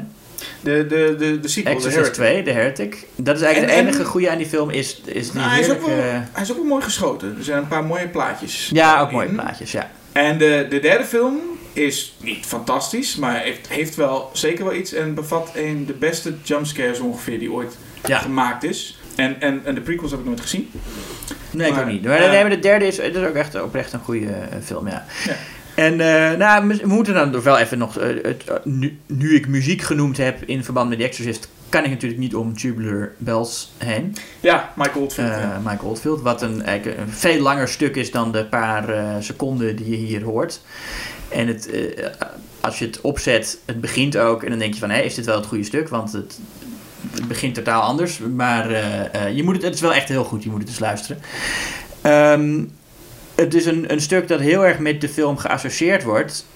De, 0.60 0.86
de, 0.86 1.14
de, 1.18 1.40
de 1.40 1.48
sequel, 1.48 1.72
Exorcist 1.74 2.16
Heretic. 2.16 2.42
2, 2.42 2.42
The 2.42 2.50
Heretic. 2.50 3.06
Dat 3.16 3.36
is 3.36 3.42
eigenlijk 3.42 3.72
En- 3.72 3.78
het 3.78 3.86
en- 3.88 3.94
enige 3.94 4.10
goede 4.10 4.30
aan 4.30 4.36
die 4.38 4.46
film, 4.46 4.70
is, 4.70 5.00
is 5.04 5.30
die 5.30 5.40
Nou, 5.40 5.50
hij, 5.52 5.60
is 5.60 5.70
ook 5.70 5.86
wel, 5.86 5.96
hij 6.32 6.42
is 6.42 6.50
ook 6.50 6.56
wel 6.56 6.66
mooi 6.66 6.82
geschoten. 6.82 7.34
Er 7.38 7.44
zijn 7.44 7.58
een 7.58 7.68
paar 7.68 7.84
mooie 7.84 8.08
plaatjes. 8.08 8.70
Ja, 8.72 9.00
ook 9.00 9.08
in. 9.08 9.14
mooie 9.14 9.28
plaatjes, 9.28 9.72
ja. 9.72 9.90
En 10.12 10.38
de, 10.38 10.66
de 10.70 10.80
derde 10.80 11.04
film 11.04 11.38
is 11.72 12.14
niet 12.20 12.46
fantastisch, 12.46 13.16
maar 13.16 13.40
heeft, 13.40 13.68
heeft 13.68 13.94
wel 13.94 14.30
zeker 14.32 14.64
wel 14.64 14.74
iets. 14.74 14.92
En 14.92 15.14
bevat 15.14 15.50
een 15.54 15.86
de 15.86 15.92
beste 15.92 16.34
jumpscares 16.42 17.00
ongeveer 17.00 17.38
die 17.38 17.52
ooit 17.52 17.76
Ja. 18.06 18.18
gemaakt 18.18 18.62
is. 18.62 18.98
En, 19.14 19.40
en, 19.40 19.60
en 19.64 19.74
de 19.74 19.80
prequels 19.80 20.10
heb 20.10 20.20
ik 20.20 20.26
nooit 20.26 20.40
gezien. 20.40 20.70
Nee, 21.50 21.70
ik 21.70 21.78
ook 21.78 21.86
niet. 21.86 22.04
Maar, 22.04 22.18
eh, 22.18 22.30
nee, 22.30 22.40
maar 22.40 22.50
de 22.50 22.58
derde 22.58 22.86
is, 22.86 22.98
is 22.98 23.16
ook 23.16 23.34
echt 23.34 23.62
oprecht 23.62 23.92
een 23.92 24.00
goede 24.00 24.26
eh, 24.26 24.58
film, 24.64 24.88
ja. 24.88 25.04
Ja. 25.24 25.36
En 25.74 25.96
nou, 26.38 26.66
we 26.68 26.86
moeten 26.86 27.14
dan 27.14 27.30
nog 27.30 27.44
wel 27.44 27.58
even 27.58 27.78
nog... 27.78 27.94
het, 27.94 28.44
nu, 28.64 28.98
nu 29.06 29.34
ik 29.34 29.48
muziek 29.48 29.82
genoemd 29.82 30.16
heb 30.16 30.42
in 30.42 30.64
verband 30.64 30.88
met 30.88 30.98
The 30.98 31.04
Exorcist... 31.04 31.48
kan 31.68 31.84
ik 31.84 31.90
natuurlijk 31.90 32.20
niet 32.20 32.34
om 32.34 32.56
Tubular 32.56 33.12
Bells 33.18 33.72
heen. 33.78 34.16
Ja, 34.40 34.72
Michael 34.76 35.00
Oldfield. 35.00 35.28
Ja. 35.28 35.60
Michael 35.64 35.88
Oldfield. 35.88 36.22
Wat 36.22 36.42
een, 36.42 36.62
eigenlijk 36.62 37.00
een 37.00 37.08
veel 37.08 37.40
langer 37.40 37.68
stuk 37.68 37.96
is 37.96 38.10
dan 38.10 38.32
de 38.32 38.44
paar 38.44 38.84
seconden 39.22 39.76
die 39.76 39.90
je 39.90 39.96
hier 39.96 40.22
hoort. 40.22 40.60
En 41.32 41.46
het, 41.46 41.70
eh, 41.70 42.06
als 42.60 42.78
je 42.78 42.84
het 42.84 43.00
opzet, 43.00 43.58
het 43.64 43.80
begint 43.80 44.16
ook... 44.16 44.42
en 44.42 44.50
dan 44.50 44.58
denk 44.58 44.74
je 44.74 44.80
van, 44.80 44.90
hé, 44.90 45.00
is 45.00 45.14
dit 45.14 45.24
wel 45.26 45.36
het 45.36 45.46
goede 45.46 45.64
stuk? 45.64 45.88
Want 45.88 46.12
het, 46.12 46.38
het 47.10 47.28
begint 47.28 47.54
totaal 47.54 47.82
anders. 47.82 48.18
Maar 48.18 48.70
eh, 48.70 49.14
eh, 49.26 49.36
je 49.36 49.42
moet 49.42 49.54
het, 49.54 49.62
het 49.64 49.74
is 49.74 49.80
wel 49.80 49.94
echt 49.94 50.08
heel 50.08 50.24
goed. 50.24 50.42
Je 50.42 50.50
moet 50.50 50.60
het 50.60 50.68
eens 50.68 50.78
luisteren. 50.78 51.22
Ehm, 52.00 52.64
het 53.34 53.54
is 53.54 53.66
een, 53.66 53.92
een 53.92 54.00
stuk 54.00 54.28
dat 54.28 54.40
heel 54.40 54.66
erg 54.66 54.78
met 54.78 55.00
de 55.00 55.08
film 55.08 55.36
geassocieerd 55.36 56.02
wordt. 56.02 56.46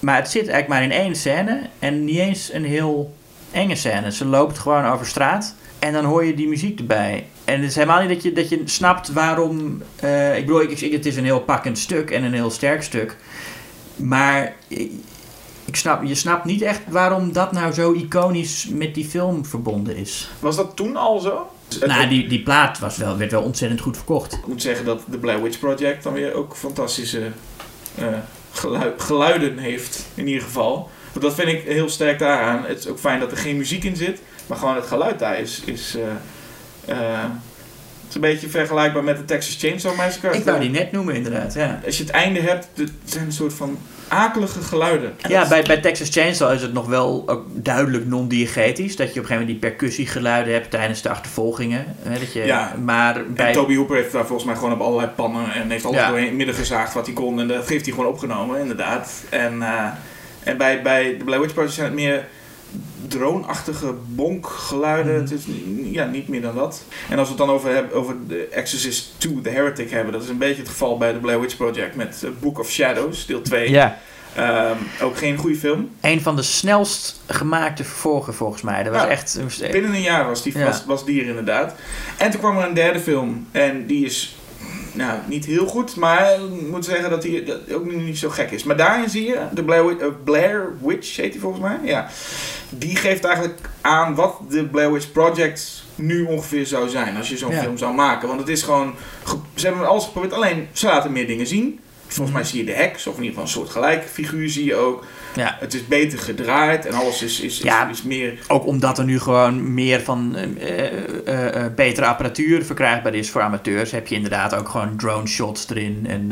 Maar 0.00 0.16
het 0.16 0.30
zit 0.30 0.48
eigenlijk 0.48 0.68
maar 0.68 0.82
in 0.82 1.04
één 1.04 1.16
scène. 1.16 1.60
En 1.78 2.04
niet 2.04 2.18
eens 2.18 2.52
een 2.52 2.64
heel 2.64 3.14
enge 3.50 3.74
scène. 3.74 4.12
Ze 4.12 4.24
loopt 4.24 4.58
gewoon 4.58 4.84
over 4.86 5.06
straat. 5.06 5.54
En 5.78 5.92
dan 5.92 6.04
hoor 6.04 6.24
je 6.24 6.34
die 6.34 6.48
muziek 6.48 6.78
erbij. 6.78 7.26
En 7.44 7.60
het 7.60 7.68
is 7.70 7.74
helemaal 7.74 8.00
niet 8.00 8.08
dat 8.08 8.22
je, 8.22 8.32
dat 8.32 8.48
je 8.48 8.62
snapt 8.64 9.12
waarom. 9.12 9.82
ik 10.36 10.46
bedoel, 10.46 10.60
ik- 10.62 10.92
het 10.92 11.06
is 11.06 11.16
een 11.16 11.24
heel 11.24 11.40
pakkend 11.40 11.78
stuk 11.78 12.10
en 12.10 12.22
een 12.22 12.32
heel 12.34 12.50
sterk 12.50 12.82
stuk. 12.82 13.16
Maar 13.96 14.54
ik, 14.68 15.76
snap, 15.76 16.02
je 16.04 16.14
snapt 16.14 16.44
niet 16.44 16.62
echt 16.62 16.80
waarom 16.88 17.32
dat 17.32 17.52
nou 17.52 17.72
zo 17.72 17.92
iconisch 17.92 18.66
met 18.70 18.94
die 18.94 19.04
film 19.04 19.44
verbonden 19.44 19.96
is. 19.96 20.30
Was 20.38 20.56
dat 20.56 20.76
toen 20.76 20.96
al 20.96 21.18
zo? 21.20 21.50
Nou, 21.86 22.08
die, 22.08 22.28
die 22.28 22.42
plaat 22.42 22.78
was 22.78 22.96
wel, 22.96 23.16
werd 23.16 23.30
wel 23.30 23.42
ontzettend 23.42 23.80
goed 23.80 23.96
verkocht. 23.96 24.32
Ik 24.32 24.46
moet 24.46 24.62
zeggen 24.62 24.84
dat 24.84 25.02
de 25.10 25.18
Blair 25.18 25.42
Witch 25.42 25.58
Project 25.58 26.02
dan 26.02 26.12
weer 26.12 26.32
ook 26.34 26.56
fantastische 26.56 27.30
eh, 27.94 28.06
gelui- 28.52 28.94
geluiden 28.98 29.58
heeft, 29.58 30.06
in 30.14 30.26
ieder 30.26 30.42
geval. 30.42 30.90
Want 31.12 31.24
dat 31.24 31.34
vind 31.34 31.48
ik 31.48 31.62
heel 31.62 31.88
sterk 31.88 32.18
daaraan. 32.18 32.64
Het 32.64 32.78
is 32.78 32.86
ook 32.86 32.98
fijn 32.98 33.20
dat 33.20 33.30
er 33.30 33.36
geen 33.36 33.56
muziek 33.56 33.84
in 33.84 33.96
zit, 33.96 34.20
maar 34.46 34.58
gewoon 34.58 34.74
het 34.74 34.86
geluid 34.86 35.18
daar 35.18 35.38
is. 35.40 35.62
is 35.64 35.96
eh, 35.96 37.12
eh, 37.14 37.24
het 38.06 38.08
is 38.08 38.14
een 38.14 38.20
beetje 38.20 38.48
vergelijkbaar 38.48 39.04
met 39.04 39.16
de 39.16 39.24
Texas 39.24 39.56
Chainsaw 39.58 39.96
Massacre. 39.96 40.38
Ik 40.38 40.44
wou 40.44 40.60
die 40.60 40.70
net 40.70 40.92
noemen, 40.92 41.14
inderdaad. 41.14 41.54
Ja, 41.54 41.80
Als 41.86 41.96
je 41.96 42.02
het 42.02 42.12
einde 42.12 42.40
hebt, 42.40 42.68
het 42.74 42.90
zijn 43.04 43.24
een 43.24 43.32
soort 43.32 43.52
van 43.52 43.78
akelige 44.08 44.60
geluiden. 44.60 45.12
ja 45.28 45.48
bij, 45.48 45.62
bij 45.62 45.76
Texas 45.80 46.08
Chainsaw 46.10 46.52
is 46.52 46.62
het 46.62 46.72
nog 46.72 46.86
wel 46.86 47.22
ook 47.26 47.44
duidelijk 47.52 48.06
non-diegetisch. 48.06 48.96
Dat 48.96 49.06
je 49.06 49.12
op 49.12 49.16
een 49.16 49.26
gegeven 49.26 49.40
moment 49.46 49.60
die 49.60 49.70
percussiegeluiden 49.70 50.52
hebt 50.52 50.70
tijdens 50.70 51.02
de 51.02 51.08
achtervolgingen. 51.08 51.84
Hè, 52.02 52.18
dat 52.18 52.32
je, 52.32 52.44
Ja. 52.44 52.74
Maar 52.84 53.16
En 53.16 53.34
bij, 53.34 53.52
Toby 53.52 53.74
Hooper 53.76 53.96
heeft 53.96 54.12
daar 54.12 54.26
volgens 54.26 54.44
mij 54.46 54.56
gewoon 54.56 54.72
op 54.72 54.80
allerlei 54.80 55.08
pannen 55.08 55.52
en 55.52 55.70
heeft 55.70 55.84
alles 55.84 55.98
Ja. 56.00 56.08
doorheen 56.08 56.36
midden 56.36 56.54
gezaagd 56.54 56.94
wat 56.94 57.06
hij 57.06 57.14
kon. 57.14 57.40
En 57.40 57.48
dat 57.48 57.68
heeft 57.68 57.84
hij 57.86 57.94
gewoon 57.94 58.10
opgenomen, 58.10 58.60
inderdaad. 58.60 59.10
En, 59.30 59.62
eh, 59.62 59.84
en 60.42 60.56
bij, 60.56 60.82
bij 60.82 61.16
de 61.18 61.24
Blair 61.24 61.40
Witch 61.40 61.52
Project 61.54 61.74
zijn 61.74 61.86
het 61.86 61.94
meer 61.96 62.26
droonachtige 63.08 63.94
bonkgeluiden. 64.08 65.12
Mhm. 65.12 65.20
Het 65.22 65.32
is 65.32 65.44
ja, 65.92 66.04
niet 66.04 66.28
meer 66.28 66.42
dan 66.42 66.54
dat. 66.54 66.82
En 67.10 67.18
als 67.18 67.28
we 67.28 67.34
het 67.34 67.46
dan 67.46 67.54
over, 67.54 67.74
hebben, 67.74 67.96
over 67.96 68.14
The 68.28 68.48
Exorcist 68.52 69.10
2, 69.18 69.40
The 69.40 69.48
Heretic 69.50 69.90
hebben, 69.90 70.12
dat 70.12 70.22
is 70.22 70.28
een 70.28 70.38
beetje 70.38 70.62
het 70.62 70.68
geval 70.70 70.98
bij 70.98 71.12
de 71.12 71.18
Blair 71.18 71.40
Witch 71.40 71.56
Project 71.56 71.96
met 71.96 72.22
eh, 72.24 72.30
Book 72.40 72.58
of 72.58 72.70
Shadows, 72.70 73.26
deel 73.26 73.42
2. 73.42 73.70
ja, 73.70 73.98
Ehm, 74.34 74.76
ook 75.02 75.16
geen 75.18 75.36
goede 75.36 75.56
film. 75.56 75.90
een 76.00 76.20
van 76.20 76.36
de 76.36 76.42
snelst 76.42 77.20
gemaakte 77.26 77.84
vervolgen 77.84 78.34
volgens 78.34 78.62
mij. 78.62 78.82
Dat 78.82 78.92
was 78.92 79.02
Ja. 79.02 79.08
echt... 79.08 79.40
Binnen 79.70 79.94
een 79.94 80.00
jaar 80.02 80.26
was 80.26 80.42
die, 80.42 80.58
Ja. 80.58 80.64
was, 80.64 80.84
was 80.86 81.04
die 81.04 81.20
er 81.22 81.28
inderdaad. 81.28 81.74
En 82.16 82.30
toen 82.30 82.40
kwam 82.40 82.58
er 82.58 82.68
een 82.68 82.74
derde 82.74 83.00
film. 83.00 83.46
En 83.52 83.86
die 83.86 84.04
is 84.04 84.35
nou, 84.96 85.18
niet 85.26 85.44
heel 85.44 85.66
goed. 85.66 85.96
Maar 85.96 86.32
ik 86.34 86.68
moet 86.70 86.84
zeggen 86.84 87.10
dat 87.10 87.22
die 87.22 87.42
dat 87.42 87.72
ook 87.72 87.92
niet 87.92 88.18
zo 88.18 88.28
gek 88.30 88.50
is. 88.50 88.64
Maar 88.64 88.76
daarin 88.76 89.10
zie 89.10 89.24
je, 89.26 89.38
de 89.52 89.64
Blair, 89.64 89.86
Witch- 89.86 90.00
eh, 90.00 90.08
Blair 90.24 90.72
Witch 90.82 91.16
heet 91.16 91.32
die 91.32 91.40
volgens 91.40 91.62
mij. 91.62 91.78
Ja. 91.82 92.08
Die 92.70 92.96
geeft 92.96 93.24
eigenlijk 93.24 93.58
aan 93.80 94.14
wat 94.14 94.36
de 94.48 94.64
Blair 94.64 94.92
Witch 94.92 95.12
Project 95.12 95.84
nu 95.94 96.22
ongeveer 96.22 96.66
zou 96.66 96.88
zijn. 96.88 97.16
Als 97.16 97.28
je 97.28 97.36
zo'n 97.36 97.50
Ja. 97.52 97.60
film 97.60 97.78
zou 97.78 97.94
maken. 97.94 98.28
Want 98.28 98.40
het 98.40 98.48
is 98.48 98.62
gewoon... 98.62 98.94
ge- 99.24 99.36
Ze 99.54 99.66
hebben 99.66 99.88
alles 99.88 100.04
geprobeerd. 100.04 100.32
Alleen, 100.32 100.68
ze 100.72 100.86
laten 100.86 101.12
meer 101.12 101.26
dingen 101.26 101.46
zien. 101.46 101.80
Volgens 102.06 102.36
mij 102.36 102.44
zie 102.46 102.58
je 102.58 102.64
de 102.64 102.72
heks, 102.72 103.06
of 103.06 103.16
in 103.16 103.22
ieder 103.22 103.28
geval 103.28 103.42
een 103.42 103.48
soort 103.60 103.70
gelijke 103.70 104.08
figuur 104.08 104.48
zie 104.50 104.64
je 104.64 104.74
ook. 104.74 105.04
Ja. 105.36 105.56
Het 105.60 105.74
is 105.74 105.86
beter 105.86 106.18
gedraaid 106.18 106.86
en 106.86 106.94
alles 106.94 107.22
is, 107.22 107.40
is, 107.40 107.58
is, 107.58 107.58
Ja. 107.58 107.88
is 107.88 108.02
meer 108.02 108.38
Ook 108.48 108.66
omdat 108.66 108.98
er 108.98 109.04
nu 109.04 109.20
gewoon 109.20 109.74
meer 109.74 110.00
van 110.00 110.36
eh, 110.36 110.86
eh, 111.26 111.64
eh, 111.64 111.72
betere 111.74 112.06
apparatuur 112.06 112.64
verkrijgbaar 112.64 113.14
is 113.14 113.30
voor 113.30 113.40
amateurs, 113.40 113.90
heb 113.90 114.06
je 114.06 114.14
inderdaad 114.14 114.54
ook 114.54 114.68
gewoon 114.68 114.96
drone 114.96 115.26
shots 115.26 115.70
erin 115.70 116.06
en, 116.08 116.28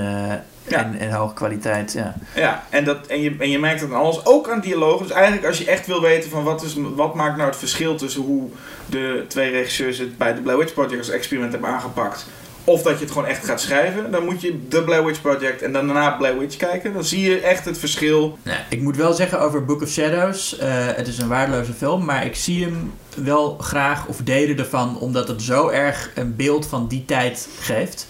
Ja. 0.67 0.85
en, 0.85 0.99
en 0.99 1.11
hoge 1.13 1.35
kwaliteit. 1.35 1.93
Ja. 1.93 2.15
Ja, 2.35 2.65
en, 2.71 2.85
dat, 2.85 3.07
en, 3.07 3.21
je, 3.21 3.37
en 3.39 3.51
je 3.51 3.59
merkt 3.59 3.81
het 3.81 3.91
aan 3.91 3.97
alles, 4.01 4.27
ook 4.27 4.49
aan 4.49 4.61
dialoog. 4.61 5.03
Dus 5.03 5.11
eigenlijk 5.11 5.47
als 5.47 5.59
je 5.59 5.65
echt 5.67 5.87
wil 5.87 6.01
weten 6.01 6.31
van 6.31 6.43
wat, 6.45 6.63
is, 6.63 6.77
wat 6.95 7.15
maakt 7.15 7.37
nou 7.37 7.49
het 7.49 7.59
verschil 7.59 7.97
tussen 7.97 8.23
hoe 8.23 8.49
de 8.87 9.25
twee 9.29 9.51
regisseurs 9.51 9.99
het 9.99 10.19
bij 10.19 10.35
de 10.35 10.41
Blair 10.41 10.59
Witch 10.59 10.73
Project 10.75 10.99
als 10.99 11.11
experiment 11.11 11.53
hebben 11.53 11.71
aangepakt. 11.71 12.27
Of 12.65 12.83
dat 12.83 12.99
je 12.99 13.05
het 13.05 13.13
gewoon 13.13 13.29
echt 13.29 13.45
gaat 13.45 13.61
schrijven. 13.61 14.11
Dan 14.11 14.25
moet 14.25 14.41
je 14.41 14.69
de 14.69 14.83
Blair 14.83 15.05
Witch 15.05 15.21
Project 15.21 15.63
en 15.63 15.73
dan 15.73 15.87
daarna 15.87 16.11
Blair 16.11 16.39
Witch 16.39 16.57
kijken. 16.57 16.93
Dan 16.93 17.05
zie 17.05 17.31
je 17.31 17.41
echt 17.41 17.65
het 17.65 17.79
verschil. 17.79 18.39
Nou, 18.43 18.59
ik 18.69 18.81
moet 18.81 18.97
wel 18.97 19.13
zeggen 19.13 19.41
over 19.41 19.65
Book 19.65 19.83
of 19.83 19.89
Shadows, 19.89 20.59
eh, 20.59 20.69
het 20.87 21.09
is 21.09 21.19
een 21.19 21.29
waardeloze 21.29 21.73
film, 21.73 22.05
maar 22.05 22.27
ik 22.27 22.35
zie 22.35 22.65
hem 22.65 22.93
wel 23.17 23.57
graag 23.59 24.07
of 24.07 24.17
delen 24.25 24.59
ervan, 24.59 24.99
omdat 24.99 25.29
het 25.29 25.43
zo 25.43 25.69
erg 25.69 26.11
een 26.15 26.37
beeld 26.37 26.67
van 26.67 26.89
die 26.89 27.05
tijd 27.05 27.49
geeft. 27.61 28.07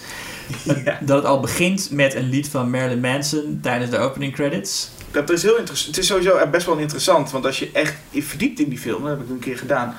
Ja. 0.84 0.98
Dat 1.00 1.16
het 1.16 1.24
al 1.26 1.40
begint 1.40 1.90
met 1.90 2.14
een 2.14 2.28
lied 2.28 2.48
van 2.48 2.70
Marilyn 2.70 3.00
Manson 3.00 3.58
tijdens 3.62 3.90
de 3.90 3.98
opening 3.98 4.32
credits. 4.32 4.90
Dat 5.14 5.30
is 5.30 5.42
heel 5.42 5.56
interessant. 5.56 5.94
Het 5.94 6.04
is 6.04 6.10
sowieso 6.10 6.46
best 6.50 6.66
wel 6.66 6.76
interessant. 6.76 7.30
Want 7.30 7.46
als 7.46 7.58
je 7.58 7.70
echt 7.72 7.94
verdiept 8.12 8.60
in 8.60 8.68
die 8.68 8.78
film, 8.78 9.02
dat 9.02 9.10
heb 9.10 9.20
ik 9.20 9.30
een 9.30 9.38
keer 9.38 9.58
gedaan. 9.58 9.96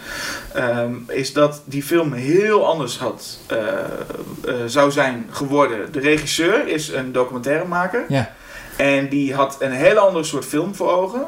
ehm, 0.53 0.93
is 1.07 1.33
dat 1.33 1.61
die 1.65 1.83
film 1.83 2.13
heel 2.13 2.67
anders 2.67 2.97
had, 2.97 3.39
eh, 3.47 3.57
eh, 3.57 4.55
zou 4.65 4.91
zijn 4.91 5.27
geworden. 5.31 5.91
De 5.91 5.99
regisseur 5.99 6.67
is 6.67 6.87
een 6.87 7.11
documentairemaker. 7.11 8.05
Ja. 8.07 8.33
En 8.77 9.09
die 9.09 9.33
had 9.33 9.57
een 9.59 9.71
hele 9.71 9.99
andere 9.99 10.23
soort 10.23 10.45
film 10.45 10.75
voor 10.75 10.91
ogen. 10.91 11.25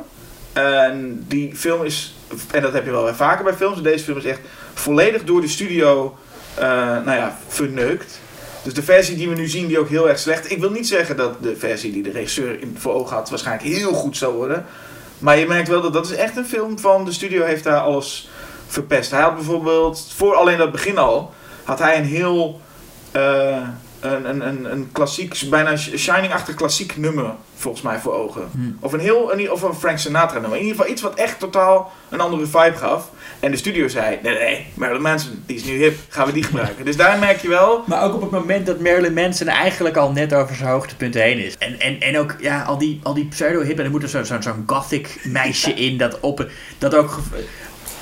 En 0.54 1.26
die 1.28 1.56
film 1.56 1.84
is, 1.84 2.16
en 2.52 2.62
dat 2.62 2.74
heb 2.74 2.86
je 2.86 2.92
wel 2.92 3.04
weer 3.04 3.16
vaker 3.16 3.44
bij 3.44 3.54
films, 3.54 3.82
deze 3.82 4.04
film 4.04 4.18
is 4.18 4.26
echt 4.26 4.40
volledig 4.74 5.24
door 5.24 5.42
de 5.42 5.48
studio, 5.48 6.18
eh, 6.56 6.66
nou 7.06 7.12
ja, 7.12 7.38
verneukt. 7.48 8.20
Dus 8.64 8.74
de 8.74 8.84
versie 8.84 9.16
die 9.16 9.30
we 9.30 9.36
nu 9.36 9.48
zien, 9.48 9.68
die 9.68 9.80
ook 9.80 9.90
heel 9.90 10.10
erg 10.10 10.20
slecht. 10.20 10.52
Ik 10.52 10.60
wil 10.60 10.72
niet 10.72 10.88
zeggen 10.88 11.18
dat 11.18 11.44
de 11.44 11.56
versie 11.56 11.92
die 11.92 12.04
de 12.04 12.12
regisseur 12.12 12.62
in, 12.62 12.76
voor 12.80 12.94
ogen 12.94 13.16
had, 13.16 13.30
waarschijnlijk 13.30 13.68
heel 13.68 13.94
goed 13.94 14.18
zou 14.18 14.36
worden. 14.36 14.66
Maar 15.20 15.38
je 15.38 15.48
merkt 15.48 15.68
wel 15.68 15.82
dat 15.82 15.94
dat 15.94 16.06
is 16.06 16.16
echt 16.16 16.38
een 16.38 16.46
film 16.46 16.80
van 16.80 17.06
de 17.06 17.12
studio 17.12 17.44
heeft 17.44 17.64
daar 17.64 17.80
alles 17.80 18.30
verpest. 18.68 19.12
Hij 19.12 19.22
had 19.22 19.36
bijvoorbeeld, 19.36 20.08
voor 20.16 20.36
alleen 20.36 20.58
dat 20.58 20.72
begin 20.72 20.98
al, 20.98 21.34
had 21.64 21.80
hij 21.80 21.98
een 21.98 22.06
heel 22.06 22.62
eh, 23.12 23.68
een, 24.00 24.30
een, 24.30 24.48
een, 24.48 24.72
een 24.72 24.90
klassiek, 24.92 25.40
bijna 25.50 25.78
Shining-achtig 25.78 26.56
klassiek 26.56 26.98
nummer, 26.98 27.32
volgens 27.56 27.84
mij, 27.84 28.00
voor 28.00 28.14
ogen. 28.14 28.50
Hmm. 28.52 28.78
Of 28.80 28.94
een 28.94 29.00
heel, 29.00 29.34
een, 29.34 29.52
of 29.52 29.62
een 29.62 29.74
Frank 29.74 29.98
Sinatra 29.98 30.40
nummer. 30.40 30.58
In 30.58 30.64
ieder 30.64 30.78
geval 30.78 30.92
iets 30.92 31.02
wat 31.02 31.16
echt 31.16 31.40
totaal 31.40 31.92
een 32.10 32.20
andere 32.20 32.46
vibe 32.46 32.78
gaf. 32.78 33.10
En 33.40 33.52
de 33.52 33.58
studio 33.58 33.88
zei, 33.88 34.20
nee, 34.24 34.38
nee, 34.38 34.68
Marilyn 34.74 35.02
Manson, 35.02 35.44
die 35.46 35.56
is 35.56 35.64
nu 35.64 35.78
hip, 35.78 35.98
gaan 36.10 36.26
we 36.26 36.32
die 36.34 36.44
gebruiken. 36.44 36.86
dus 36.86 36.98
daar 36.98 37.20
merk 37.20 37.42
je 37.42 37.48
wel, 37.48 37.84
Maar 37.86 38.04
ook 38.04 38.14
op 38.14 38.22
het 38.22 38.32
moment 38.32 38.66
dat 38.66 38.80
Marilyn 38.80 39.14
Manson 39.14 39.48
eigenlijk 39.48 39.98
al 39.98 40.12
net 40.12 40.34
over 40.34 40.56
zijn 40.56 40.70
hoogtepunt 40.70 41.14
heen 41.14 41.38
is. 41.38 41.58
En, 41.58 41.80
en, 41.80 42.02
en 42.02 42.18
ook 42.18 42.36
ja, 42.40 42.64
al 42.64 42.78
die, 42.78 43.00
al 43.04 43.14
die 43.14 43.26
pseudo-hip. 43.26 43.80
En 43.80 43.86
er 43.86 43.92
moet 43.92 44.04
er 44.04 44.10
zo'n 44.10 44.26
zo'n 44.26 44.44
zo'n 44.44 44.64
gothic 44.66 45.20
meisje 45.24 45.74
in 45.74 45.98
dat, 45.98 46.20
op, 46.20 46.48
dat 46.78 46.96
ook... 46.96 47.20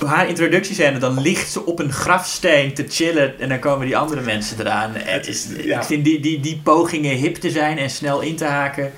Haar 0.05 0.27
introductiescène, 0.27 0.97
dan 0.97 1.21
ligt 1.21 1.51
ze 1.51 1.65
op 1.65 1.79
een 1.79 1.91
grafsteen 1.91 2.73
te 2.73 2.85
chillen 2.89 3.39
en 3.39 3.49
dan 3.49 3.59
komen 3.59 3.85
die 3.85 3.97
andere 3.97 4.21
mensen 4.21 4.59
eraan. 4.59 4.91
Het 4.95 5.27
is, 5.27 5.47
Ja. 5.63 5.79
Ik 5.79 5.85
vind 5.85 6.05
die, 6.05 6.19
die, 6.19 6.39
die 6.39 6.61
pogingen 6.63 7.15
hip 7.15 7.35
te 7.35 7.49
zijn 7.49 7.77
en 7.77 7.89
snel 7.89 8.21
in 8.21 8.35
te 8.35 8.45
haken. 8.45 8.91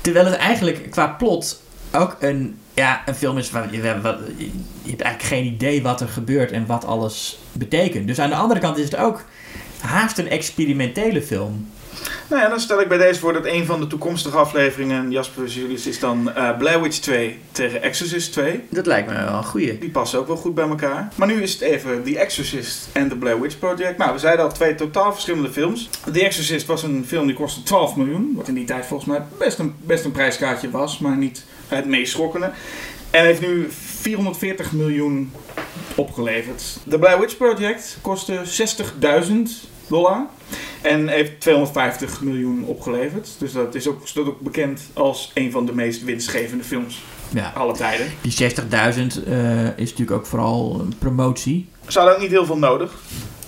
Terwijl 0.00 0.26
het 0.26 0.34
eigenlijk 0.34 0.90
qua 0.90 1.06
plot 1.06 1.60
ook 1.92 2.16
een, 2.20 2.58
ja, 2.74 3.02
een 3.06 3.14
film 3.14 3.38
is 3.38 3.50
waar 3.50 3.74
je, 3.74 4.00
wat, 4.00 4.18
je 4.82 4.90
hebt 4.90 5.02
eigenlijk 5.02 5.34
geen 5.34 5.44
idee 5.44 5.82
wat 5.82 6.00
er 6.00 6.08
gebeurt 6.08 6.50
en 6.50 6.66
wat 6.66 6.84
alles 6.84 7.38
betekent. 7.52 8.06
Dus 8.06 8.18
aan 8.18 8.30
de 8.30 8.36
andere 8.36 8.60
kant 8.60 8.78
is 8.78 8.84
het 8.84 8.96
ook 8.96 9.24
haast 9.80 10.18
een 10.18 10.28
experimentele 10.28 11.22
film. 11.22 11.70
Nou 12.28 12.42
ja, 12.42 12.48
dan 12.48 12.60
stel 12.60 12.80
ik 12.80 12.88
bij 12.88 12.98
deze 12.98 13.20
voor 13.20 13.32
dat 13.32 13.46
een 13.46 13.66
van 13.66 13.80
de 13.80 13.86
toekomstige 13.86 14.36
afleveringen, 14.36 15.10
Jasper 15.10 15.46
Julius, 15.46 15.86
is 15.86 15.98
dan 15.98 16.32
eh 16.32 16.56
Blair 16.58 16.82
Witch 16.82 16.98
2 16.98 17.38
tegen 17.52 17.82
Exorcist 17.82 18.32
2. 18.32 18.62
Dat 18.68 18.86
lijkt 18.86 19.08
me 19.08 19.14
wel 19.14 19.34
een 19.34 19.44
goeie. 19.44 19.78
Die 19.78 19.90
passen 19.90 20.18
ook 20.18 20.26
wel 20.26 20.36
goed 20.36 20.54
bij 20.54 20.68
elkaar. 20.68 21.08
Maar 21.14 21.28
nu 21.28 21.42
is 21.42 21.52
het 21.52 21.60
even 21.60 22.02
The 22.02 22.18
Exorcist 22.18 22.88
en 22.92 23.08
The 23.08 23.16
Blair 23.16 23.40
Witch 23.40 23.58
Project. 23.58 23.98
Nou, 23.98 24.12
we 24.12 24.18
zeiden 24.18 24.44
al 24.44 24.52
twee 24.52 24.74
totaal 24.74 25.12
verschillende 25.12 25.50
films. 25.50 25.88
The 26.12 26.24
Exorcist 26.24 26.66
was 26.66 26.82
een 26.82 27.04
film 27.06 27.26
die 27.26 27.34
kostte 27.34 27.62
12 27.62 27.96
miljoen. 27.96 28.32
Wat 28.36 28.48
in 28.48 28.54
die 28.54 28.64
tijd 28.64 28.86
volgens 28.86 29.08
mij 29.08 29.22
best 29.38 29.58
een, 29.58 29.74
best 29.80 30.04
een 30.04 30.12
prijskaartje 30.12 30.70
was, 30.70 30.98
maar 30.98 31.16
niet 31.16 31.44
het 31.68 31.86
meest 31.86 32.12
schokkende. 32.12 32.50
En 33.10 33.24
heeft 33.24 33.40
nu 33.40 33.70
440 33.70 34.72
miljoen 34.72 35.32
opgeleverd. 35.94 36.62
The 36.88 36.98
Blair 36.98 37.20
Witch 37.20 37.36
Project 37.36 37.98
kostte 38.00 38.40
60.000 38.44 39.32
dollar. 39.92 40.26
En 40.80 41.08
heeft 41.08 41.40
250 41.40 42.20
miljoen 42.22 42.64
opgeleverd. 42.64 43.28
Dus 43.38 43.52
dat 43.52 43.74
is 43.74 43.88
ook, 43.88 44.00
staat 44.04 44.26
ook 44.26 44.40
bekend 44.40 44.80
als 44.92 45.30
een 45.34 45.50
van 45.50 45.66
de 45.66 45.74
meest 45.74 46.04
winstgevende 46.04 46.64
films 46.64 47.02
Ja. 47.34 47.52
aller 47.54 47.76
tijden. 47.76 48.06
Die 48.20 48.32
60.000 48.32 49.24
eh, 49.26 49.66
is 49.66 49.90
natuurlijk 49.90 50.10
ook 50.10 50.26
vooral 50.26 50.80
een 50.80 50.92
promotie. 50.98 51.68
Ze 51.88 51.98
hadden 51.98 52.16
ook 52.16 52.22
niet 52.22 52.30
heel 52.30 52.46
veel 52.46 52.58
nodig. 52.58 52.94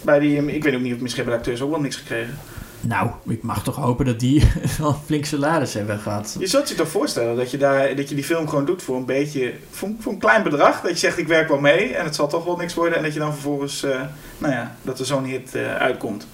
Bij 0.02 0.18
die, 0.18 0.54
ik 0.54 0.62
weet 0.64 0.74
ook 0.74 0.80
niet 0.80 0.94
of 0.94 1.00
misschien 1.00 1.22
hebben 1.24 1.42
de 1.42 1.48
acteurs 1.50 1.60
ook 1.66 1.70
wel 1.70 1.80
niks 1.80 1.96
gekregen. 1.96 2.38
Nou, 2.86 3.10
ik 3.26 3.42
mag 3.42 3.62
toch 3.62 3.76
hopen 3.76 4.06
dat 4.06 4.20
die 4.20 4.48
wel 4.78 5.00
flink 5.04 5.24
salaris 5.24 5.74
hebben 5.74 5.98
gehad. 5.98 6.36
Je 6.38 6.46
zult 6.46 6.68
je 6.68 6.74
toch 6.74 6.88
voorstellen 6.88 7.36
dat 7.36 7.50
je, 7.50 7.56
daar, 7.56 7.96
dat 7.96 8.08
je 8.08 8.14
die 8.14 8.24
film 8.24 8.48
gewoon 8.48 8.64
doet 8.64 8.82
voor 8.82 8.96
een 8.96 9.04
beetje, 9.04 9.52
voor, 9.70 9.88
voor 9.98 10.12
een 10.12 10.18
klein 10.18 10.42
bedrag. 10.42 10.80
Dat 10.80 10.90
je 10.90 10.96
zegt 10.96 11.18
ik 11.18 11.26
werk 11.26 11.48
wel 11.48 11.60
mee 11.60 11.94
en 11.94 12.04
het 12.04 12.14
zal 12.14 12.28
toch 12.28 12.44
wel 12.44 12.56
niks 12.56 12.74
worden. 12.74 12.96
En 12.96 13.02
dat 13.04 13.12
je 13.12 13.18
dan 13.18 13.32
vervolgens, 13.32 13.82
eh, 13.82 14.00
nou 14.38 14.52
ja, 14.52 14.76
dat 14.82 14.98
er 14.98 15.06
zo'n 15.06 15.24
hit 15.24 15.54
eh, 15.54 15.76
uitkomt. 15.76 16.26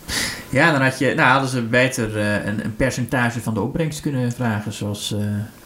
Ja, 0.49 0.73
dan 0.73 0.83
had 0.83 0.99
je, 0.99 1.15
nou, 1.15 1.31
hadden 1.31 1.51
ze 1.51 1.63
beter 1.63 2.19
eh, 2.19 2.47
een, 2.47 2.65
een 2.65 2.77
percentage 2.77 3.41
van 3.41 3.55
de 3.55 3.61
opbrengst 3.61 4.01
kunnen 4.01 4.33
vragen, 4.33 4.73
zoals 4.73 5.15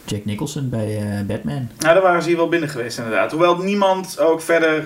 Jack 0.05 0.25
Nicholson 0.25 0.69
bij 0.69 1.23
Batman. 1.27 1.69
Nou, 1.77 1.93
daar 1.93 2.01
waren 2.01 2.21
ze 2.21 2.27
hier 2.27 2.37
wel 2.37 2.49
binnen 2.49 2.69
geweest 2.69 2.97
inderdaad. 2.97 3.31
Hoewel 3.31 3.57
niemand 3.57 4.19
ook 4.19 4.41
verder, 4.41 4.83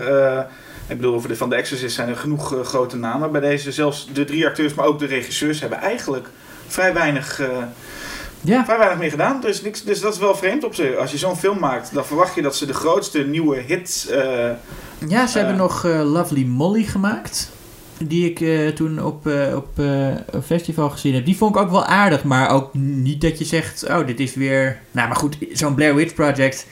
ik 0.90 0.98
bedoel 0.98 1.14
over 1.16 1.30
de, 1.30 1.36
van 1.36 1.50
de 1.50 1.56
Exorcist 1.56 1.96
zijn 1.96 2.10
er 2.10 2.16
genoeg 2.16 2.56
eh, 2.56 2.62
grote 2.64 2.98
namen. 2.98 3.32
Bij 3.32 3.42
deze 3.42 3.72
zelfs 3.72 4.08
de 4.14 4.26
drie 4.26 4.46
acteurs, 4.48 4.74
maar 4.74 4.86
ook 4.86 5.00
de 5.00 5.06
regisseurs 5.06 5.60
hebben 5.60 5.80
eigenlijk 5.80 6.30
vrij 6.68 6.94
weinig... 6.94 7.40
eh, 7.40 7.48
Ja, 8.42 8.64
vrij 8.66 8.78
weinig 8.78 8.98
meer 9.00 9.10
gedaan. 9.10 9.42
Dus, 9.42 9.62
niks, 9.62 9.84
dus 9.84 10.00
dat 10.02 10.14
is 10.14 10.20
wel 10.20 10.36
vreemd 10.36 10.64
op 10.64 10.76
zich. 10.76 10.96
Als 10.96 11.12
je 11.12 11.18
zo'n 11.18 11.38
film 11.38 11.60
maakt, 11.60 11.94
dan 11.94 12.06
verwacht 12.06 12.36
je 12.36 12.42
dat 12.42 12.56
ze 12.56 12.66
de 12.66 12.74
grootste 12.74 13.20
nieuwe 13.20 13.58
hits. 13.68 14.08
eh, 14.08 14.50
ja 15.08 15.28
ze 15.28 15.38
hebben 15.38 15.56
nog 15.58 15.84
Lovely 15.84 16.46
Molly 16.46 16.84
gemaakt. 16.84 17.50
Die 18.04 18.34
ik 18.34 18.76
toen 18.76 19.04
op, 19.04 19.26
op 19.56 19.68
een 19.78 20.44
festival 20.46 20.90
gezien 20.90 21.14
heb. 21.14 21.26
Die 21.26 21.38
vond 21.38 21.56
ik 21.56 21.62
ook 21.62 21.72
wel 21.72 21.86
aardig, 21.86 22.24
maar 22.24 22.50
ook 22.50 22.74
niet 22.74 23.22
dat 23.22 23.40
je 23.40 23.46
zegt: 23.46 23.86
Oh, 23.90 24.08
dit 24.08 24.20
is 24.20 24.34
weer. 24.34 24.80
Nou, 24.92 25.08
maar 25.08 25.18
goed, 25.18 25.38
zo'n 25.52 25.76
Blair 25.76 25.96
Witch 25.96 26.14
Project. 26.14 26.68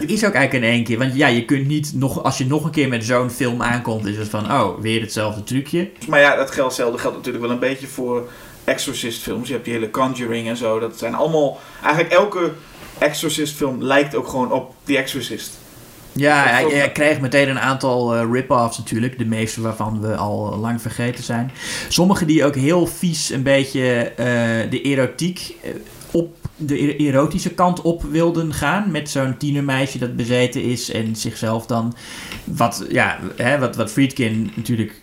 Dat 0.00 0.10
is 0.10 0.24
ook 0.24 0.32
eigenlijk 0.32 0.64
in 0.64 0.70
één 0.72 0.84
keer. 0.84 0.98
Want 0.98 1.14
ja, 1.14 1.26
je 1.26 1.44
kunt 1.44 1.66
niet 1.66 1.92
nog. 1.94 2.22
Als 2.22 2.38
je 2.38 2.46
nog 2.46 2.64
een 2.64 2.70
keer 2.70 2.88
met 2.88 3.04
zo'n 3.04 3.30
film 3.30 3.62
aankomt, 3.62 4.06
is 4.06 4.16
het 4.16 4.28
van: 4.28 4.52
Oh, 4.52 4.80
weer 4.80 5.00
hetzelfde 5.00 5.44
trucje. 5.44 5.90
maar 6.08 6.20
ja, 6.20 6.36
dat 6.36 6.50
geldt, 6.50 6.68
hetzelfde 6.68 6.98
geldt 6.98 7.16
natuurlijk 7.16 7.44
wel 7.44 7.52
een 7.52 7.60
beetje 7.60 7.86
voor 7.86 8.28
Exorcist 8.64 9.22
films. 9.22 9.46
Je 9.46 9.52
hebt 9.52 9.64
die 9.64 9.74
hele 9.74 9.90
Conjuring 9.90 10.48
en 10.48 10.56
zo. 10.56 10.78
Dat 10.78 10.98
zijn 10.98 11.14
allemaal. 11.14 11.60
Eigenlijk 11.82 12.14
elke 12.14 12.52
Exorcist 12.98 13.54
film 13.54 13.82
lijkt 13.82 14.14
ook 14.14 14.28
gewoon 14.28 14.52
op 14.52 14.74
The 14.84 14.96
Exorcist. 14.96 15.58
Ja, 16.16 16.42
hij, 16.42 16.64
hij 16.64 16.92
kreeg 16.92 17.20
meteen 17.20 17.48
een 17.48 17.60
aantal 17.60 18.14
eh, 18.14 18.30
rip-offs 18.32 18.78
natuurlijk. 18.78 19.18
De 19.18 19.24
meeste 19.24 19.60
waarvan 19.60 20.00
we 20.00 20.16
al 20.16 20.56
lang 20.56 20.82
vergeten 20.82 21.24
zijn. 21.24 21.50
Sommige 21.88 22.24
die 22.24 22.44
ook 22.44 22.54
heel 22.54 22.86
vies 22.86 23.30
een 23.30 23.42
beetje 23.42 24.12
eh, 24.16 24.26
de 24.70 24.80
erotiek 24.82 25.56
eh, 25.62 25.70
de 26.56 26.78
er- 26.78 27.00
erotische 27.06 27.54
kant 27.54 27.82
op 27.82 28.02
wilden 28.02 28.54
gaan. 28.54 28.90
Met 28.90 29.10
zo'n 29.10 29.36
tienermeisje 29.36 29.98
dat 29.98 30.16
bezeten 30.16 30.62
is 30.62 30.90
en 30.90 31.16
zichzelf 31.16 31.66
dan... 31.66 31.94
Wat, 32.44 32.86
ja, 32.88 33.18
hè, 33.36 33.58
wat, 33.58 33.76
wat 33.76 33.90
Friedkin 33.90 34.50
natuurlijk 34.54 35.00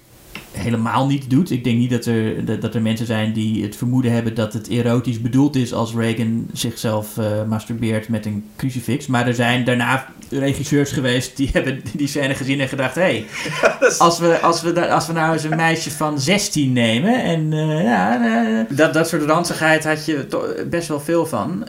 helemaal 0.54 1.08
niet 1.08 1.30
doet. 1.30 1.52
Ik 1.52 1.64
denk 1.64 1.78
niet 1.78 1.90
dat 1.90 2.06
er, 2.06 2.46
dat, 2.46 2.62
dat 2.62 2.76
er 2.76 2.82
mensen 2.82 3.06
zijn 3.06 3.34
die 3.34 3.64
het 3.64 3.76
vermoeden 3.76 4.12
hebben 4.12 4.36
dat 4.36 4.54
het 4.54 4.68
erotisch 4.68 5.22
bedoeld 5.22 5.56
is 5.56 5.74
als 5.74 5.94
Reagan 5.94 6.48
zichzelf 6.54 7.18
eh, 7.18 7.44
masturbeert 7.48 8.10
met 8.10 8.26
een 8.26 8.46
crucifix. 8.56 9.08
Maar 9.08 9.28
er 9.28 9.34
zijn 9.34 9.64
daarna 9.64 10.08
regisseurs 10.30 10.92
geweest 10.92 11.38
die 11.38 11.50
hebben 11.54 11.82
die 11.94 12.08
scène 12.08 12.36
gezien 12.36 12.60
en 12.60 12.68
gedacht: 12.68 12.96
hé, 12.96 13.02
hey, 13.02 13.26
als, 13.98 14.20
we, 14.20 14.40
als, 14.40 14.62
we, 14.62 14.90
als 14.90 15.08
we 15.08 15.14
nou 15.14 15.34
eens 15.34 15.44
een 15.44 15.56
meisje 15.56 15.92
van 15.92 16.20
16 16.20 16.74
nemen 16.74 17.24
en 17.24 17.54
eh, 17.54 17.84
ja, 17.84 18.26
eh, 18.26 18.78
dat, 18.78 18.94
dat 18.94 19.08
soort 19.08 19.24
ranzigheid 19.24 19.84
had 19.84 20.06
je 20.06 20.28
best 20.70 20.88
wel 20.88 21.00
veel 21.00 21.26
van. 21.26 21.68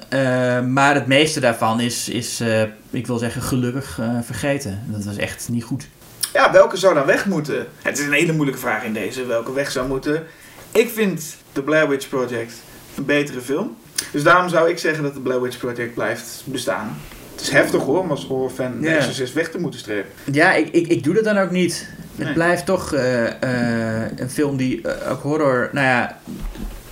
Maar 0.69 0.95
het 0.95 1.07
meeste 1.07 1.41
daarvan 1.41 1.81
is, 1.81 2.09
is 2.09 2.43
ik 2.91 3.07
wil 3.07 3.19
zeggen, 3.19 3.43
gelukkig 3.43 4.01
vergeten. 4.23 4.83
Dat 4.87 5.05
was 5.05 5.17
echt 5.17 5.49
niet 5.51 5.65
goed. 5.65 5.89
Ja, 6.35 6.53
welke 6.53 6.77
zou 6.77 6.95
dan 6.95 7.07
weg 7.07 7.27
moeten? 7.27 7.67
Het 7.83 7.99
is 7.99 8.05
een 8.05 8.13
hele 8.13 8.33
moeilijke 8.33 8.61
vraag 8.61 8.85
in 8.85 8.93
deze. 8.93 9.27
Welke 9.27 9.53
weg 9.53 9.71
zou 9.71 9.89
moeten? 9.89 10.27
Ik 10.73 10.89
vind 10.89 11.37
The 11.53 11.63
Blair 11.63 11.89
Witch 11.89 12.09
Project 12.09 12.53
een 12.97 13.05
betere 13.05 13.41
film. 13.41 13.77
Dus 14.13 14.23
daarom 14.23 14.49
zou 14.49 14.69
ik 14.71 14.79
zeggen 14.79 15.03
dat 15.03 15.13
The 15.13 15.21
Blair 15.21 15.41
Witch 15.41 15.59
Project 15.59 15.95
blijft 15.95 16.43
bestaan. 16.45 16.97
Het 17.33 17.41
is 17.41 17.51
heftig 17.51 17.83
hoor, 17.83 17.99
om 17.99 18.11
als 18.11 18.27
horrorfan 18.27 18.81
de. 18.81 18.89
Exorcist 18.89 19.33
weg 19.33 19.51
te 19.51 19.59
moeten 19.59 19.81
strepen. 19.81 20.11
Ja, 20.33 20.53
ik, 20.55 20.69
ik, 20.71 20.87
ik 20.87 21.05
doe 21.05 21.15
dat 21.15 21.25
dan 21.25 21.39
ook 21.39 21.51
niet. 21.51 21.89
Het 22.17 22.25
Nee. 22.25 22.35
blijft 22.35 22.67
toch 22.67 22.93
eh, 22.93 23.27
eh, 23.43 24.11
een 24.17 24.31
film 24.31 24.57
die 24.57 24.83
eh, 24.83 25.11
ook 25.11 25.23
horror, 25.23 25.69
nou 25.73 25.87
ja, 25.87 26.21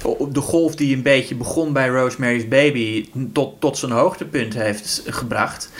op 0.02 0.34
de 0.34 0.40
golf 0.40 0.74
die 0.76 0.96
een 0.96 1.02
beetje 1.02 1.34
begon 1.34 1.72
bij 1.72 1.88
Rosemary's 1.88 2.48
Baby 2.48 3.08
tot, 3.32 3.60
tot 3.60 3.78
zijn 3.78 3.92
hoogtepunt 3.92 4.54
heeft 4.54 5.02
gebracht. 5.06 5.70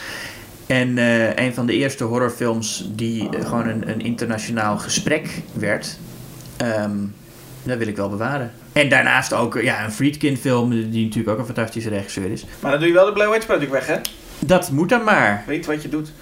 En 0.66 0.98
eh, 0.98 1.44
een 1.44 1.54
van 1.54 1.66
de 1.66 1.72
eerste 1.72 2.04
horrorfilms 2.04 2.88
die 2.88 3.28
eh, 3.28 3.46
gewoon 3.46 3.68
een, 3.68 3.88
een 3.88 4.00
internationaal 4.00 4.78
gesprek 4.78 5.28
werd. 5.52 5.98
Ehm, 6.56 6.96
dat 7.62 7.78
wil 7.78 7.86
ik 7.86 7.96
wel 7.96 8.10
bewaren. 8.10 8.52
En 8.72 8.88
daarnaast 8.88 9.32
ook 9.32 9.62
ja, 9.62 9.84
een 9.84 9.92
Friedkin 9.92 10.36
film, 10.36 10.70
die 10.90 11.04
natuurlijk 11.04 11.28
ook 11.28 11.38
een 11.38 11.54
fantastische 11.54 11.88
regisseur 11.88 12.30
is. 12.30 12.44
Maar 12.60 12.70
dan 12.70 12.80
doe 12.80 12.88
je 12.88 12.94
wel 12.94 13.06
de 13.06 13.12
Blair 13.12 13.30
Witch 13.30 13.46
Project 13.46 13.70
weg, 13.70 13.86
hè? 13.86 13.96
Dat 14.44 14.70
moet 14.70 14.88
dan 14.88 15.04
maar. 15.04 15.44
Weet 15.46 15.66
wat 15.66 15.82
je 15.82 15.88
doet. 15.88 16.12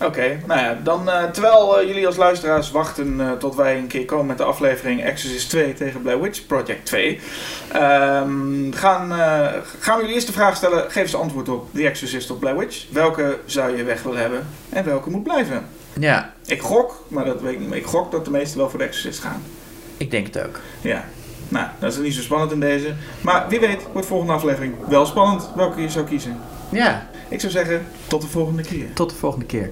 Oké, 0.00 0.40
nou 0.46 0.60
ja, 0.60 0.78
dan 0.82 1.10
eh, 1.10 1.30
terwijl 1.30 1.78
eh, 1.78 1.86
jullie 1.86 2.06
als 2.06 2.16
luisteraars 2.16 2.70
wachten 2.70 3.20
eh, 3.20 3.32
tot 3.32 3.54
wij 3.54 3.78
een 3.78 3.86
keer 3.86 4.04
komen 4.04 4.26
met 4.26 4.38
de 4.38 4.44
aflevering 4.44 5.02
Exorcist 5.02 5.48
2 5.50 5.72
tegen 5.72 6.02
Blair 6.02 6.20
Witch 6.20 6.46
Project 6.46 6.86
2, 6.86 7.20
ehm, 7.72 8.72
gaan, 8.72 9.12
gaan 9.80 9.94
we 9.96 10.00
jullie 10.00 10.14
eerst 10.14 10.26
de 10.26 10.32
vraag 10.32 10.56
stellen: 10.56 10.90
geef 10.90 11.02
eens 11.02 11.14
antwoord 11.14 11.48
op 11.48 11.68
The 11.74 11.86
Exorcist 11.88 12.30
of 12.30 12.38
Blair 12.38 12.56
Witch. 12.56 12.86
Welke 12.90 13.38
zou 13.44 13.76
je 13.76 13.84
weg 13.84 14.02
willen 14.02 14.20
hebben 14.20 14.46
en 14.68 14.84
welke 14.84 15.10
moet 15.10 15.22
blijven? 15.22 15.66
Ja, 15.98 16.32
Ik 16.46 16.60
gok, 16.60 17.04
maar 17.08 17.24
dat 17.24 17.40
weet 17.40 17.52
ik 17.52 17.60
niet, 17.60 17.74
ik 17.74 17.84
gok 17.86 18.10
dat 18.10 18.24
de 18.24 18.30
meesten 18.30 18.58
wel 18.58 18.70
voor 18.70 18.78
de 18.78 18.84
Exorcist 18.84 19.20
gaan. 19.20 19.42
ik 19.96 20.10
denk 20.10 20.26
het 20.26 20.46
ook. 20.46 20.60
Ja, 20.80 21.04
nou, 21.48 21.66
dat 21.78 21.92
is 21.92 21.98
niet 21.98 22.14
zo 22.14 22.22
spannend 22.22 22.52
in 22.52 22.60
deze. 22.60 22.94
Maar 23.20 23.48
wie 23.48 23.60
weet 23.60 23.82
wordt 23.92 24.06
volgende 24.06 24.32
aflevering 24.32 24.74
wel 24.88 25.06
spannend 25.06 25.50
welke 25.54 25.80
je 25.80 25.88
zou 25.90 26.04
kiezen. 26.04 26.40
Ja, 26.68 27.10
Ik 27.32 27.40
zou 27.40 27.52
zeggen, 27.52 27.82
tot 28.08 28.20
de 28.20 28.28
volgende 28.28 28.62
keer. 28.62 28.92
tot 28.92 29.10
de 29.10 29.16
volgende 29.16 29.46
keer. 29.46 29.70